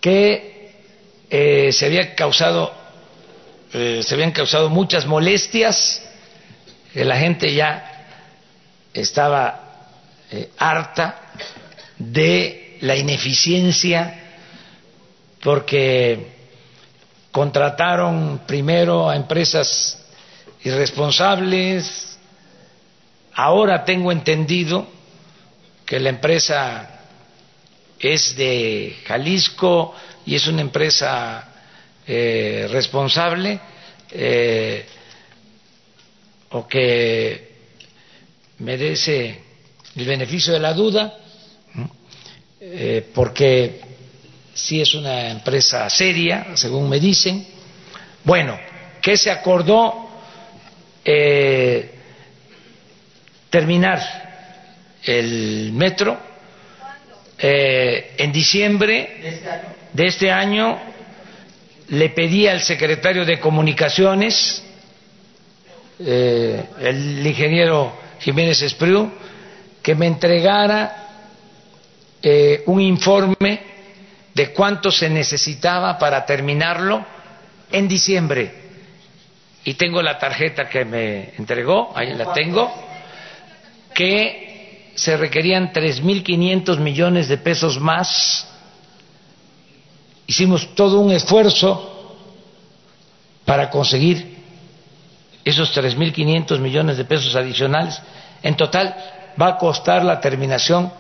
[0.01, 0.73] que
[1.29, 2.73] eh, se había causado
[3.73, 6.01] eh, se habían causado muchas molestias,
[6.93, 8.07] que la gente ya
[8.95, 9.89] estaba
[10.59, 11.33] harta
[11.99, 14.37] de la ineficiencia
[15.43, 16.27] porque
[17.33, 19.99] contrataron primero a empresas
[20.63, 22.19] irresponsables,
[23.35, 25.00] ahora tengo entendido
[25.91, 26.89] que la empresa
[27.99, 29.93] es de Jalisco
[30.25, 31.49] y es una empresa
[32.07, 33.59] eh, responsable
[34.13, 34.87] eh,
[36.51, 37.55] o que
[38.61, 39.41] merece
[39.97, 41.13] el beneficio de la duda,
[42.61, 43.81] eh, porque
[44.55, 47.45] si es una empresa seria, según me dicen.
[48.23, 48.57] Bueno,
[49.03, 50.09] ¿qué se acordó?
[53.51, 54.30] Terminar
[55.05, 56.19] el metro
[57.39, 59.41] eh, en diciembre
[59.93, 60.79] de este año
[61.89, 64.63] le pedí al secretario de comunicaciones
[65.99, 69.11] eh, el ingeniero Jiménez Espriu
[69.83, 71.09] que me entregara
[72.23, 73.61] eh, un informe
[74.35, 77.05] de cuánto se necesitaba para terminarlo
[77.73, 78.55] en diciembre.
[79.65, 82.73] Y tengo la tarjeta que me entregó ahí la tengo
[83.95, 84.50] que
[85.01, 88.47] se requerían 3.500 millones de pesos más.
[90.27, 92.19] Hicimos todo un esfuerzo
[93.47, 94.37] para conseguir
[95.43, 97.99] esos 3.500 millones de pesos adicionales.
[98.43, 98.95] En total
[99.41, 100.93] va a costar la terminación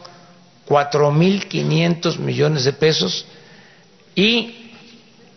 [0.67, 3.27] 4.500 millones de pesos
[4.15, 4.73] y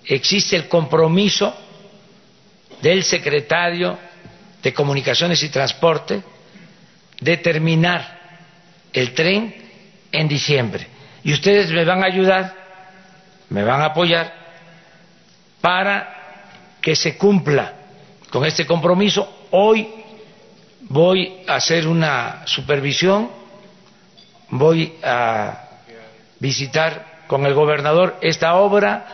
[0.05, 1.53] existe el compromiso
[2.81, 3.99] del secretario
[4.61, 6.23] de Comunicaciones y Transporte
[7.19, 8.12] de terminar
[8.93, 9.53] el tren
[10.11, 10.87] en diciembre.
[11.23, 12.53] Y ustedes me van a ayudar,
[13.49, 14.33] me van a apoyar
[15.61, 16.13] para
[16.81, 17.73] que se cumpla
[18.29, 19.47] con este compromiso.
[19.51, 19.87] Hoy
[20.81, 23.29] voy a hacer una supervisión,
[24.49, 25.69] voy a
[26.39, 29.05] visitar con el gobernador esta obra.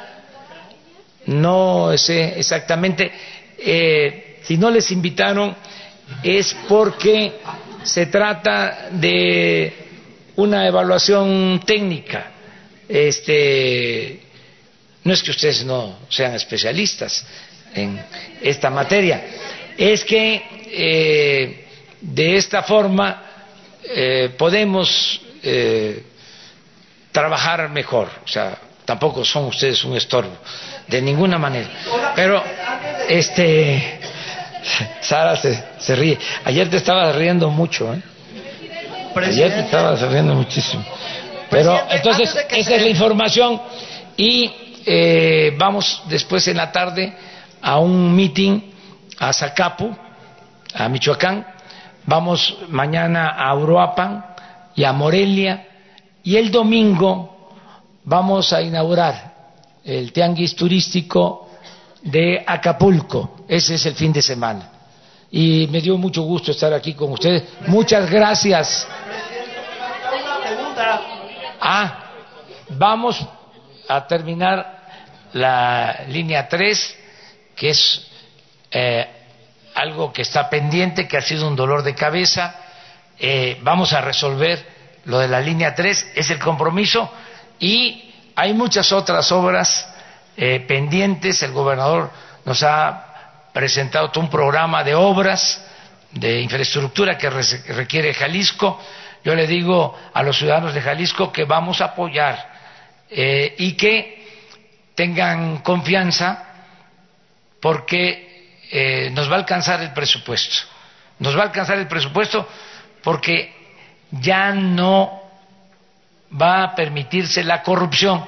[1.27, 3.11] No sé exactamente,
[3.59, 5.55] eh, si no les invitaron
[6.23, 7.39] es porque
[7.83, 9.73] se trata de
[10.35, 12.31] una evaluación técnica.
[12.87, 14.19] Este,
[15.03, 17.25] no es que ustedes no sean especialistas
[17.73, 18.01] en
[18.41, 19.23] esta materia,
[19.77, 20.41] es que
[20.71, 21.65] eh,
[22.01, 23.23] de esta forma
[23.83, 26.03] eh, podemos eh,
[27.11, 28.09] trabajar mejor.
[28.23, 30.37] O sea, tampoco son ustedes un estorbo,
[30.87, 31.69] de ninguna manera.
[32.15, 32.43] Pero,
[33.07, 33.99] este,
[35.01, 36.17] Sara se, se ríe.
[36.43, 38.01] Ayer te estabas riendo mucho, ¿eh?
[39.15, 40.83] Ayer te estabas riendo muchísimo.
[41.49, 43.59] Pero entonces, esa es la información
[44.15, 44.51] y
[44.85, 47.13] eh, vamos después en la tarde
[47.61, 48.61] a un meeting
[49.17, 49.95] a Zacapu,
[50.73, 51.45] a Michoacán,
[52.05, 54.25] vamos mañana a Uruapan
[54.75, 55.67] y a Morelia
[56.23, 57.51] y el domingo
[58.03, 59.33] vamos a inaugurar
[59.83, 61.48] el tianguis turístico
[62.01, 63.45] de Acapulco.
[63.47, 64.71] Ese es el fin de semana.
[65.31, 67.43] Y me dio mucho gusto estar aquí con ustedes.
[67.67, 68.87] Muchas gracias.
[71.61, 72.11] Ah,
[72.69, 73.23] vamos
[73.87, 74.79] a terminar
[75.33, 76.97] la línea 3,
[77.55, 78.07] que es
[78.71, 79.07] eh,
[79.75, 82.55] algo que está pendiente, que ha sido un dolor de cabeza.
[83.19, 84.65] Eh, vamos a resolver
[85.05, 87.11] lo de la línea 3, es el compromiso.
[87.59, 89.87] Y hay muchas otras obras
[90.41, 91.43] eh, pendientes.
[91.43, 92.09] El gobernador
[92.45, 95.61] nos ha presentado todo un programa de obras
[96.11, 98.81] de infraestructura que requiere Jalisco.
[99.21, 102.53] Yo le digo a los ciudadanos de Jalisco que vamos a apoyar
[103.09, 104.25] eh, y que
[104.95, 106.45] tengan confianza
[107.59, 110.55] porque eh, nos va a alcanzar el presupuesto.
[111.19, 112.47] Nos va a alcanzar el presupuesto
[113.03, 113.53] porque
[114.09, 115.21] ya no
[116.41, 118.25] va a permitirse la corrupción,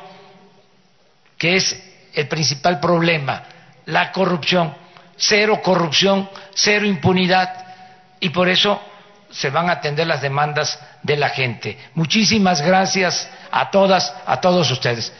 [1.37, 3.43] que es el principal problema,
[3.85, 4.75] la corrupción,
[5.15, 7.65] cero corrupción, cero impunidad,
[8.19, 8.81] y por eso
[9.29, 11.77] se van a atender las demandas de la gente.
[11.95, 15.11] Muchísimas gracias a todas, a todos ustedes.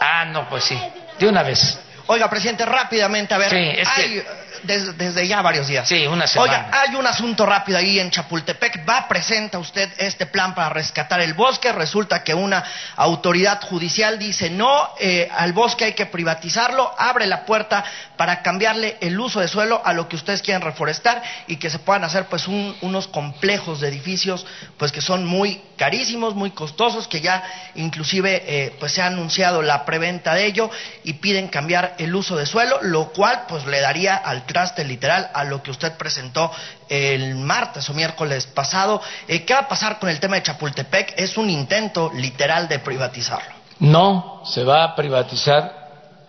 [0.00, 0.78] Ah, no, pues sí,
[1.18, 1.80] de una vez.
[2.06, 4.22] Oiga, presidente, rápidamente, a ver, Sí, es que- hay,
[4.62, 5.86] desde, desde ya varios días.
[5.86, 6.66] Sí, una semana.
[6.66, 8.88] Oiga, hay un asunto rápido ahí en Chapultepec.
[8.88, 11.70] Va, presenta usted este plan para rescatar el bosque.
[11.72, 12.64] Resulta que una
[12.96, 16.94] autoridad judicial dice no, eh, al bosque hay que privatizarlo.
[16.98, 17.84] Abre la puerta
[18.16, 21.78] para cambiarle el uso de suelo a lo que ustedes quieren reforestar y que se
[21.78, 24.46] puedan hacer pues un- unos complejos de edificios
[24.78, 27.42] pues que son muy carísimos, muy costosos, que ya
[27.74, 30.70] inclusive eh, pues se ha anunciado la preventa de ello
[31.02, 35.30] y piden cambiar el uso de suelo, lo cual pues le daría al traste literal
[35.34, 36.50] a lo que usted presentó
[36.88, 39.00] el martes o miércoles pasado.
[39.28, 41.14] Eh, ¿Qué va a pasar con el tema de Chapultepec?
[41.16, 43.54] Es un intento literal de privatizarlo.
[43.80, 45.84] No se va a privatizar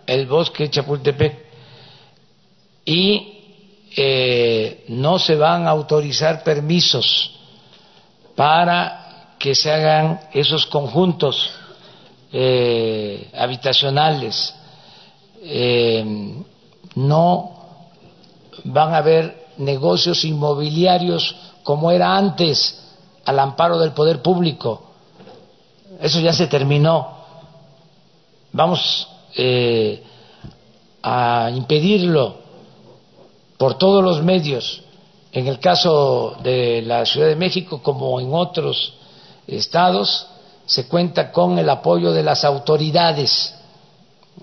[0.06, 1.46] el bosque de Chapultepec
[2.84, 3.36] y
[3.96, 7.32] eh, no se van a autorizar permisos
[8.34, 9.05] para
[9.46, 11.48] que se hagan esos conjuntos
[12.32, 14.52] eh, habitacionales.
[15.40, 16.04] Eh,
[16.96, 17.52] no
[18.64, 22.76] van a haber negocios inmobiliarios como era antes
[23.24, 24.82] al amparo del poder público.
[26.00, 27.06] Eso ya se terminó.
[28.50, 29.06] Vamos
[29.36, 30.02] eh,
[31.04, 32.34] a impedirlo
[33.56, 34.82] por todos los medios.
[35.30, 39.05] En el caso de la Ciudad de México, como en otros
[39.46, 40.26] estados,
[40.66, 43.54] se cuenta con el apoyo de las autoridades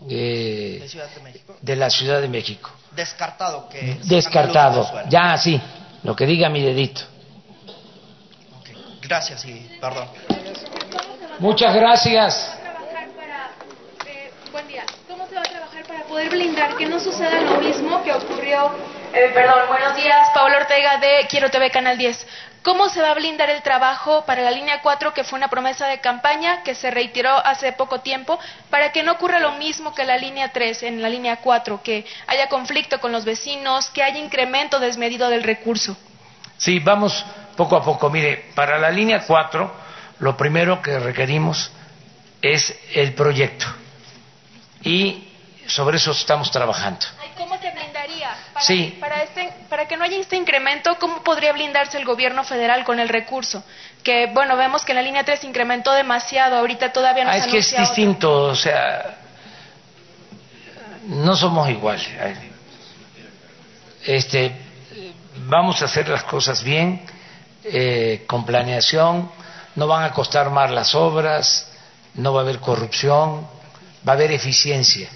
[0.10, 2.70] eh, De Ciudad de de la Ciudad de México.
[2.92, 4.00] Descartado que...
[4.04, 4.88] Descartado.
[5.10, 5.60] Ya, sí,
[6.04, 7.02] lo que diga mi dedito.
[9.02, 10.08] Gracias y perdón.
[11.40, 12.58] Muchas gracias.
[14.08, 14.86] Eh, buen día.
[15.08, 18.72] ¿Cómo se va a trabajar para poder blindar que no suceda lo mismo que ocurrió?
[19.14, 22.28] eh, perdón, buenos días, Pablo Ortega de Quiero TV Canal 10.
[22.64, 25.86] ¿Cómo se va a blindar el trabajo para la línea 4, que fue una promesa
[25.88, 30.06] de campaña que se reiteró hace poco tiempo, para que no ocurra lo mismo que
[30.06, 34.18] la línea 3 en la línea 4, que haya conflicto con los vecinos, que haya
[34.18, 35.98] incremento desmedido del recurso?
[36.58, 37.26] Sí, vamos
[37.58, 38.10] poco a poco.
[38.10, 39.74] Mire, para la línea 4,
[40.20, 41.70] lo primero que requerimos
[42.42, 43.66] es el proyecto.
[44.84, 45.28] Y
[45.68, 47.06] sobre eso estamos trabajando.
[47.38, 47.58] ¿Cómo
[48.54, 48.98] Para, Sí.
[49.00, 53.00] Para, este, para que no haya este incremento, ¿cómo podría blindarse el gobierno federal con
[53.00, 53.64] el recurso?
[54.04, 57.40] Que, bueno, vemos que en la línea 3 incrementó demasiado, ahorita todavía no Ah, se
[57.40, 57.80] es que es otro.
[57.86, 59.18] distinto, o sea,
[61.08, 62.08] no somos iguales.
[64.06, 64.52] Este,
[65.48, 67.02] vamos a hacer las cosas bien,
[67.64, 69.32] eh, con planeación,
[69.76, 71.70] no van a costar más las obras,
[72.16, 73.48] no va a haber corrupción,
[74.08, 75.08] va a haber eficiencia.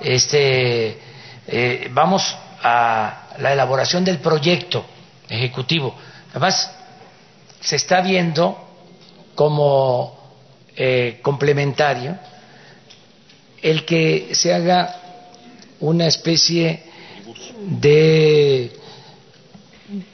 [0.00, 1.00] Este,
[1.46, 4.84] eh, vamos a la elaboración del proyecto
[5.28, 5.94] ejecutivo.
[6.30, 6.70] Además,
[7.60, 8.66] se está viendo
[9.34, 10.18] como
[10.76, 12.18] eh, complementario
[13.62, 14.94] el que se haga
[15.80, 16.82] una especie
[17.60, 18.72] de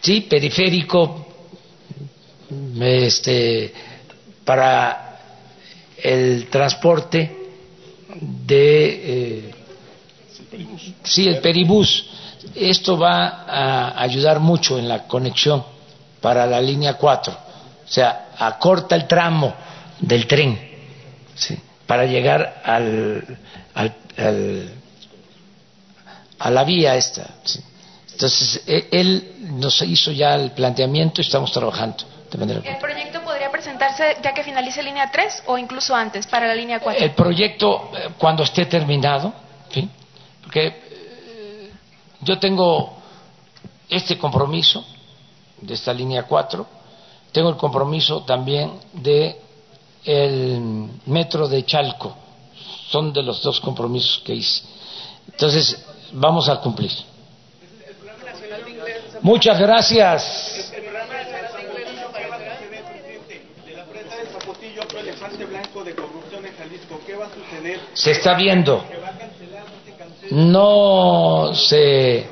[0.01, 1.27] sí periférico
[2.81, 3.73] este
[4.45, 5.19] para
[6.03, 7.37] el transporte
[8.21, 9.55] de eh,
[11.03, 12.07] sí el peribús
[12.55, 15.65] esto va a ayudar mucho en la conexión
[16.21, 19.55] para la línea 4, o sea, acorta el tramo
[20.01, 20.59] del tren
[21.35, 21.59] ¿sí?
[21.87, 23.39] para llegar al,
[23.75, 24.71] al,
[26.39, 27.27] a la vía esta.
[27.45, 27.61] ¿sí?
[28.13, 32.05] Entonces, e, él nos hizo ya el planteamiento y estamos trabajando.
[32.31, 36.47] De manera ¿El proyecto podría presentarse ya que finalice línea 3 o incluso antes para
[36.47, 37.05] la línea 4?
[37.05, 39.33] El proyecto, eh, cuando esté terminado,
[39.71, 39.89] ¿sí?
[40.43, 40.84] porque
[42.25, 42.95] yo tengo
[43.89, 44.85] este compromiso
[45.61, 46.67] de esta línea 4,
[47.33, 49.41] tengo el compromiso también de
[50.05, 52.17] el metro de Chalco,
[52.89, 54.63] son de los dos compromisos que hice.
[55.31, 56.93] Entonces, vamos a cumplir.
[59.23, 60.73] Muchas gracias.
[67.95, 68.85] Se está viendo.
[70.35, 72.27] No se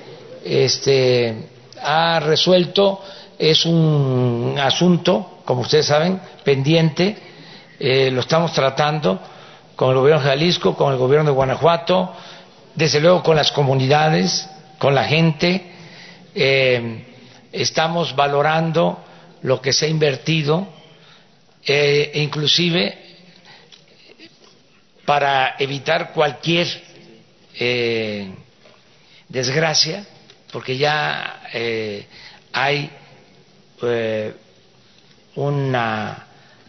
[0.44, 1.48] este,
[1.80, 3.00] ha resuelto,
[3.38, 7.16] es un asunto, como ustedes saben, pendiente,
[7.78, 9.20] eh, lo estamos tratando
[9.76, 12.12] con el gobierno de Jalisco, con el gobierno de Guanajuato,
[12.74, 15.72] desde luego con las comunidades, con la gente,
[16.34, 17.04] eh,
[17.52, 18.98] estamos valorando
[19.42, 20.66] lo que se ha invertido,
[21.64, 22.98] eh, inclusive
[25.04, 26.66] para evitar cualquier
[27.58, 28.32] eh,
[29.28, 30.04] desgracia,
[30.52, 32.06] porque ya eh,
[32.52, 32.90] hay
[33.82, 34.34] eh,
[35.36, 36.26] una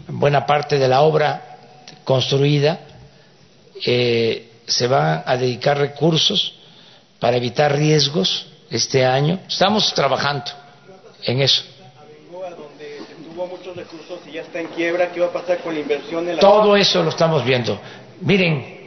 [0.08, 1.58] buena parte de la obra
[2.04, 2.80] construida,
[3.86, 6.56] eh, se van a dedicar recursos
[7.20, 9.40] para evitar riesgos este año.
[9.48, 10.46] Estamos trabajando
[11.24, 11.64] en eso.
[13.36, 16.38] muchos recursos y ya está en quiebra, ¿qué va a pasar con la inversión en
[16.38, 17.78] la Todo eso lo estamos viendo.
[18.22, 18.83] Miren,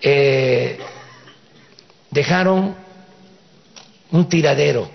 [0.00, 0.78] eh,
[2.10, 2.74] dejaron
[4.10, 4.90] un tiradero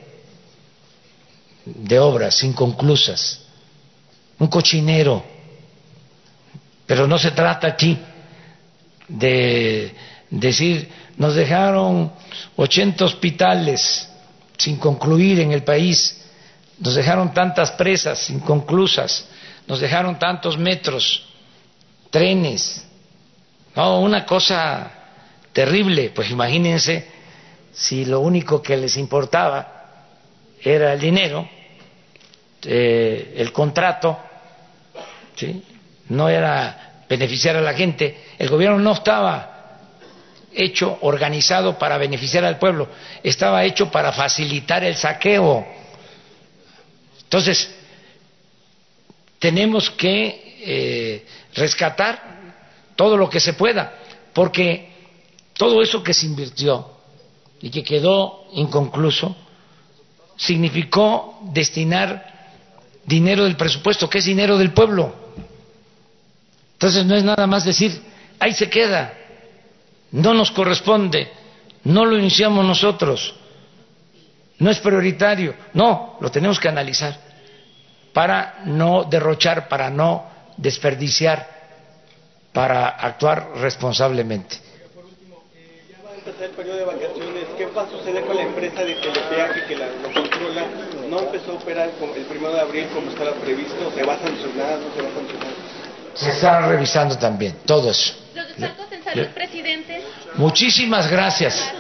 [1.66, 3.42] de obras inconclusas,
[4.40, 5.24] un cochinero,
[6.86, 7.98] pero no se trata aquí
[9.08, 9.96] de
[10.30, 12.12] decir, nos dejaron
[12.56, 14.10] 80 hospitales
[14.58, 16.22] sin concluir en el país,
[16.80, 19.26] nos dejaron tantas presas inconclusas,
[19.68, 21.24] nos dejaron tantos metros,
[22.10, 22.86] trenes,
[23.76, 24.92] una cosa
[25.52, 27.08] terrible, pues imagínense
[27.74, 29.74] si lo único que les importaba
[30.62, 31.48] era el dinero,
[32.64, 34.18] eh, el contrato,
[36.10, 39.50] no era beneficiar a la gente, el gobierno no estaba
[40.54, 42.88] hecho, organizado para beneficiar al pueblo,
[43.24, 45.66] estaba hecho para facilitar el saqueo.
[47.24, 47.74] Entonces,
[49.40, 51.26] tenemos que eh,
[51.56, 52.33] rescatar
[52.96, 54.00] todo lo que se pueda,
[54.34, 54.92] porque
[55.54, 56.90] todo eso que se invirtió
[57.62, 59.36] y que quedó inconcluso
[60.36, 62.34] significó destinar
[63.06, 65.14] dinero del presupuesto, que es dinero del pueblo.
[66.74, 68.02] Entonces no es nada más decir,
[68.40, 69.14] ahí se queda,
[70.12, 71.32] no nos corresponde,
[71.84, 73.36] no lo iniciamos nosotros,
[74.60, 77.18] no es prioritario, no, lo tenemos que analizar
[78.14, 80.26] para no derrochar, para no
[80.58, 81.53] desperdiciar
[82.54, 84.58] para actuar responsablemente.
[84.94, 87.46] Por último, eh, ya va a empezar el periodo de vacaciones.
[87.58, 90.66] ¿Qué va a suceder con la empresa de telepeaje que la, lo controla?
[91.10, 93.92] ¿No empezó a operar el primero de abril como estaba previsto?
[93.94, 94.80] ¿Se va a sancionar?
[94.80, 95.54] ¿No se va a sancionar?
[96.14, 98.14] Se está revisando también todo eso.
[98.36, 100.04] Los expertos en salud, presidente.
[100.36, 101.72] Muchísimas gracias.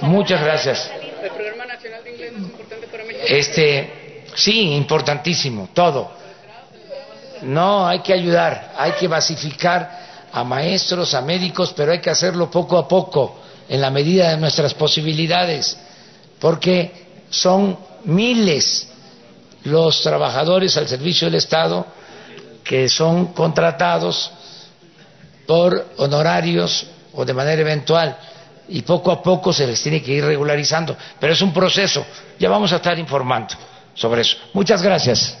[0.00, 0.90] Muchas gracias.
[1.22, 3.24] ¿El programa nacional de inglés es importante para México?
[3.28, 6.19] Este, sí, importantísimo, todo
[7.42, 10.00] no, hay que ayudar, hay que basificar
[10.32, 14.36] a maestros, a médicos, pero hay que hacerlo poco a poco, en la medida de
[14.36, 15.76] nuestras posibilidades,
[16.40, 18.88] porque son miles
[19.64, 21.86] los trabajadores al servicio del Estado
[22.64, 24.30] que son contratados
[25.46, 28.16] por honorarios o de manera eventual
[28.68, 32.04] y poco a poco se les tiene que ir regularizando, pero es un proceso,
[32.38, 33.54] ya vamos a estar informando
[33.94, 34.36] sobre eso.
[34.52, 35.36] Muchas gracias.